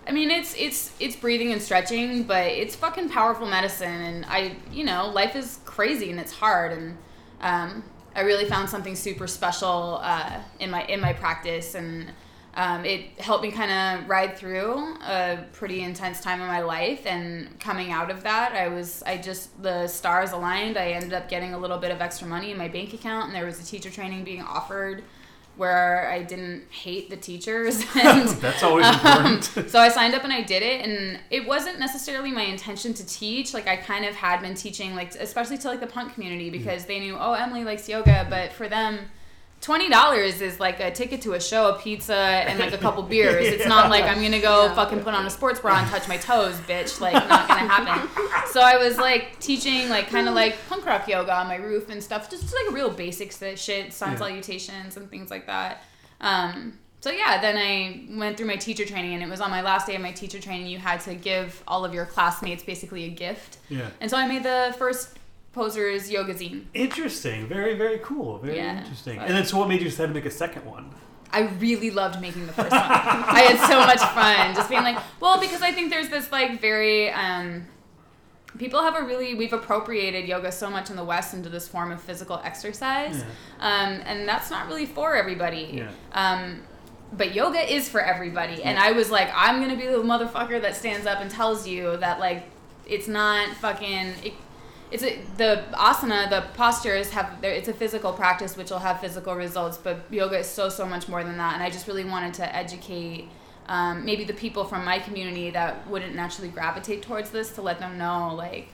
I 0.05 0.11
mean, 0.11 0.31
it's 0.31 0.53
it's 0.55 0.91
it's 0.99 1.15
breathing 1.15 1.51
and 1.53 1.61
stretching, 1.61 2.23
but 2.23 2.45
it's 2.47 2.75
fucking 2.75 3.09
powerful 3.09 3.47
medicine. 3.47 4.01
And 4.01 4.25
I, 4.25 4.57
you 4.71 4.83
know, 4.83 5.09
life 5.09 5.35
is 5.35 5.59
crazy 5.65 6.11
and 6.11 6.19
it's 6.19 6.33
hard, 6.33 6.73
and 6.73 6.97
um, 7.41 7.83
I 8.15 8.21
really 8.21 8.45
found 8.45 8.69
something 8.69 8.95
super 8.95 9.27
special 9.27 9.99
uh, 10.01 10.39
in 10.59 10.71
my 10.71 10.85
in 10.85 10.99
my 10.99 11.13
practice, 11.13 11.75
and 11.75 12.11
um, 12.55 12.83
it 12.85 13.19
helped 13.19 13.43
me 13.43 13.51
kind 13.51 13.71
of 14.03 14.09
ride 14.09 14.37
through 14.37 14.95
a 15.01 15.45
pretty 15.53 15.81
intense 15.81 16.19
time 16.19 16.41
in 16.41 16.47
my 16.47 16.61
life. 16.61 17.05
And 17.05 17.57
coming 17.59 17.91
out 17.91 18.11
of 18.11 18.23
that, 18.23 18.51
I 18.53 18.67
was 18.67 19.03
I 19.03 19.17
just 19.17 19.61
the 19.63 19.87
stars 19.87 20.33
aligned. 20.33 20.77
I 20.77 20.91
ended 20.91 21.13
up 21.13 21.29
getting 21.29 21.53
a 21.53 21.57
little 21.57 21.77
bit 21.77 21.91
of 21.91 22.01
extra 22.01 22.27
money 22.27 22.51
in 22.51 22.57
my 22.57 22.67
bank 22.67 22.93
account, 22.93 23.27
and 23.27 23.35
there 23.35 23.45
was 23.45 23.61
a 23.61 23.65
teacher 23.65 23.89
training 23.89 24.25
being 24.25 24.41
offered 24.41 25.03
where 25.55 26.09
I 26.09 26.23
didn't 26.23 26.63
hate 26.71 27.09
the 27.09 27.17
teachers 27.17 27.83
and 27.95 28.27
That's 28.29 28.63
always 28.63 28.85
um, 28.85 28.93
important. 28.93 29.43
so 29.69 29.79
I 29.79 29.89
signed 29.89 30.13
up 30.15 30.23
and 30.23 30.33
I 30.33 30.41
did 30.41 30.63
it, 30.63 30.85
and 30.85 31.19
it 31.29 31.47
wasn't 31.47 31.79
necessarily 31.79 32.31
my 32.31 32.43
intention 32.43 32.93
to 32.95 33.05
teach. 33.05 33.53
Like 33.53 33.67
I 33.67 33.77
kind 33.77 34.05
of 34.05 34.15
had 34.15 34.41
been 34.41 34.55
teaching, 34.55 34.95
like 34.95 35.15
especially 35.15 35.57
to 35.59 35.67
like 35.67 35.79
the 35.79 35.87
punk 35.87 36.13
community 36.13 36.49
because 36.49 36.85
they 36.85 36.99
knew, 36.99 37.17
oh, 37.19 37.33
Emily 37.33 37.63
likes 37.63 37.87
yoga, 37.87 38.27
but 38.29 38.51
for 38.53 38.67
them. 38.67 38.99
Twenty 39.63 39.89
dollars 39.89 40.41
is 40.41 40.59
like 40.59 40.81
a 40.81 40.91
ticket 40.91 41.21
to 41.21 41.33
a 41.33 41.39
show, 41.39 41.69
a 41.73 41.79
pizza, 41.79 42.13
and 42.13 42.59
like 42.59 42.73
a 42.73 42.77
couple 42.77 43.01
beers. 43.13 43.47
It's 43.47 43.65
not 43.65 43.89
like 43.89 44.03
I'm 44.03 44.21
gonna 44.21 44.41
go 44.41 44.65
Yeah. 44.65 44.75
fucking 44.75 44.99
put 44.99 45.13
on 45.13 45.25
a 45.25 45.29
sports 45.29 45.61
bra 45.61 45.79
and 45.79 45.89
touch 45.89 46.05
my 46.09 46.17
toes, 46.17 46.55
bitch. 46.67 46.99
Like 46.99 47.13
not 47.13 47.47
gonna 47.47 47.61
happen. 47.61 48.09
So 48.51 48.59
I 48.59 48.75
was 48.77 48.97
like 48.97 49.39
teaching 49.39 49.87
like 49.89 50.09
kind 50.09 50.27
of 50.27 50.35
like 50.35 50.57
punk 50.67 50.85
rock 50.85 51.07
yoga 51.07 51.33
on 51.33 51.47
my 51.47 51.55
roof 51.55 51.89
and 51.89 52.03
stuff, 52.03 52.29
just 52.29 52.53
like 52.53 52.75
real 52.75 52.89
basics 52.89 53.37
that 53.37 53.57
shit, 53.57 53.93
sun 53.93 54.11
Yeah. 54.11 54.17
salutations 54.17 54.97
and 54.97 55.09
things 55.09 55.31
like 55.31 55.47
that. 55.47 55.83
Um, 56.19 56.77
so 56.99 57.09
yeah, 57.11 57.39
then 57.41 57.57
I 57.57 58.17
went 58.19 58.35
through 58.37 58.47
my 58.47 58.55
teacher 58.57 58.85
training, 58.85 59.13
and 59.13 59.23
it 59.23 59.29
was 59.29 59.39
on 59.41 59.49
my 59.49 59.61
last 59.61 59.87
day 59.87 59.95
of 59.95 60.01
my 60.01 60.11
teacher 60.11 60.39
training. 60.41 60.67
You 60.67 60.77
had 60.77 60.99
to 61.01 61.15
give 61.15 61.63
all 61.67 61.83
of 61.85 61.93
your 61.93 62.05
classmates 62.05 62.63
basically 62.63 63.05
a 63.05 63.09
gift, 63.09 63.59
yeah. 63.69 63.89
and 64.01 64.09
so 64.11 64.17
I 64.17 64.27
made 64.27 64.43
the 64.43 64.75
first 64.77 65.09
posers 65.53 66.09
yoga 66.11 66.33
zine. 66.33 66.65
Interesting. 66.73 67.47
Very 67.47 67.75
very 67.75 67.99
cool. 67.99 68.39
Very 68.39 68.57
Yeah. 68.57 68.79
interesting. 68.79 69.17
But- 69.17 69.27
And 69.27 69.35
then 69.37 69.45
so 69.45 69.57
what 69.57 69.69
made 69.69 69.79
you 69.81 69.89
decide 69.89 70.07
to 70.07 70.13
make 70.13 70.25
a 70.25 70.31
second 70.31 70.65
one? 70.65 70.91
I 71.31 71.41
really 71.59 71.89
loved 71.89 72.21
making 72.21 72.45
the 72.45 72.53
first 72.53 72.69
one. 72.71 72.81
I 72.81 73.41
had 73.49 73.67
so 73.67 73.79
much 73.79 73.99
fun 74.13 74.53
just 74.53 74.69
being 74.69 74.83
like, 74.83 74.97
well, 75.19 75.39
because 75.39 75.63
I 75.63 75.71
think 75.71 75.89
there's 75.89 76.09
this 76.09 76.31
like 76.31 76.61
very 76.61 77.09
um, 77.11 77.65
people 78.59 78.81
have 78.83 78.95
a 78.95 79.03
really 79.03 79.33
we've 79.33 79.53
appropriated 79.53 80.27
yoga 80.27 80.51
so 80.51 80.69
much 80.69 80.89
in 80.91 80.95
the 80.95 81.03
West 81.03 81.33
into 81.33 81.49
this 81.49 81.67
form 81.67 81.91
of 81.91 81.99
physical 82.01 82.39
exercise, 82.43 83.23
um, 83.59 83.99
and 84.05 84.27
that's 84.27 84.51
not 84.51 84.67
really 84.67 84.85
for 84.85 85.15
everybody. 85.15 85.69
Yeah. 85.73 85.89
Um, 86.13 86.61
but 87.13 87.33
yoga 87.33 87.61
is 87.73 87.89
for 87.89 87.99
everybody, 88.01 88.61
and 88.63 88.77
I 88.77 88.91
was 88.91 89.09
like, 89.09 89.29
I'm 89.35 89.59
gonna 89.59 89.75
be 89.77 89.87
the 89.87 89.97
motherfucker 90.03 90.61
that 90.61 90.75
stands 90.75 91.07
up 91.07 91.19
and 91.19 91.31
tells 91.31 91.67
you 91.67 91.97
that 91.97 92.19
like 92.19 92.43
it's 92.85 93.07
not 93.07 93.55
fucking. 93.57 94.13
It, 94.23 94.33
it's 94.93 95.03
a, 95.03 95.19
the 95.37 95.51
asana, 95.73 96.29
the 96.29 96.41
postures 96.55 97.09
have. 97.11 97.27
there- 97.41 97.51
It's 97.59 97.67
a 97.67 97.73
physical 97.73 98.13
practice 98.13 98.55
which 98.55 98.69
will 98.71 98.79
have 98.89 98.99
physical 99.01 99.33
results, 99.35 99.77
but 99.77 99.95
yoga 100.11 100.37
is 100.39 100.47
so 100.47 100.69
so 100.69 100.85
much 100.85 101.07
more 101.07 101.23
than 101.23 101.37
that. 101.37 101.53
And 101.55 101.63
I 101.63 101.69
just 101.69 101.87
really 101.87 102.05
wanted 102.05 102.33
to 102.35 102.55
educate 102.55 103.27
um, 103.67 104.03
maybe 104.05 104.23
the 104.25 104.33
people 104.33 104.63
from 104.65 104.83
my 104.85 104.99
community 104.99 105.49
that 105.51 105.87
wouldn't 105.87 106.15
naturally 106.15 106.49
gravitate 106.49 107.01
towards 107.01 107.29
this 107.31 107.51
to 107.55 107.61
let 107.61 107.79
them 107.79 107.97
know 107.97 108.33
like 108.35 108.67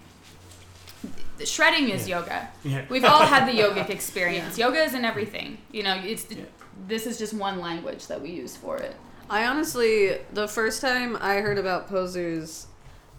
shredding 1.45 1.89
is 1.89 2.07
Yeah. 2.07 2.19
yoga. 2.19 2.49
Yeah. 2.63 2.85
We've 2.89 3.05
all 3.05 3.25
had 3.25 3.47
the 3.47 3.53
yogic 3.63 3.89
experience. 3.89 4.57
Yoga 4.57 4.79
is 4.83 4.93
in 4.93 5.05
everything. 5.05 5.57
You 5.71 5.83
know, 5.83 5.95
it's 6.03 6.25
Yeah. 6.29 6.43
this 6.87 7.05
is 7.05 7.17
just 7.17 7.33
one 7.33 7.59
language 7.59 8.07
that 8.07 8.21
we 8.21 8.29
use 8.31 8.55
for 8.57 8.77
it. 8.77 8.95
I 9.29 9.45
honestly, 9.45 10.17
the 10.33 10.47
first 10.47 10.81
time 10.81 11.15
I 11.21 11.35
heard 11.35 11.57
about 11.59 11.87
posers, 11.87 12.67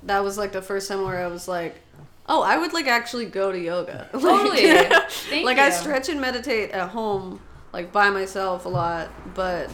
that 0.02 0.22
was 0.24 0.36
like 0.36 0.52
the 0.52 0.62
first 0.62 0.88
time 0.88 1.02
where 1.04 1.24
I 1.24 1.28
was 1.28 1.46
like, 1.46 1.76
oh, 2.30 2.42
I 2.42 2.56
would 2.56 2.72
like 2.72 2.86
actually 2.86 3.26
go 3.26 3.52
to 3.52 3.58
yoga. 3.58 4.08
Like- 4.14 4.22
Totally. 4.22 4.62
Thank 5.30 5.44
like 5.44 5.58
I 5.58 5.68
stretch 5.70 6.08
and 6.08 6.20
meditate 6.20 6.70
at 6.70 6.88
home, 6.90 7.40
like 7.72 7.92
by 7.92 8.08
myself 8.10 8.64
a 8.64 8.68
lot, 8.68 9.10
but 9.34 9.68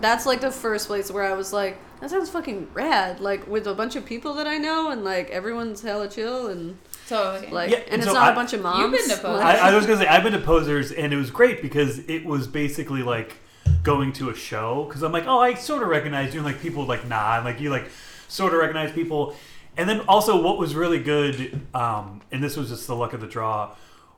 that's 0.00 0.26
like 0.26 0.40
the 0.40 0.50
first 0.50 0.86
place 0.88 1.10
where 1.10 1.24
I 1.24 1.34
was 1.34 1.52
like, 1.52 1.76
that 2.00 2.10
sounds 2.10 2.30
fucking 2.30 2.68
rad. 2.74 3.20
Like 3.20 3.46
with 3.46 3.66
a 3.66 3.74
bunch 3.74 3.94
of 3.96 4.04
people 4.06 4.34
that 4.34 4.46
I 4.46 4.56
know, 4.58 4.90
and 4.90 5.04
like 5.04 5.30
everyone's 5.30 5.82
hella 5.82 6.08
chill, 6.08 6.46
and 6.48 6.78
Totally. 7.08 7.50
like, 7.52 7.70
Yeah, 7.70 7.78
and, 7.78 7.94
and 7.94 8.02
it's 8.02 8.12
not 8.12 8.28
a 8.28 8.32
I- 8.32 8.34
bunch 8.34 8.52
of 8.52 8.62
moms. 8.62 8.78
You've 8.80 8.92
been 8.92 9.16
to 9.16 9.22
posers. 9.22 9.40
Like- 9.44 9.58
I, 9.60 9.70
I 9.70 9.74
was 9.76 9.86
gonna 9.86 9.98
say 9.98 10.06
I've 10.08 10.22
been 10.22 10.32
to 10.32 10.40
posers 10.40 10.92
and 10.92 11.12
it 11.12 11.16
was 11.16 11.30
great 11.30 11.60
because 11.62 11.98
it 12.08 12.24
was 12.24 12.46
basically 12.46 13.02
like 13.02 13.36
going 13.82 14.12
to 14.14 14.30
a 14.30 14.34
show 14.34 14.84
because 14.84 15.02
I'm 15.02 15.12
like, 15.12 15.26
oh, 15.26 15.38
I 15.38 15.54
sort 15.54 15.82
of 15.82 15.88
recognize 15.88 16.32
you. 16.34 16.40
And 16.40 16.46
like 16.46 16.60
people 16.60 16.84
like 16.86 17.06
nod, 17.06 17.44
like 17.44 17.60
you 17.60 17.70
like 17.70 17.86
sort 18.28 18.52
of 18.54 18.60
recognize 18.60 18.92
people. 18.92 19.34
And 19.78 19.88
then 19.88 20.00
also, 20.08 20.42
what 20.42 20.58
was 20.58 20.74
really 20.74 20.98
good, 20.98 21.64
um, 21.72 22.20
and 22.32 22.42
this 22.42 22.56
was 22.56 22.68
just 22.68 22.88
the 22.88 22.96
luck 22.96 23.12
of 23.12 23.20
the 23.20 23.28
draw, 23.28 23.76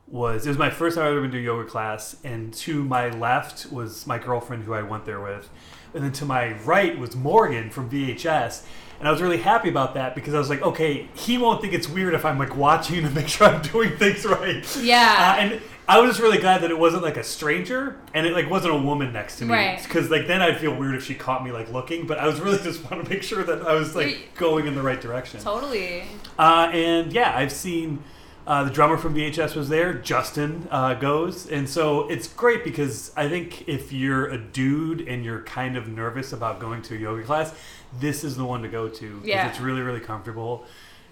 was 0.08 0.46
it 0.46 0.48
was 0.48 0.58
my 0.58 0.70
first 0.70 0.96
time 0.96 1.04
I've 1.04 1.12
ever 1.12 1.20
been 1.20 1.32
to 1.32 1.38
a 1.38 1.42
yoga 1.42 1.68
class, 1.68 2.16
and 2.24 2.52
to 2.54 2.82
my 2.82 3.10
left 3.10 3.70
was 3.70 4.06
my 4.06 4.18
girlfriend 4.18 4.64
who 4.64 4.72
I 4.72 4.80
went 4.80 5.04
there 5.04 5.20
with, 5.20 5.50
and 5.94 6.02
then 6.02 6.12
to 6.12 6.24
my 6.24 6.54
right 6.62 6.98
was 6.98 7.14
Morgan 7.14 7.68
from 7.68 7.90
VHS. 7.90 8.64
And 8.98 9.08
I 9.08 9.12
was 9.12 9.22
really 9.22 9.38
happy 9.38 9.68
about 9.68 9.94
that 9.94 10.14
because 10.14 10.34
I 10.34 10.38
was 10.38 10.50
like, 10.50 10.62
okay, 10.62 11.08
he 11.14 11.38
won't 11.38 11.60
think 11.62 11.72
it's 11.72 11.88
weird 11.88 12.12
if 12.14 12.24
I'm 12.24 12.38
like 12.38 12.56
watching 12.56 13.02
to 13.02 13.10
make 13.10 13.28
sure 13.28 13.46
I'm 13.46 13.62
doing 13.62 13.96
things 13.96 14.24
right. 14.26 14.76
Yeah. 14.76 15.36
Uh, 15.38 15.40
and 15.40 15.62
I 15.90 15.98
was 15.98 16.10
just 16.10 16.20
really 16.20 16.38
glad 16.38 16.62
that 16.62 16.70
it 16.70 16.78
wasn't 16.78 17.02
like 17.02 17.16
a 17.16 17.24
stranger 17.24 17.96
and 18.14 18.24
it 18.24 18.32
like 18.32 18.48
wasn't 18.48 18.74
a 18.74 18.78
woman 18.78 19.12
next 19.12 19.38
to 19.38 19.44
me. 19.44 19.52
Right. 19.54 19.82
Because 19.82 20.08
like 20.08 20.28
then 20.28 20.40
I'd 20.40 20.58
feel 20.58 20.72
weird 20.74 20.94
if 20.94 21.04
she 21.04 21.14
caught 21.16 21.44
me 21.44 21.50
like 21.50 21.72
looking. 21.72 22.06
But 22.06 22.18
I 22.18 22.26
was 22.28 22.40
really 22.40 22.58
just 22.62 22.88
want 22.88 23.04
to 23.04 23.10
make 23.10 23.24
sure 23.24 23.42
that 23.42 23.62
I 23.66 23.74
was 23.74 23.96
like 23.96 24.30
going 24.36 24.66
in 24.68 24.74
the 24.76 24.82
right 24.82 25.00
direction. 25.00 25.40
Totally. 25.40 26.04
Uh, 26.38 26.70
and 26.72 27.12
yeah, 27.12 27.36
I've 27.36 27.50
seen 27.50 28.04
uh, 28.46 28.62
the 28.64 28.70
drummer 28.70 28.96
from 28.96 29.14
VHS 29.16 29.56
was 29.56 29.68
there. 29.68 29.92
Justin 29.94 30.68
uh, 30.70 30.94
goes, 30.94 31.48
and 31.50 31.68
so 31.68 32.08
it's 32.08 32.26
great 32.28 32.62
because 32.64 33.12
I 33.16 33.28
think 33.28 33.68
if 33.68 33.92
you're 33.92 34.26
a 34.28 34.38
dude 34.38 35.00
and 35.08 35.24
you're 35.24 35.42
kind 35.42 35.76
of 35.76 35.88
nervous 35.88 36.32
about 36.32 36.60
going 36.60 36.82
to 36.82 36.94
a 36.94 36.98
yoga 36.98 37.22
class, 37.24 37.52
this 37.98 38.22
is 38.24 38.36
the 38.36 38.44
one 38.44 38.62
to 38.62 38.68
go 38.68 38.88
to. 38.88 39.18
'cause 39.18 39.26
Yeah. 39.26 39.48
it's 39.48 39.60
really 39.60 39.82
really 39.82 40.00
comfortable, 40.00 40.64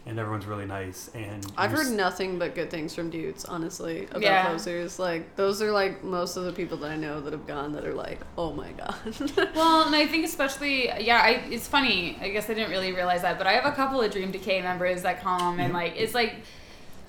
and 0.08 0.18
everyone's 0.18 0.46
really 0.46 0.64
nice. 0.66 1.10
And 1.14 1.46
I've 1.56 1.70
heard 1.70 1.86
s- 1.86 1.92
nothing 1.92 2.38
but 2.38 2.54
good 2.54 2.70
things 2.70 2.94
from 2.94 3.10
dudes, 3.10 3.44
honestly, 3.44 4.06
about 4.10 4.22
Yeah. 4.22 4.46
Poseurs. 4.46 4.98
Like 4.98 5.36
those 5.36 5.60
are 5.62 5.70
like 5.70 6.02
most 6.02 6.36
of 6.36 6.44
the 6.44 6.52
people 6.52 6.78
that 6.78 6.90
I 6.90 6.96
know 6.96 7.20
that 7.20 7.32
have 7.32 7.46
gone 7.46 7.72
that 7.74 7.84
are 7.86 7.94
like, 7.94 8.20
oh 8.36 8.52
my 8.52 8.72
god. 8.72 8.96
Well, 9.54 9.86
and 9.86 9.94
I 9.94 10.06
think 10.06 10.24
especially, 10.24 10.86
yeah, 11.00 11.20
I, 11.22 11.30
it's 11.50 11.68
funny. 11.68 12.16
I 12.20 12.30
guess 12.30 12.48
I 12.50 12.54
didn't 12.54 12.70
really 12.70 12.92
realize 12.92 13.22
that, 13.22 13.38
but 13.38 13.46
I 13.46 13.52
have 13.52 13.66
a 13.66 13.72
couple 13.76 14.00
of 14.00 14.10
Dream 14.10 14.30
Decay 14.30 14.62
members 14.62 15.02
that 15.02 15.20
come 15.20 15.60
and 15.60 15.72
like 15.72 15.94
it's 15.96 16.14
like, 16.14 16.34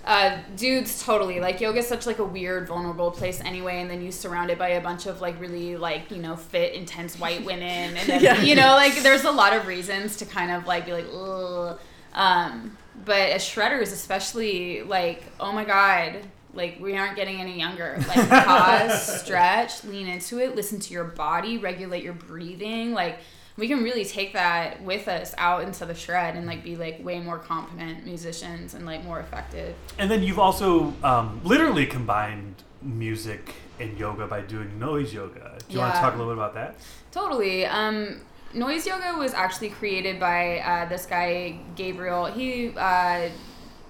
uh, 0.06 0.38
dudes 0.56 1.04
totally 1.04 1.40
like 1.42 1.60
yoga 1.60 1.80
is 1.80 1.88
such 1.88 2.08
like 2.08 2.20
a 2.20 2.24
weird, 2.24 2.68
vulnerable 2.68 3.12
place 3.12 3.42
anyway, 3.42 3.82
and 3.82 3.90
then 3.90 4.02
you 4.02 4.12
surrounded 4.12 4.58
by 4.58 4.70
a 4.70 4.82
bunch 4.82 5.06
of 5.06 5.20
like 5.22 5.40
really 5.40 5.76
like 5.78 6.10
you 6.10 6.18
know 6.18 6.36
fit, 6.36 6.74
intense 6.74 7.20
white 7.20 7.44
women, 7.46 7.96
and 7.98 8.10
then 8.10 8.22
Yeah. 8.24 8.42
you 8.42 8.56
know 8.56 8.70
like 8.76 8.96
there's 9.04 9.26
a 9.26 9.32
lot 9.32 9.54
of 9.54 9.68
reasons 9.68 10.16
to 10.18 10.26
kind 10.26 10.52
of 10.52 10.66
like 10.68 10.86
be 10.86 10.94
like, 10.94 11.06
ugh. 11.14 11.80
Um, 12.14 12.76
but 13.06 13.30
as 13.30 13.44
shredders, 13.44 13.94
especially 13.94 14.82
like, 14.84 15.24
oh 15.40 15.52
my 15.52 15.66
god. 15.66 16.22
Like 16.52 16.80
we 16.82 16.98
aren't 16.98 17.16
getting 17.16 17.40
any 17.40 17.60
younger. 17.60 18.04
Like 18.08 18.28
pause, 18.28 19.22
stretch, 19.22 19.84
lean 19.84 20.08
into 20.08 20.40
it, 20.40 20.56
listen 20.56 20.80
to 20.80 20.94
your 20.94 21.04
body, 21.04 21.60
regulate 21.60 22.04
your 22.04 22.14
breathing. 22.14 22.94
Like 22.94 23.20
we 23.56 23.68
can 23.68 23.84
really 23.84 24.06
take 24.06 24.34
that 24.34 24.82
with 24.82 25.08
us 25.08 25.36
out 25.38 25.64
into 25.64 25.86
the 25.86 25.94
shred 25.94 26.36
and 26.36 26.48
like 26.48 26.64
be 26.64 26.76
like 26.76 27.04
way 27.04 27.20
more 27.20 27.38
competent 27.38 28.06
musicians 28.06 28.74
and 28.74 28.86
like 28.86 29.04
more 29.04 29.20
effective. 29.20 29.76
And 29.98 30.10
then 30.10 30.24
you've 30.24 30.40
also 30.40 30.94
um, 31.04 31.42
literally 31.44 31.86
combined 31.86 32.56
music 32.82 33.54
and 33.80 33.98
yoga 33.98 34.28
by 34.28 34.42
doing 34.42 34.80
noise 34.80 35.14
yoga. 35.14 35.58
Do 35.68 35.74
you 35.74 35.80
want 35.80 35.94
to 35.94 36.00
talk 36.00 36.14
a 36.16 36.18
little 36.18 36.34
bit 36.34 36.38
about 36.38 36.54
that? 36.56 36.76
Totally. 37.12 37.66
Um, 37.66 38.22
noise 38.54 38.86
yoga 38.86 39.18
was 39.18 39.34
actually 39.34 39.70
created 39.70 40.20
by 40.20 40.60
uh, 40.60 40.86
this 40.90 41.06
guy 41.06 41.60
Gabriel. 41.76 42.26
He 42.26 42.74
uh, 42.76 43.30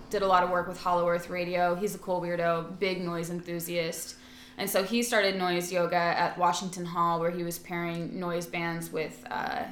did 0.09 0.21
a 0.21 0.27
lot 0.27 0.43
of 0.43 0.49
work 0.49 0.67
with 0.67 0.79
Hollow 0.79 1.07
Earth 1.07 1.29
Radio. 1.29 1.75
He's 1.75 1.95
a 1.95 1.99
cool 1.99 2.21
weirdo, 2.21 2.79
big 2.79 3.01
noise 3.01 3.29
enthusiast. 3.29 4.15
And 4.57 4.69
so 4.69 4.83
he 4.83 5.03
started 5.03 5.37
noise 5.37 5.71
yoga 5.71 5.95
at 5.95 6.37
Washington 6.37 6.85
Hall, 6.85 7.19
where 7.19 7.31
he 7.31 7.43
was 7.43 7.57
pairing 7.57 8.19
noise 8.19 8.45
bands 8.45 8.91
with 8.91 9.23
uh, 9.31 9.63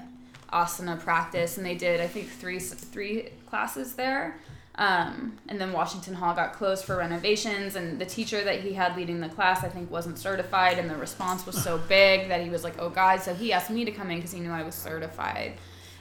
asana 0.53 0.97
practice, 0.99 1.57
and 1.57 1.65
they 1.65 1.75
did 1.75 1.99
I 1.99 2.07
think 2.07 2.29
three 2.29 2.59
three 2.59 3.29
classes 3.47 3.95
there. 3.95 4.39
Um, 4.77 5.37
and 5.49 5.59
then 5.59 5.73
Washington 5.73 6.13
Hall 6.13 6.35
got 6.35 6.53
closed 6.53 6.85
for 6.85 6.97
renovations, 6.97 7.75
and 7.75 7.97
the 7.99 8.05
teacher 8.05 8.43
that 8.43 8.61
he 8.61 8.73
had 8.73 8.95
leading 8.95 9.19
the 9.21 9.29
class, 9.29 9.63
I 9.63 9.69
think, 9.69 9.89
wasn't 9.89 10.19
certified, 10.19 10.77
and 10.77 10.87
the 10.87 10.95
response 10.95 11.45
was 11.47 11.61
so 11.63 11.77
big 11.89 12.29
that 12.29 12.41
he 12.41 12.49
was 12.49 12.63
like, 12.63 12.75
"Oh 12.79 12.89
God!" 12.89 13.21
So 13.21 13.33
he 13.33 13.51
asked 13.51 13.71
me 13.71 13.85
to 13.85 13.91
come 13.91 14.11
in 14.11 14.17
because 14.17 14.31
he 14.31 14.39
knew 14.39 14.51
I 14.51 14.61
was 14.61 14.75
certified, 14.75 15.53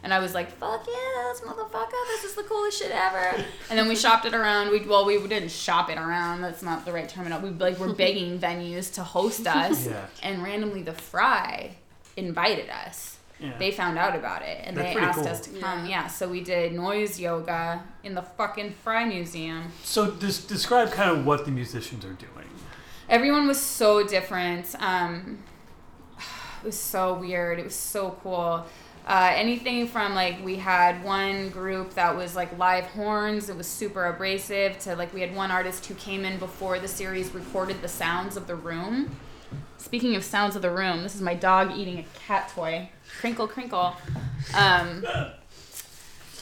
and 0.03 0.13
I 0.13 0.19
was 0.19 0.35
like, 0.35 0.51
"Fuck 0.59 0.85
yes, 0.87 1.41
motherfucker! 1.41 1.91
This 2.09 2.25
is 2.25 2.35
the 2.35 2.43
coolest 2.43 2.79
shit 2.79 2.91
ever!" 2.93 3.43
And 3.71 3.79
then 3.79 3.89
we 3.89 3.97
shopped 3.97 4.27
it 4.27 4.35
around. 4.35 4.71
We 4.71 4.81
well, 4.81 5.07
we 5.07 5.19
didn't 5.27 5.51
shop 5.53 5.89
it 5.89 5.97
around. 5.97 6.43
That's 6.43 6.63
not 6.63 6.85
the 6.85 6.93
right 6.93 7.09
term. 7.09 7.25
We 7.43 7.49
like 7.51 7.79
were 7.79 7.95
begging 7.95 8.39
venues 8.47 8.93
to 8.95 9.03
host 9.03 9.47
us, 9.47 9.87
Yeah. 9.87 10.05
and 10.23 10.43
randomly 10.43 10.83
the 10.83 10.93
Frye 10.93 11.77
invited 12.15 12.69
us 12.69 13.16
Yeah. 13.39 13.53
they 13.59 13.71
found 13.71 13.99
out 13.99 14.17
about 14.17 14.43
it 14.43 14.61
and 14.65 14.77
That's 14.77 14.95
they 14.95 15.01
asked 15.01 15.19
cool. 15.19 15.29
us 15.29 15.41
to 15.43 15.51
come. 15.61 15.85
Yeah. 15.85 15.91
Yeah. 15.91 16.07
so 16.07 16.29
we 16.29 16.41
did 16.43 16.73
noise 16.73 17.21
yoga 17.21 17.85
in 18.03 18.15
the 18.15 18.23
fucking 18.23 18.73
Frye 18.83 19.05
Museum. 19.05 19.65
so 19.85 20.13
just 20.17 20.49
describe 20.49 20.91
kind 20.93 21.11
of 21.11 21.27
what 21.27 21.45
the 21.45 21.51
musicians 21.51 22.05
are 22.05 22.15
doing. 22.15 22.31
Everyone 23.09 23.47
was 23.47 23.61
so 23.61 24.07
different. 24.07 24.75
Um, 24.81 25.39
it 26.19 26.65
was 26.67 26.79
so 26.79 27.15
weird. 27.15 27.59
It 27.59 27.65
was 27.65 27.75
so 27.77 28.19
cool. 28.23 28.65
Uh, 29.07 29.31
anything 29.37 29.87
from 29.87 30.15
like 30.17 30.45
we 30.45 30.57
had 30.57 31.05
one 31.05 31.49
group 31.51 31.95
that 31.95 32.17
was 32.17 32.35
like 32.35 32.57
live 32.59 32.87
horns. 32.87 33.49
It 33.49 33.57
was 33.57 33.69
super 33.69 34.07
abrasive. 34.07 34.79
To 34.81 34.97
like 34.97 35.15
we 35.15 35.21
had 35.21 35.37
one 35.37 35.53
artist 35.53 35.87
who 35.87 35.95
came 35.95 36.25
in 36.25 36.39
before 36.41 36.81
the 36.81 36.89
series 36.89 37.33
recorded 37.33 37.83
the 37.83 37.89
sounds 37.89 38.37
of 38.37 38.49
the 38.49 38.57
room. 38.57 39.15
Speaking 39.79 40.17
of 40.17 40.25
sounds 40.25 40.57
of 40.57 40.63
the 40.63 40.71
room, 40.71 41.03
this 41.03 41.15
is 41.15 41.23
my 41.23 41.35
dog 41.35 41.77
eating 41.77 41.99
a 41.99 42.05
cat 42.27 42.51
toy. 42.55 42.91
Crinkle, 43.21 43.47
crinkle. 43.47 43.95
Um, 44.57 45.05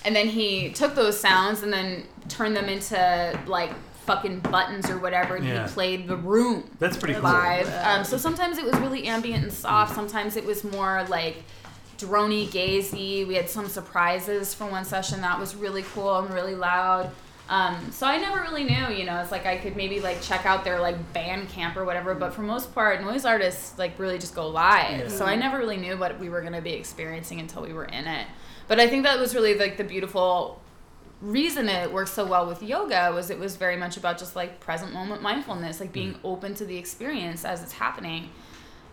and 0.05 0.14
then 0.14 0.29
he 0.29 0.71
took 0.71 0.95
those 0.95 1.19
sounds 1.19 1.62
and 1.62 1.73
then 1.73 2.05
turned 2.29 2.57
them 2.57 2.69
into 2.69 3.38
like 3.47 3.71
fucking 4.07 4.40
buttons 4.40 4.90
or 4.90 4.99
whatever, 4.99 5.37
and 5.37 5.47
Yeah. 5.47 5.67
he 5.67 5.73
played 5.73 6.09
the 6.09 6.17
room 6.17 6.71
That's 6.79 6.97
pretty 6.97 7.14
cool. 7.14 7.27
Um, 7.27 8.05
so 8.05 8.17
sometimes 8.19 8.59
it 8.59 8.64
was 8.64 8.75
really 8.77 9.07
ambient 9.07 9.43
and 9.45 9.53
soft. 9.53 9.95
Sometimes 9.95 10.37
it 10.37 10.45
was 10.45 10.62
more 10.62 11.05
like 11.09 11.43
drony, 11.99 12.47
gazy. 12.49 13.27
We 13.27 13.35
had 13.35 13.49
some 13.49 13.69
surprises 13.69 14.53
for 14.53 14.67
one 14.67 14.85
session 14.85 15.21
that 15.23 15.38
was 15.38 15.55
really 15.55 15.83
cool 15.83 16.19
and 16.19 16.33
really 16.35 16.55
loud. 16.55 17.11
Um, 17.55 17.93
so 17.93 18.05
I 18.05 18.17
never 18.17 18.40
really 18.40 18.64
knew, 18.64 18.88
you 18.88 19.05
know, 19.05 19.21
it's 19.21 19.31
like 19.31 19.47
I 19.47 19.59
could 19.59 19.77
maybe 19.77 20.01
like 20.01 20.21
check 20.21 20.45
out 20.45 20.64
their 20.64 20.81
like 20.81 20.97
Bandcamp 21.12 21.77
or 21.77 21.85
whatever, 21.85 22.12
but 22.17 22.35
for 22.35 22.43
most 22.43 22.75
part, 22.75 23.01
noise 23.01 23.25
artists 23.25 23.79
like 23.79 23.97
really 23.97 24.19
just 24.19 24.35
go 24.35 24.49
live. 24.49 24.99
Yeah. 25.03 25.09
So 25.09 25.25
I 25.25 25.37
never 25.37 25.57
really 25.57 25.77
knew 25.77 25.97
what 25.97 26.19
we 26.19 26.29
were 26.29 26.43
gonna 26.43 26.61
be 26.61 26.73
experiencing 26.73 27.38
until 27.38 27.62
we 27.62 27.73
were 27.73 27.85
in 27.85 28.09
it. 28.09 28.27
But 28.67 28.81
I 28.81 28.88
think 28.88 29.05
that 29.05 29.21
was 29.21 29.37
really 29.37 29.57
like 29.57 29.77
the 29.77 29.85
beautiful 29.85 30.61
reason 31.21 31.69
it 31.69 31.93
works 31.93 32.11
so 32.11 32.27
well 32.27 32.45
with 32.45 32.61
yoga 32.61 33.12
was 33.14 33.31
it 33.31 33.38
was 33.38 33.55
very 33.55 33.77
much 33.77 33.97
about 33.97 34.19
just 34.19 34.35
like 34.35 34.59
present 34.59 34.93
moment 34.93 35.23
mindfulness, 35.23 35.79
like 35.79 35.93
being 35.93 36.19
open 36.25 36.57
to 36.57 36.64
the 36.64 36.77
experience 36.77 37.45
as 37.45 37.62
it's 37.62 37.75
happening. 37.75 38.31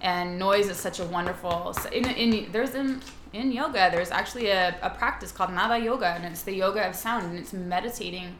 And 0.02 0.38
noise 0.38 0.70
is 0.70 0.78
such 0.78 1.00
a 1.00 1.06
wonderful. 1.06 1.76
In, 1.92 2.06
in 2.12 2.52
there's 2.52 2.76
in 2.76 3.02
in 3.34 3.52
yoga 3.52 3.90
there's 3.92 4.12
actually 4.12 4.48
a, 4.50 4.76
a 4.82 4.90
practice 4.90 5.32
called 5.32 5.52
nada 5.52 5.78
yoga, 5.84 6.08
and 6.08 6.26
it's 6.26 6.42
the 6.44 6.54
yoga 6.54 6.88
of 6.88 6.96
sound, 6.96 7.26
and 7.26 7.38
it's 7.40 7.54
meditating 7.54 8.36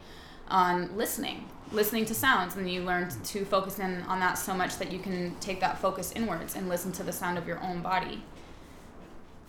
on 0.48 0.96
listening, 0.96 1.48
listening 1.72 2.04
to 2.06 2.14
sounds, 2.14 2.56
and 2.56 2.70
you 2.70 2.82
learn 2.82 3.08
to 3.24 3.44
focus 3.44 3.78
in 3.78 4.02
on 4.02 4.20
that 4.20 4.34
so 4.34 4.54
much 4.54 4.76
that 4.78 4.92
you 4.92 4.98
can 4.98 5.34
take 5.40 5.60
that 5.60 5.78
focus 5.78 6.12
inwards 6.14 6.54
and 6.56 6.68
listen 6.68 6.92
to 6.92 7.02
the 7.02 7.12
sound 7.12 7.38
of 7.38 7.46
your 7.46 7.60
own 7.62 7.80
body. 7.80 8.22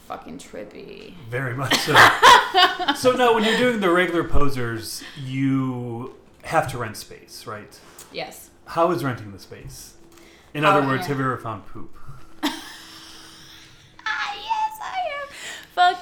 Fucking 0.08 0.38
trippy. 0.38 1.14
Very 1.30 1.56
much 1.56 1.76
so. 1.78 1.94
so 2.96 3.14
now, 3.14 3.34
when 3.34 3.44
you're 3.46 3.58
doing 3.58 3.80
the 3.80 3.90
regular 3.90 4.24
Poseurs, 4.24 5.02
you 5.18 6.16
have 6.44 6.70
to 6.72 6.78
rent 6.78 6.98
space, 6.98 7.46
right? 7.48 7.80
Yes. 8.12 8.50
How 8.66 8.92
is 8.92 9.04
renting 9.04 9.32
the 9.32 9.40
space? 9.40 9.94
In 10.54 10.66
Oh, 10.66 10.70
other 10.70 10.82
uh, 10.82 10.88
words, 10.88 11.04
yeah. 11.04 11.08
have 11.10 11.20
you 11.20 11.24
ever 11.26 11.38
found 11.38 11.66
poop? 11.68 11.96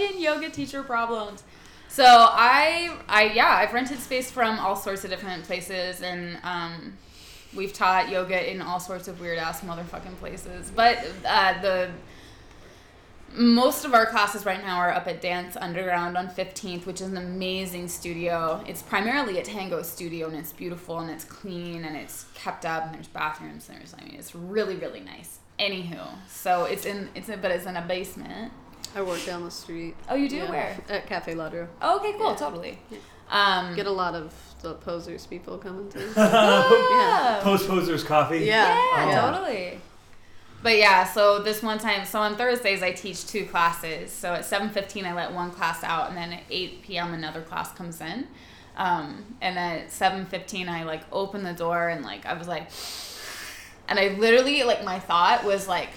Fucking 0.01 0.21
yoga 0.21 0.49
teacher 0.49 0.84
problems. 0.84 1.43
So 1.88 2.05
I, 2.05 2.97
I 3.07 3.26
yeah, 3.34 3.49
I've 3.49 3.73
rented 3.73 3.99
space 3.99 4.32
from 4.32 4.59
all 4.59 4.76
sorts 4.76 5.03
of 5.03 5.09
different 5.09 5.43
places, 5.43 6.01
and 6.01 6.38
um, 6.43 6.97
we've 7.53 7.73
taught 7.73 8.09
yoga 8.09 8.49
in 8.49 8.61
all 8.61 8.80
sorts 8.80 9.07
of 9.07 9.19
weird 9.19 9.38
ass 9.38 9.61
motherfucking 9.61 10.15
places. 10.19 10.71
But 10.73 11.05
uh, 11.26 11.61
the 11.61 11.89
most 13.34 13.86
of 13.86 13.93
our 13.93 14.05
classes 14.05 14.45
right 14.45 14.61
now 14.63 14.78
are 14.78 14.91
up 14.91 15.07
at 15.07 15.21
Dance 15.21 15.57
Underground 15.57 16.17
on 16.17 16.30
15th, 16.30 16.86
which 16.86 17.01
is 17.01 17.09
an 17.09 17.17
amazing 17.17 17.88
studio. 17.88 18.63
It's 18.67 18.82
primarily 18.82 19.39
a 19.39 19.43
tango 19.43 19.82
studio, 19.82 20.28
and 20.28 20.38
it's 20.38 20.53
beautiful, 20.53 20.99
and 20.99 21.09
it's 21.11 21.26
clean, 21.26 21.84
and 21.84 21.95
it's 21.95 22.26
kept 22.36 22.65
up, 22.65 22.86
and 22.86 22.95
there's 22.95 23.07
bathrooms. 23.07 23.69
And 23.69 23.80
there's, 23.80 23.93
I 23.93 24.03
mean, 24.03 24.15
it's 24.15 24.34
really, 24.34 24.76
really 24.76 25.01
nice. 25.01 25.39
Anywho, 25.59 26.07
so 26.28 26.63
it's 26.63 26.86
in, 26.86 27.09
it's 27.13 27.30
in, 27.30 27.39
but 27.39 27.51
it's 27.51 27.65
in 27.65 27.76
a 27.76 27.82
basement. 27.82 28.51
I 28.95 29.01
work 29.01 29.25
down 29.25 29.43
the 29.43 29.51
street. 29.51 29.95
Oh, 30.09 30.15
you 30.15 30.27
do 30.29 30.37
Yeah, 30.37 30.49
where? 30.49 30.77
At 30.89 31.07
Cafe 31.07 31.33
Ladro. 31.35 31.67
Oh, 31.81 31.97
okay, 31.99 32.13
cool, 32.17 32.31
Yeah. 32.31 32.35
totally. 32.35 32.79
Yeah. 32.89 32.97
Um, 33.29 33.75
Get 33.75 33.85
a 33.87 33.91
lot 33.91 34.13
of 34.15 34.33
the 34.61 34.73
Poseurs 34.75 35.25
people 35.25 35.57
coming 35.57 35.89
through. 35.89 36.11
yeah. 36.17 37.39
Post 37.41 37.67
Poseurs 37.67 38.03
coffee. 38.03 38.39
Yeah. 38.39 38.67
Yeah, 38.97 39.21
Oh. 39.23 39.31
totally. 39.31 39.79
but 40.61 40.77
yeah, 40.77 41.05
so 41.05 41.39
this 41.39 41.63
one 41.63 41.79
time, 41.79 42.05
so 42.05 42.19
on 42.19 42.35
Thursdays 42.35 42.83
I 42.83 42.91
teach 42.91 43.25
two 43.25 43.45
classes. 43.45 44.11
So 44.11 44.33
at 44.33 44.43
seven 44.45 44.69
fifteen 44.69 45.05
I 45.05 45.13
let 45.13 45.31
one 45.33 45.51
class 45.51 45.83
out, 45.83 46.09
and 46.09 46.17
then 46.17 46.33
at 46.33 46.43
eight 46.49 46.83
p.m. 46.83 47.13
another 47.13 47.41
class 47.41 47.71
comes 47.71 48.01
in. 48.01 48.27
Um, 48.77 49.35
and 49.41 49.55
then 49.57 49.79
at 49.79 49.91
seven 49.91 50.25
fifteen 50.25 50.67
I 50.69 50.83
like 50.83 51.01
open 51.11 51.43
the 51.43 51.53
door 51.53 51.87
and 51.89 52.03
like 52.03 52.25
I 52.25 52.33
was 52.33 52.47
like, 52.49 52.67
and 53.87 53.97
I 53.97 54.09
literally 54.09 54.63
like 54.63 54.83
my 54.83 54.99
thought 54.99 55.45
was 55.45 55.67
like. 55.69 55.89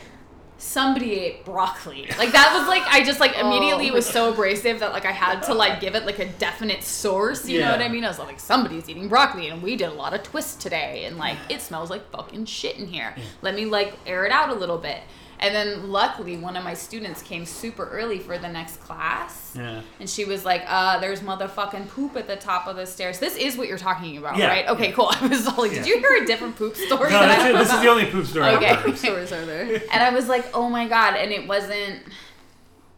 Somebody 0.65 1.13
ate 1.21 1.45
broccoli. 1.45 2.09
Like 2.19 2.33
that 2.33 2.53
was 2.59 2.67
like 2.67 2.83
I 2.87 3.05
just 3.05 3.21
like 3.21 3.37
immediately 3.39 3.91
Oh. 3.91 3.95
was 3.95 4.07
so 4.07 4.33
abrasive 4.33 4.81
that 4.81 4.93
like 4.93 5.05
I 5.05 5.13
had 5.13 5.41
to 5.45 5.55
like 5.55 5.79
give 5.81 5.95
it 5.95 6.07
like 6.07 6.19
a 6.19 6.27
definite 6.33 6.83
source. 6.83 7.47
You 7.49 7.61
know 7.61 7.71
what 7.71 7.81
I 7.83 7.89
mean? 7.89 8.03
I 8.05 8.09
was 8.09 8.19
like, 8.19 8.41
somebody's 8.41 8.89
eating 8.89 9.07
broccoli, 9.09 9.49
and 9.49 9.63
we 9.63 9.77
did 9.77 9.89
a 9.91 9.93
lot 9.93 10.15
of 10.15 10.23
twists 10.23 10.57
today, 10.57 11.05
and 11.05 11.19
like 11.19 11.37
it 11.51 11.61
smells 11.61 11.91
like 11.91 12.11
fucking 12.11 12.47
shit 12.47 12.77
in 12.79 12.87
here. 12.87 13.15
Let 13.43 13.55
me 13.55 13.67
like 13.67 13.95
air 14.07 14.25
it 14.25 14.33
out 14.33 14.49
a 14.49 14.55
little 14.55 14.79
bit. 14.79 15.01
And 15.41 15.55
then 15.55 15.91
luckily, 15.91 16.37
one 16.37 16.57
of 16.57 16.65
my 16.65 16.75
students 16.75 17.23
came 17.23 17.45
super 17.45 17.89
early 17.89 18.19
for 18.19 18.39
the 18.39 18.49
next 18.49 18.79
class. 18.81 19.53
Yeah. 19.57 19.83
And 20.01 20.09
she 20.09 20.25
was 20.25 20.45
like, 20.45 20.63
uh, 20.67 20.99
there's 21.01 21.21
motherfucking 21.21 21.89
poop 21.89 22.17
at 22.17 22.27
the 22.27 22.37
top 22.37 22.67
of 22.67 22.77
the 22.77 22.87
stairs. 22.87 23.19
This 23.19 23.37
is 23.37 23.57
what 23.57 23.69
you're 23.69 23.79
talking 23.79 24.17
about, 24.17 24.37
Yeah. 24.37 24.49
right? 24.49 24.69
Okay, 24.69 24.93
cool. 24.93 25.09
I 25.21 25.27
was 25.27 25.47
all 25.47 25.57
like, 25.59 25.73
did 25.73 25.87
Yeah. 25.87 25.95
you 25.95 25.99
hear 26.01 26.23
a 26.23 26.27
different 26.27 26.57
poop 26.57 26.77
story? 26.77 27.11
No, 27.11 27.21
that 27.21 27.29
that's 27.29 27.45
it. 27.45 27.53
don't 27.53 27.59
This 27.65 27.73
is 27.73 27.81
the 27.81 27.89
only 27.89 28.07
poop 28.07 28.27
story. 28.27 28.47
I've 28.47 28.57
Okay. 28.59 28.77
Poop 28.77 28.97
Stories 28.97 29.33
are 29.33 29.45
there. 29.45 29.83
And 29.93 30.03
I 30.03 30.11
was 30.11 30.29
like, 30.29 30.47
oh 30.55 30.69
my 30.69 30.89
god. 30.89 31.15
And 31.15 31.31
it 31.33 31.47
wasn't, 31.47 32.03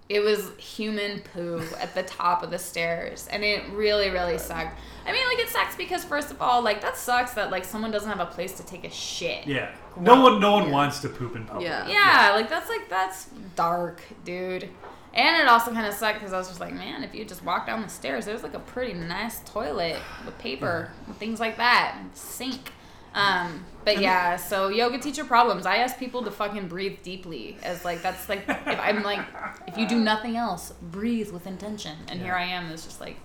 it 0.08 0.20
was 0.20 0.50
human 0.56 1.20
poo 1.20 1.62
at 1.80 1.94
the 1.94 2.02
top 2.04 2.42
of 2.42 2.50
the 2.50 2.58
stairs. 2.58 3.28
And 3.30 3.42
it 3.42 3.64
really, 3.72 4.10
really 4.10 4.38
sucked. 4.38 4.78
I 5.04 5.12
mean, 5.12 5.26
like, 5.28 5.38
it 5.38 5.48
sucks 5.48 5.74
because, 5.76 6.04
first 6.04 6.30
of 6.30 6.40
all, 6.40 6.62
like, 6.62 6.80
that 6.82 6.96
sucks 6.96 7.32
that, 7.34 7.50
like, 7.50 7.64
someone 7.64 7.90
doesn't 7.90 8.08
have 8.08 8.20
a 8.20 8.30
place 8.30 8.52
to 8.54 8.64
take 8.66 8.84
a 8.84 8.90
shit. 8.90 9.46
Yeah. 9.46 9.72
No 9.98 10.20
one, 10.20 10.40
no 10.40 10.52
one 10.52 10.66
Yeah. 10.66 10.72
wants 10.72 11.00
to 11.00 11.08
poop 11.08 11.36
in 11.36 11.44
public. 11.44 11.66
Yeah. 11.66 11.88
Yeah, 11.88 12.32
like, 12.34 12.48
that's, 12.48 12.68
like, 12.68 12.88
that's 12.88 13.26
dark, 13.54 14.00
dude. 14.24 14.68
And 15.14 15.36
it 15.42 15.48
also 15.48 15.72
kind 15.72 15.86
of 15.86 15.94
sucked 15.94 16.18
because 16.18 16.32
I 16.34 16.38
was 16.38 16.48
just 16.48 16.60
like, 16.60 16.74
man, 16.74 17.02
if 17.02 17.14
you 17.14 17.24
just 17.24 17.42
walk 17.42 17.66
down 17.66 17.82
the 17.82 17.88
stairs, 17.88 18.26
there's, 18.26 18.42
like, 18.42 18.54
a 18.54 18.58
pretty 18.60 18.92
nice 18.94 19.40
toilet 19.44 19.96
with 20.24 20.36
paper 20.38 20.90
and 21.06 21.16
things 21.16 21.40
like 21.40 21.56
that, 21.56 21.96
and 21.98 22.10
sink. 22.14 22.72
Um, 23.16 23.64
but 23.84 23.98
yeah, 23.98 24.36
so 24.36 24.68
yoga 24.68 24.98
teacher 24.98 25.24
problems. 25.24 25.64
I 25.64 25.76
ask 25.78 25.98
people 25.98 26.22
to 26.24 26.30
fucking 26.30 26.68
breathe 26.68 26.98
deeply 27.02 27.56
as 27.62 27.84
like 27.84 28.02
that's 28.02 28.28
like 28.28 28.44
if 28.46 28.78
I'm 28.80 29.02
like 29.02 29.26
if 29.66 29.78
you 29.78 29.88
do 29.88 29.98
nothing 29.98 30.36
else, 30.36 30.72
breathe 30.82 31.32
with 31.32 31.46
intention. 31.46 31.96
And 32.08 32.20
here 32.20 32.34
I 32.34 32.44
am, 32.44 32.70
it's 32.70 32.84
just 32.84 33.00
like 33.00 33.16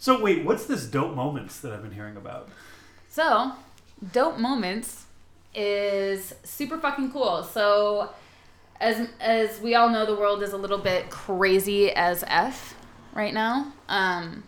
So 0.00 0.20
wait, 0.20 0.44
what's 0.44 0.66
this 0.66 0.84
dope 0.86 1.14
moments 1.14 1.60
that 1.60 1.72
I've 1.72 1.82
been 1.82 1.92
hearing 1.92 2.16
about? 2.16 2.48
So, 3.08 3.52
dope 4.12 4.38
moments 4.38 5.04
is 5.54 6.34
super 6.42 6.78
fucking 6.78 7.12
cool. 7.12 7.44
So, 7.44 8.10
as 8.80 9.08
as 9.20 9.60
we 9.60 9.76
all 9.76 9.90
know, 9.90 10.06
the 10.06 10.14
world 10.14 10.42
is 10.42 10.52
a 10.52 10.56
little 10.56 10.78
bit 10.78 11.08
crazy 11.10 11.92
as 11.92 12.24
f 12.26 12.74
right 13.14 13.34
now. 13.34 13.72
Um, 13.88 14.42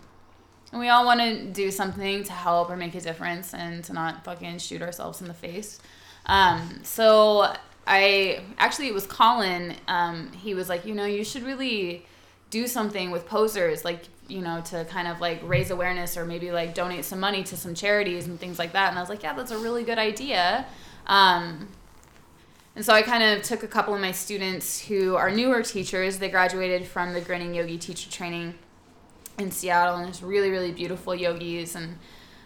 and 0.73 0.81
we 0.81 0.89
all 0.89 1.05
want 1.05 1.21
to 1.21 1.45
do 1.45 1.71
something 1.71 2.25
to 2.25 2.33
help 2.33 2.71
or 2.71 2.77
make 2.77 2.95
a 2.95 3.01
difference 3.01 3.53
and 3.53 3.85
to 3.85 3.93
not 3.93 4.25
fucking 4.25 4.59
shoot 4.59 4.81
ourselves 4.81 5.21
in 5.21 5.29
the 5.29 5.35
face. 5.35 5.79
Um, 6.25 6.81
so 6.83 7.55
I 7.87 8.41
actually 8.59 8.89
it 8.89 8.95
was 8.95 9.07
Colin. 9.07 9.75
Um, 9.87 10.33
he 10.33 10.55
was 10.55 10.69
like, 10.71 10.87
you 10.87 10.95
know, 10.95 11.05
you 11.05 11.25
should 11.25 11.43
really 11.43 12.07
do 12.51 12.67
something 12.67 13.11
with 13.11 13.27
Poseurs, 13.27 13.85
like 13.85 14.05
you 14.29 14.41
know, 14.41 14.63
to 14.63 14.85
kind 14.87 15.09
of 15.09 15.21
like 15.21 15.41
raise 15.43 15.71
awareness 15.71 16.17
or 16.17 16.25
maybe 16.25 16.51
like 16.53 16.75
donate 16.75 17.05
some 17.05 17.21
money 17.21 17.43
to 17.43 17.57
some 17.57 17.75
charities 17.75 18.27
and 18.27 18.41
things 18.41 18.59
like 18.59 18.73
that. 18.73 18.89
And 18.89 18.99
I 18.99 19.03
was 19.03 19.11
like, 19.11 19.23
yeah, 19.23 19.35
that's 19.35 19.51
a 19.51 19.59
really 19.59 19.85
good 19.85 19.99
idea. 19.99 20.65
Um, 21.07 21.69
and 22.75 22.85
so 22.85 22.95
I 22.95 23.03
kind 23.03 23.23
of 23.23 23.43
took 23.43 23.63
a 23.63 23.69
couple 23.69 23.95
of 23.95 24.01
my 24.01 24.13
students 24.13 24.81
who 24.81 25.17
are 25.17 25.31
newer 25.31 25.63
teachers. 25.63 26.19
They 26.19 26.31
graduated 26.31 26.87
from 26.87 27.13
the 27.13 27.21
Grinning 27.21 27.53
Yogi 27.53 27.77
teacher 27.77 28.11
training 28.11 28.55
in 29.39 29.51
Seattle, 29.51 29.97
and 29.97 30.09
it's 30.09 30.23
really, 30.23 30.51
really 30.51 30.73
beautiful 30.73 31.15
yogis. 31.15 31.75
And 31.75 31.99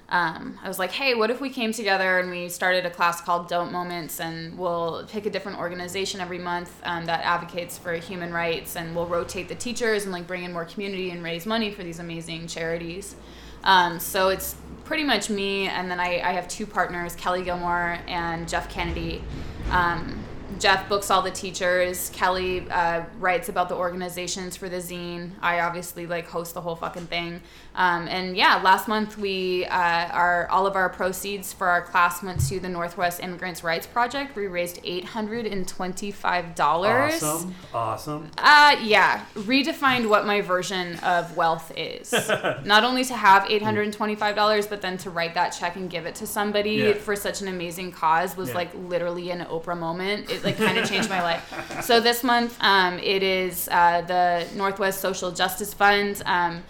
um, 0.08 0.58
I 0.62 0.68
was 0.68 0.78
like, 0.78 0.92
hey, 0.92 1.14
what 1.14 1.30
if 1.30 1.40
we 1.40 1.50
came 1.50 1.72
together 1.72 2.18
and 2.18 2.30
we 2.30 2.48
started 2.48 2.86
a 2.86 2.90
class 2.90 3.20
called 3.20 3.48
Dope 3.48 3.70
Moments, 3.70 4.20
and 4.20 4.56
we'll 4.56 5.04
pick 5.08 5.26
a 5.26 5.30
different 5.30 5.58
organization 5.58 6.20
every 6.20 6.38
month 6.38 6.70
um, 6.84 7.06
that 7.06 7.24
advocates 7.24 7.76
for 7.76 7.92
human 7.94 8.32
rights, 8.32 8.76
and 8.76 8.94
we'll 8.94 9.06
rotate 9.06 9.48
the 9.48 9.54
teachers 9.54 10.04
and 10.04 10.12
like 10.12 10.26
bring 10.26 10.44
in 10.44 10.52
more 10.52 10.64
community 10.64 11.10
and 11.10 11.22
raise 11.22 11.46
money 11.46 11.70
for 11.70 11.82
these 11.82 11.98
amazing 11.98 12.46
charities. 12.46 13.16
Um, 13.64 13.98
so 13.98 14.28
it's 14.28 14.54
pretty 14.84 15.02
much 15.02 15.28
me, 15.28 15.66
and 15.66 15.90
then 15.90 15.98
I, 15.98 16.20
I 16.20 16.32
have 16.32 16.46
two 16.46 16.66
partners, 16.66 17.16
Kelly 17.16 17.42
Gilmore 17.42 17.98
and 18.06 18.48
Jeff 18.48 18.70
Kennedy. 18.70 19.24
Um, 19.70 20.22
Jeff 20.58 20.88
books 20.88 21.10
all 21.10 21.22
the 21.22 21.30
teachers. 21.30 22.10
Kelly 22.14 22.68
uh, 22.70 23.04
writes 23.18 23.48
about 23.48 23.68
the 23.68 23.74
organizations 23.74 24.56
for 24.56 24.68
the 24.68 24.76
zine. 24.78 25.30
I 25.40 25.60
obviously 25.60 26.06
like 26.06 26.26
host 26.28 26.54
the 26.54 26.60
whole 26.60 26.76
fucking 26.76 27.06
thing. 27.06 27.40
Um, 27.74 28.08
and 28.08 28.36
yeah, 28.36 28.56
last 28.62 28.88
month 28.88 29.18
we 29.18 29.66
uh, 29.66 30.08
our 30.08 30.48
all 30.48 30.66
of 30.66 30.76
our 30.76 30.88
proceeds 30.88 31.52
for 31.52 31.66
our 31.68 31.82
class 31.82 32.22
went 32.22 32.40
to 32.48 32.58
the 32.58 32.68
Northwest 32.68 33.20
Immigrants' 33.22 33.62
Rights 33.62 33.86
Project. 33.86 34.34
We 34.36 34.46
raised 34.46 34.80
eight 34.84 35.04
hundred 35.04 35.46
and 35.46 35.66
twenty-five 35.68 36.54
dollars. 36.54 37.22
Awesome. 37.22 37.54
Awesome. 37.74 38.30
Uh, 38.38 38.76
yeah. 38.82 39.24
Redefined 39.34 40.08
what 40.08 40.26
my 40.26 40.40
version 40.40 40.96
of 41.00 41.36
wealth 41.36 41.70
is. 41.76 42.12
Not 42.64 42.84
only 42.84 43.04
to 43.04 43.14
have 43.14 43.44
$825, 43.44 44.68
but 44.68 44.80
then 44.80 44.96
to 44.98 45.10
write 45.10 45.34
that 45.34 45.50
check 45.50 45.76
and 45.76 45.88
give 45.90 46.06
it 46.06 46.14
to 46.16 46.26
somebody 46.26 46.70
Yeah. 46.76 46.92
for 46.94 47.14
such 47.16 47.42
an 47.42 47.48
amazing 47.48 47.92
cause 47.92 48.36
was 48.36 48.48
Yeah. 48.50 48.54
like 48.56 48.70
literally 48.74 49.30
an 49.30 49.40
Oprah 49.46 49.78
moment. 49.78 50.30
It 50.30 50.44
like 50.46 50.56
kind 50.56 50.78
of 50.78 50.88
changed 50.88 51.10
my 51.10 51.22
life. 51.22 51.82
So 51.82 52.00
this 52.00 52.24
month, 52.24 52.56
um, 52.60 52.98
it 52.98 53.22
is 53.22 53.68
uh, 53.70 54.02
the 54.02 54.46
Northwest 54.54 55.00
Social 55.00 55.30
Justice 55.30 55.74
Fund. 55.74 56.22
Um, 56.24 56.62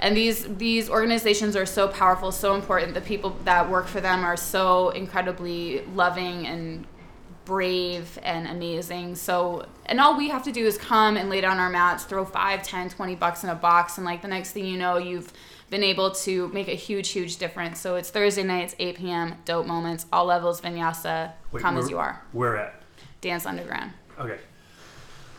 and 0.00 0.16
these 0.16 0.46
these 0.56 0.88
organizations 0.88 1.54
are 1.54 1.66
so 1.66 1.86
powerful, 1.88 2.32
so 2.32 2.54
important. 2.54 2.94
The 2.94 3.02
people 3.02 3.36
that 3.44 3.70
work 3.70 3.86
for 3.86 4.00
them 4.00 4.24
are 4.24 4.36
so 4.36 4.88
incredibly 4.90 5.84
loving 5.94 6.46
and 6.46 6.86
brave 7.44 8.18
and 8.22 8.46
amazing. 8.46 9.16
So, 9.16 9.66
and 9.86 10.00
all 10.00 10.16
we 10.16 10.28
have 10.28 10.44
to 10.44 10.52
do 10.52 10.64
is 10.64 10.78
come 10.78 11.16
and 11.16 11.28
lay 11.28 11.40
down 11.40 11.58
our 11.58 11.68
mats, 11.68 12.04
throw 12.04 12.24
5, 12.24 12.62
10, 12.62 12.90
20 12.90 13.14
bucks 13.16 13.42
in 13.44 13.50
a 13.50 13.54
box, 13.54 13.98
and 13.98 14.04
like 14.04 14.22
the 14.22 14.28
next 14.28 14.52
thing 14.52 14.64
you 14.66 14.78
know, 14.78 14.98
you've 14.98 15.32
been 15.68 15.82
able 15.82 16.10
to 16.12 16.48
make 16.48 16.68
a 16.68 16.74
huge, 16.74 17.10
huge 17.10 17.36
difference. 17.36 17.80
So 17.80 17.96
it's 17.96 18.10
Thursday 18.10 18.42
nights, 18.42 18.74
8 18.78 18.96
p.m., 18.96 19.34
dope 19.44 19.66
moments, 19.66 20.06
all 20.12 20.26
levels, 20.26 20.60
vinyasa, 20.60 21.32
Wait, 21.50 21.62
come 21.62 21.76
as 21.76 21.90
you 21.90 21.98
are. 21.98 22.22
Where 22.32 22.56
at? 22.56 22.79
Dance 23.20 23.46
Underground. 23.46 23.92
Okay. 24.18 24.38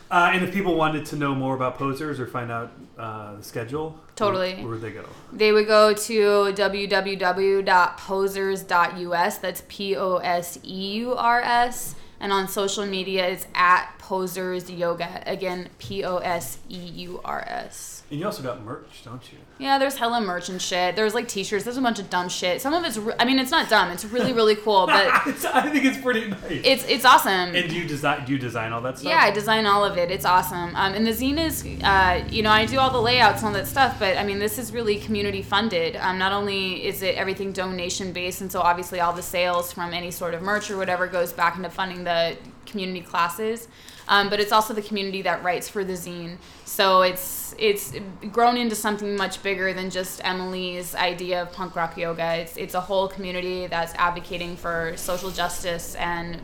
Uh, 0.09 0.31
and 0.33 0.43
if 0.43 0.53
people 0.53 0.75
wanted 0.75 1.05
to 1.05 1.15
know 1.15 1.33
more 1.33 1.55
about 1.55 1.77
Poseurs 1.77 2.19
or 2.19 2.27
find 2.27 2.51
out 2.51 2.71
uh, 2.97 3.37
the 3.37 3.43
schedule, 3.43 3.97
Totally. 4.17 4.55
where, 4.55 4.67
would 4.67 4.81
they 4.81 4.91
go? 4.91 5.05
They 5.31 5.53
would 5.53 5.67
go 5.67 5.93
to 5.93 6.21
www.poseurs.us. 6.53 9.37
That's 9.37 9.63
P 9.69 9.95
O 9.95 10.17
S 10.17 10.59
E 10.63 10.91
U 10.97 11.13
R 11.15 11.41
S. 11.41 11.95
And 12.19 12.31
on 12.33 12.47
social 12.49 12.85
media, 12.85 13.25
it's 13.29 13.47
at 13.55 13.93
Poseurs 13.99 14.69
Yoga. 14.69 15.23
Again, 15.25 15.69
P 15.79 16.03
O 16.03 16.17
S 16.17 16.57
E 16.69 16.77
U 16.77 17.21
R 17.23 17.43
S. 17.47 18.03
And 18.11 18.19
you 18.19 18.25
also 18.25 18.43
got 18.43 18.61
merch, 18.63 19.03
don't 19.05 19.23
you? 19.31 19.37
Yeah, 19.61 19.77
there's 19.77 19.95
hella 19.95 20.19
merch 20.21 20.49
and 20.49 20.59
shit. 20.59 20.95
There's 20.95 21.13
like 21.13 21.27
t-shirts. 21.27 21.63
There's 21.63 21.77
a 21.77 21.81
bunch 21.81 21.99
of 21.99 22.09
dumb 22.09 22.29
shit. 22.29 22.61
Some 22.61 22.73
of 22.73 22.83
it's, 22.83 22.97
re- 22.97 23.13
I 23.19 23.25
mean, 23.25 23.37
it's 23.37 23.51
not 23.51 23.69
dumb. 23.69 23.91
It's 23.91 24.03
really, 24.03 24.33
really 24.33 24.55
cool, 24.55 24.87
but 24.87 25.07
It's, 25.27 25.45
I 25.45 25.69
think 25.69 25.85
it's 25.85 25.99
pretty 25.99 26.29
nice. 26.29 26.41
it's 26.49 26.83
it's 26.89 27.05
awesome. 27.05 27.55
and 27.55 27.69
do 27.69 27.75
you 27.75 27.87
design? 27.87 28.25
Do 28.25 28.31
you 28.33 28.39
design 28.39 28.73
all 28.73 28.81
that 28.81 28.97
stuff? 28.97 29.09
Yeah, 29.11 29.19
I 29.19 29.29
design 29.29 29.67
all 29.67 29.85
of 29.85 29.97
it. 29.97 30.09
It's 30.09 30.25
awesome. 30.25 30.75
Um, 30.75 30.93
and 30.95 31.05
the 31.05 31.11
zine 31.11 31.37
is, 31.39 31.63
uh, 31.83 32.27
you 32.29 32.41
know, 32.41 32.49
I 32.49 32.65
do 32.65 32.79
all 32.79 32.89
the 32.89 33.01
layouts 33.01 33.43
and 33.43 33.47
all 33.49 33.53
that 33.53 33.67
stuff, 33.67 33.97
but 33.99 34.17
I 34.17 34.23
mean, 34.23 34.39
this 34.39 34.57
is 34.57 34.73
really 34.73 34.97
community 34.97 35.43
funded. 35.43 35.95
Um, 35.97 36.17
not 36.17 36.31
only 36.31 36.83
is 36.85 37.03
it 37.03 37.15
everything 37.15 37.51
donation 37.53 38.11
based, 38.13 38.41
and 38.41 38.51
so 38.51 38.61
obviously 38.61 38.99
all 38.99 39.13
the 39.13 39.21
sales 39.21 39.71
from 39.71 39.93
any 39.93 40.09
sort 40.09 40.33
of 40.33 40.41
merch 40.41 40.71
or 40.71 40.77
whatever 40.77 41.05
goes 41.05 41.31
back 41.33 41.55
into 41.55 41.69
funding 41.69 42.03
the 42.03 42.35
community 42.65 43.01
classes, 43.01 43.67
um, 44.11 44.29
but 44.29 44.39
it's 44.39 44.51
also 44.51 44.73
the 44.75 44.81
community 44.83 45.23
that 45.23 45.41
writes 45.43 45.67
for 45.67 45.83
the 45.83 45.93
zine. 45.93 46.37
So 46.65 47.01
it's 47.01 47.55
it's 47.57 47.93
grown 48.31 48.57
into 48.57 48.75
something 48.75 49.15
much 49.17 49.41
bigger 49.41 49.73
than 49.73 49.89
just 49.89 50.21
Emily's 50.23 50.93
idea 50.93 51.41
of 51.41 51.51
punk 51.51 51.75
rock 51.75 51.97
yoga. 51.97 52.35
It's 52.35 52.55
it's 52.57 52.75
a 52.75 52.81
whole 52.81 53.07
community 53.07 53.67
that's 53.67 53.93
advocating 53.95 54.55
for 54.57 54.93
social 54.97 55.31
justice 55.31 55.95
and 55.95 56.41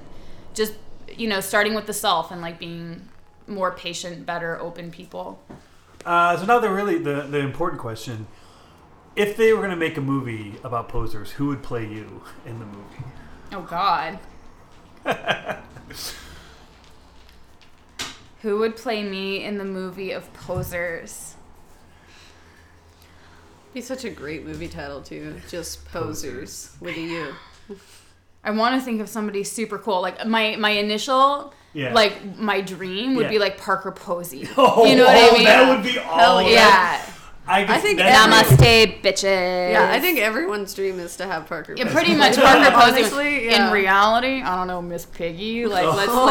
just 0.55 0.73
you 1.15 1.27
know 1.27 1.39
starting 1.41 1.73
with 1.75 1.85
the 1.85 1.93
self 1.93 2.31
and 2.31 2.41
like 2.41 2.57
being 2.59 3.07
more 3.47 3.71
patient 3.71 4.25
better 4.25 4.59
open 4.59 4.91
people 4.91 5.39
Uh, 6.05 6.35
so 6.37 6.45
now 6.45 6.59
the 6.59 6.69
really 6.69 6.97
the 6.97 7.21
the 7.29 7.39
important 7.39 7.79
question: 7.81 8.27
If 9.15 9.35
they 9.37 9.51
were 9.53 9.59
going 9.59 9.71
to 9.71 9.75
make 9.87 9.97
a 9.97 10.01
movie 10.01 10.55
about 10.63 10.89
Poseurs, 10.89 11.31
who 11.31 11.47
would 11.47 11.63
play 11.63 11.83
you 11.85 12.21
in 12.45 12.59
the 12.59 12.65
movie? 12.65 13.03
oh 13.53 13.61
god 13.61 14.19
who 18.41 18.59
would 18.59 18.75
play 18.75 19.03
me 19.03 19.43
in 19.43 19.57
the 19.57 19.65
movie 19.65 20.11
of 20.11 20.31
Poseurs 20.33 21.35
Be 23.73 23.81
such 23.81 24.05
a 24.05 24.09
great 24.09 24.45
movie 24.45 24.67
title 24.67 25.01
too. 25.01 25.35
Just 25.49 25.85
Poseurs 25.91 26.75
with 26.79 26.95
a 26.97 27.01
U. 27.01 27.33
I 28.43 28.51
want 28.51 28.75
to 28.79 28.81
think 28.81 29.01
of 29.01 29.09
somebody 29.09 29.43
super 29.43 29.77
cool. 29.77 30.01
Like 30.01 30.25
my 30.25 30.55
my 30.55 30.71
initial. 30.71 31.53
Yeah. 31.73 31.93
Like 31.93 32.37
my 32.37 32.61
dream 32.61 33.15
would 33.15 33.25
Yeah. 33.25 33.31
be 33.31 33.39
like 33.39 33.57
Parker 33.59 33.91
Posey. 33.91 34.47
Oh, 34.57 34.85
you 34.85 34.95
know 34.95 35.05
what 35.05 35.15
I 35.17 35.29
oh, 35.29 35.33
mean? 35.33 35.43
That 35.43 35.69
would 35.69 35.83
be 35.83 35.99
all. 35.99 36.41
yeah. 36.41 37.05
I, 37.49 37.75
I 37.75 37.77
think 37.79 37.97
that's- 37.99 38.49
Namaste, 38.51 39.01
bitches. 39.01 39.71
Yeah, 39.71 39.89
I 39.91 39.99
think 40.01 40.19
everyone's 40.19 40.73
dream 40.73 40.99
is 40.99 41.15
to 41.17 41.25
have 41.25 41.47
Parker. 41.47 41.75
Yeah, 41.77 41.89
pretty 41.91 42.13
much 42.15 42.35
Parker 42.35 42.71
Posey. 42.77 43.03
Honestly, 43.03 43.45
yeah. 43.45 43.67
In 43.67 43.73
reality, 43.73 44.41
I 44.41 44.55
don't 44.57 44.67
know, 44.67 44.81
Miss 44.81 45.05
Piggy. 45.05 45.65
Like, 45.65 45.85
let's 45.95 46.11
oh 46.11 46.27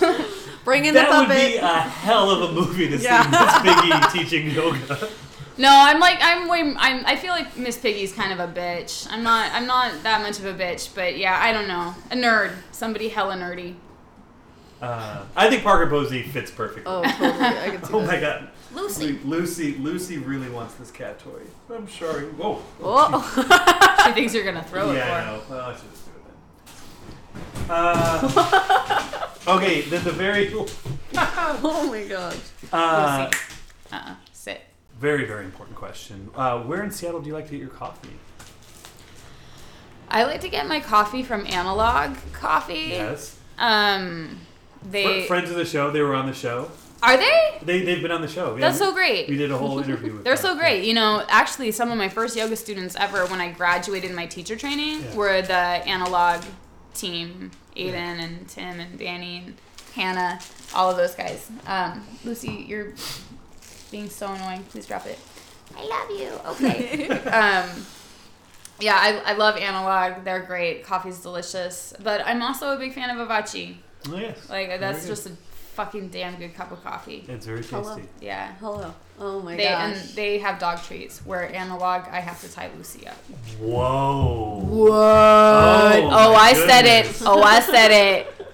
let's. 0.00 0.37
Bring 0.68 0.84
in 0.84 0.92
the 0.92 1.00
That 1.00 1.18
would 1.20 1.28
be 1.34 1.56
a 1.56 1.66
hell 1.80 2.30
of 2.30 2.50
a 2.50 2.52
movie 2.52 2.88
to 2.90 2.96
Yeah. 2.98 3.22
see 3.22 3.64
Miss 3.64 3.80
Piggy 3.80 3.90
teaching 4.24 4.50
yoga. 4.50 5.08
No, 5.56 5.70
I'm 5.72 5.98
like 5.98 6.18
I'm 6.20 6.46
way. 6.46 6.60
I'm. 6.76 7.06
I 7.06 7.16
feel 7.16 7.30
like 7.30 7.56
Miss 7.56 7.78
Piggy's 7.78 8.12
kind 8.12 8.38
of 8.38 8.38
a 8.38 8.52
bitch. 8.52 9.08
I'm 9.10 9.22
not. 9.22 9.50
I'm 9.54 9.66
not 9.66 10.02
that 10.02 10.20
much 10.20 10.38
of 10.38 10.44
a 10.44 10.52
bitch, 10.52 10.94
but 10.94 11.16
yeah, 11.16 11.38
I 11.42 11.52
don't 11.54 11.68
know. 11.68 11.94
A 12.10 12.14
nerd. 12.14 12.52
Somebody 12.70 13.08
hella 13.08 13.34
nerdy. 13.36 13.76
Uh, 14.82 15.24
I 15.34 15.48
think 15.48 15.62
Parker 15.62 15.88
Posey 15.88 16.22
fits 16.22 16.50
perfectly. 16.50 16.84
Oh, 16.86 17.02
totally. 17.02 17.44
I 17.46 17.70
can 17.70 17.82
see 17.82 17.90
Oh 17.94 18.00
that. 18.02 18.06
my 18.06 18.20
god. 18.20 18.48
Lucy. 18.74 19.18
Lucy, 19.24 19.74
Lucy 19.78 20.18
really 20.18 20.50
wants 20.50 20.74
this 20.74 20.90
cat 20.90 21.18
toy. 21.18 21.40
I'm 21.74 21.88
sorry. 21.88 22.24
Whoa. 22.26 22.62
Oh. 22.82 24.04
She 24.06 24.12
thinks 24.12 24.34
you're 24.34 24.44
gonna 24.44 24.62
throw 24.64 24.90
it 24.90 24.96
yeah. 24.96 25.14
I 25.16 25.24
know. 25.32 25.42
Well, 25.48 25.60
I 25.70 25.74
should 25.74 25.90
just 25.90 26.04
do 26.04 26.10
it 26.14 26.22
then. 27.54 27.57
Uh, 27.68 29.30
okay, 29.46 29.82
then 29.82 30.02
the 30.04 30.12
very, 30.12 30.52
oh 30.54 31.88
my 31.90 32.04
gosh. 32.04 32.36
uh, 32.72 33.28
Lucy. 33.32 33.42
Uh-uh. 33.92 34.14
Sit. 34.32 34.62
very, 34.98 35.24
very 35.26 35.44
important 35.44 35.76
question. 35.76 36.30
Uh, 36.34 36.60
where 36.60 36.82
in 36.82 36.90
Seattle 36.90 37.20
do 37.20 37.26
you 37.28 37.34
like 37.34 37.46
to 37.46 37.50
get 37.52 37.60
your 37.60 37.68
coffee? 37.70 38.10
I 40.10 40.24
like 40.24 40.40
to 40.40 40.48
get 40.48 40.66
my 40.66 40.80
coffee 40.80 41.22
from 41.22 41.46
Analog 41.46 42.16
Coffee. 42.32 42.88
Yes. 42.90 43.38
Um, 43.58 44.40
they 44.88 45.22
Fr- 45.22 45.26
friends 45.28 45.50
of 45.50 45.56
the 45.56 45.64
show, 45.66 45.90
they 45.90 46.00
were 46.00 46.14
on 46.14 46.26
the 46.26 46.32
show. 46.32 46.70
are 47.02 47.16
they? 47.18 47.58
They, 47.62 47.82
they've 47.84 48.00
been 48.00 48.10
on 48.12 48.22
the 48.22 48.28
show. 48.28 48.56
That's 48.56 48.78
Yeah, 48.80 48.86
so 48.86 48.92
great. 48.94 49.28
We 49.28 49.36
did 49.36 49.50
a 49.50 49.58
whole 49.58 49.78
interview 49.80 50.14
with 50.14 50.24
They're 50.24 50.36
them. 50.36 50.42
so 50.42 50.56
great. 50.56 50.84
You 50.84 50.94
know, 50.94 51.22
actually, 51.28 51.72
some 51.72 51.90
of 51.90 51.98
my 51.98 52.08
first 52.08 52.36
yoga 52.36 52.56
students 52.56 52.96
ever, 52.96 53.26
when 53.26 53.40
I 53.40 53.50
graduated 53.52 54.12
my 54.12 54.24
teacher 54.26 54.56
training, 54.56 55.02
Yeah. 55.02 55.14
were 55.14 55.42
the 55.42 55.52
analog 55.54 56.42
team 56.98 57.50
Aiden 57.76 57.94
and 57.94 58.48
Tim 58.48 58.80
and 58.80 58.98
Danny 58.98 59.38
and 59.38 59.54
Hannah, 59.94 60.40
all 60.74 60.90
of 60.90 60.96
those 60.96 61.14
guys. 61.14 61.50
Um, 61.66 62.04
Lucy, 62.24 62.66
you're 62.68 62.92
being 63.90 64.08
so 64.08 64.32
annoying. 64.32 64.64
Please 64.64 64.86
drop 64.86 65.06
it. 65.06 65.18
I 65.76 65.84
love 65.86 66.10
you. 66.10 66.30
Okay. 66.52 67.08
um, 67.10 67.68
yeah, 68.80 68.96
I, 68.96 69.32
I 69.32 69.32
love 69.34 69.56
analog. 69.56 70.24
They're 70.24 70.42
great. 70.42 70.84
Coffee's 70.84 71.20
delicious. 71.20 71.94
But 72.02 72.22
I'm 72.24 72.42
also 72.42 72.74
a 72.74 72.78
big 72.78 72.94
fan 72.94 73.10
of 73.10 73.26
Vivace. 73.26 73.76
Oh, 74.08 74.16
yes. 74.16 74.48
Like, 74.48 74.80
that's 74.80 75.06
just 75.06 75.26
a 75.26 75.32
fucking 75.78 76.08
damn 76.08 76.34
good 76.34 76.52
cup 76.56 76.72
of 76.72 76.82
coffee. 76.82 77.24
It's 77.28 77.46
very 77.46 77.60
tasty. 77.60 77.76
Hello. 77.76 78.00
Yeah. 78.20 78.52
Hello. 78.58 78.92
Oh 79.20 79.40
my 79.40 79.56
god. 79.56 79.62
and 79.62 79.94
they 80.16 80.38
have 80.38 80.58
dog 80.58 80.82
treats. 80.82 81.20
Where 81.24 81.54
analog, 81.54 82.02
I 82.10 82.18
have 82.18 82.40
to 82.40 82.52
tie 82.52 82.68
Lucy 82.76 83.06
up. 83.06 83.14
Whoa. 83.60 84.58
What? 84.66 84.90
Oh, 84.92 86.08
Oh, 86.10 86.32
my 86.32 86.38
I 86.40 86.52
said 86.52 86.84
it. 86.84 87.22
Oh, 87.22 87.42
I 87.42 87.60
said 87.60 87.90
it. 87.92 88.26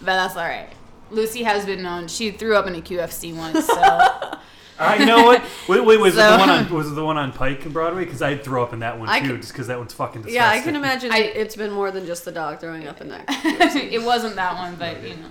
But 0.00 0.16
that's 0.16 0.34
all 0.36 0.42
right. 0.42 0.68
Lucy 1.12 1.42
has 1.44 1.64
been 1.64 1.80
known. 1.82 2.08
She 2.08 2.30
threw 2.32 2.56
up 2.56 2.66
in 2.66 2.74
a 2.74 2.80
QFC 2.80 3.36
once, 3.36 3.64
so 3.66 3.74
you 4.98 5.06
know 5.06 5.22
what? 5.24 5.44
Wait, 5.68 5.84
wait, 5.84 6.00
was 6.00 6.14
it 6.14 6.16
the 6.16 6.36
one 6.38 6.50
on 6.50 6.68
was 6.78 6.90
it 6.90 6.94
the 6.96 7.04
one 7.04 7.16
on 7.18 7.32
Pike 7.32 7.64
and 7.64 7.72
Broadway? 7.72 8.04
Because 8.04 8.20
I'd 8.20 8.42
throw 8.42 8.64
up 8.64 8.72
in 8.72 8.80
that 8.80 8.98
one 8.98 9.08
I 9.08 9.20
too, 9.20 9.28
could- 9.28 9.42
just 9.42 9.52
because 9.52 9.68
that 9.68 9.78
one's 9.78 9.92
fucking 9.92 10.22
disgusting. 10.22 10.34
yeah, 10.42 10.50
I 10.50 10.60
can 10.60 10.74
imagine 10.74 11.12
I- 11.12 11.18
it's 11.18 11.54
been 11.54 11.70
more 11.70 11.90
than 11.92 12.04
just 12.06 12.24
the 12.24 12.32
dog 12.32 12.58
throwing 12.60 12.88
up 12.88 13.00
in 13.00 13.08
there. 13.10 13.24
it 13.28 14.02
wasn't 14.02 14.34
that 14.36 14.56
one. 14.56 14.74
But 14.74 15.02
you 15.04 15.14
know, 15.14 15.28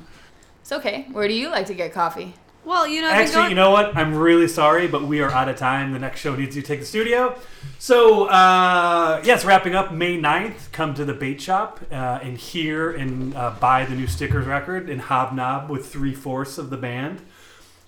it's 0.72 0.80
okay. 0.80 1.06
Where 1.12 1.28
do 1.28 1.34
you 1.34 1.50
like 1.50 1.66
to 1.66 1.74
get 1.74 1.92
coffee? 1.92 2.34
Well, 2.64 2.88
you 2.88 3.02
know, 3.02 3.10
Actually, 3.10 3.34
going- 3.36 3.50
you 3.50 3.56
know 3.56 3.72
what? 3.72 3.98
I'm 3.98 4.16
really 4.16 4.48
sorry, 4.48 4.88
but 4.88 5.04
we 5.04 5.20
are 5.20 5.30
out 5.30 5.50
of 5.50 5.58
time. 5.58 5.92
The 5.92 6.00
next 6.00 6.22
show 6.22 6.34
needs 6.36 6.56
to 6.56 6.62
take 6.62 6.80
the 6.80 6.86
studio. 6.86 7.38
So, 7.78 8.26
uh, 8.28 9.20
yes, 9.26 9.44
wrapping 9.44 9.76
up 9.76 9.92
May 9.92 10.18
9th, 10.18 10.72
come 10.72 10.94
to 10.94 11.04
the 11.04 11.14
bait 11.14 11.42
shop 11.42 11.82
uh, 11.92 12.20
and 12.22 12.38
hear 12.38 12.92
and 12.92 13.36
uh, 13.36 13.56
buy 13.60 13.84
the 13.86 13.96
new 13.96 14.08
stickers 14.08 14.46
record 14.46 14.90
and 14.90 15.02
hobnob 15.02 15.70
with 15.70 15.92
three 15.92 16.14
fourths 16.14 16.58
of 16.58 16.70
the 16.70 16.78
band. 16.78 17.22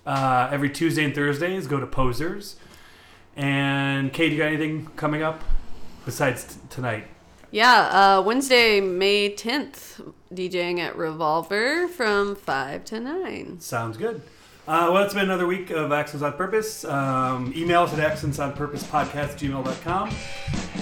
Uh, 0.04 0.48
every 0.52 0.68
Tuesday 0.68 1.04
and 1.04 1.14
Thursdays, 1.14 1.66
go 1.66 1.80
to 1.80 1.86
Poseurs. 1.86 2.56
And 3.36 4.12
Kate, 4.12 4.30
you 4.32 4.38
got 4.38 4.48
anything 4.48 4.88
coming 4.96 5.22
up 5.22 5.42
besides 6.04 6.44
t- 6.44 6.60
tonight? 6.68 7.06
Yeah, 7.54 8.16
uh, 8.16 8.22
Wednesday, 8.22 8.80
May 8.80 9.32
10th, 9.32 10.12
DJing 10.34 10.80
at 10.80 10.96
Revolver 10.96 11.86
from 11.86 12.34
5 12.34 12.84
to 12.86 12.98
9. 12.98 13.60
Sounds 13.60 13.96
good. 13.96 14.22
Uh, 14.66 14.90
well, 14.92 15.04
it's 15.04 15.14
been 15.14 15.26
another 15.26 15.46
week 15.46 15.70
of 15.70 15.92
Accents 15.92 16.24
on 16.24 16.32
Purpose. 16.32 16.84
Um, 16.84 17.52
email 17.56 17.82
us 17.82 17.96
at 17.96 18.00
accentsonpurposepodcast@gmail.com. 18.00 20.08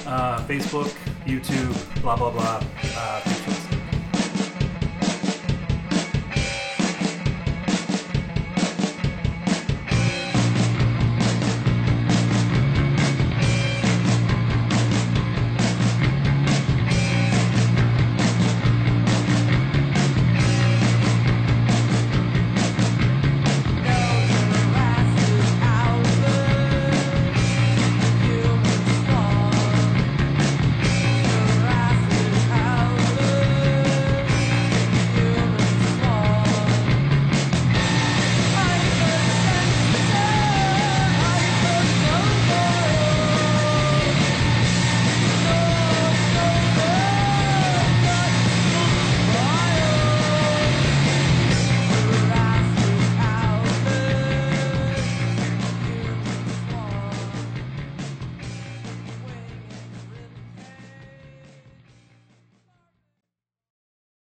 Uh, 0.07 0.47
Facebook, 0.47 0.89
YouTube, 1.27 2.01
blah, 2.01 2.17
blah, 2.17 2.31
blah. 2.31 2.63
Uh. 2.97 3.52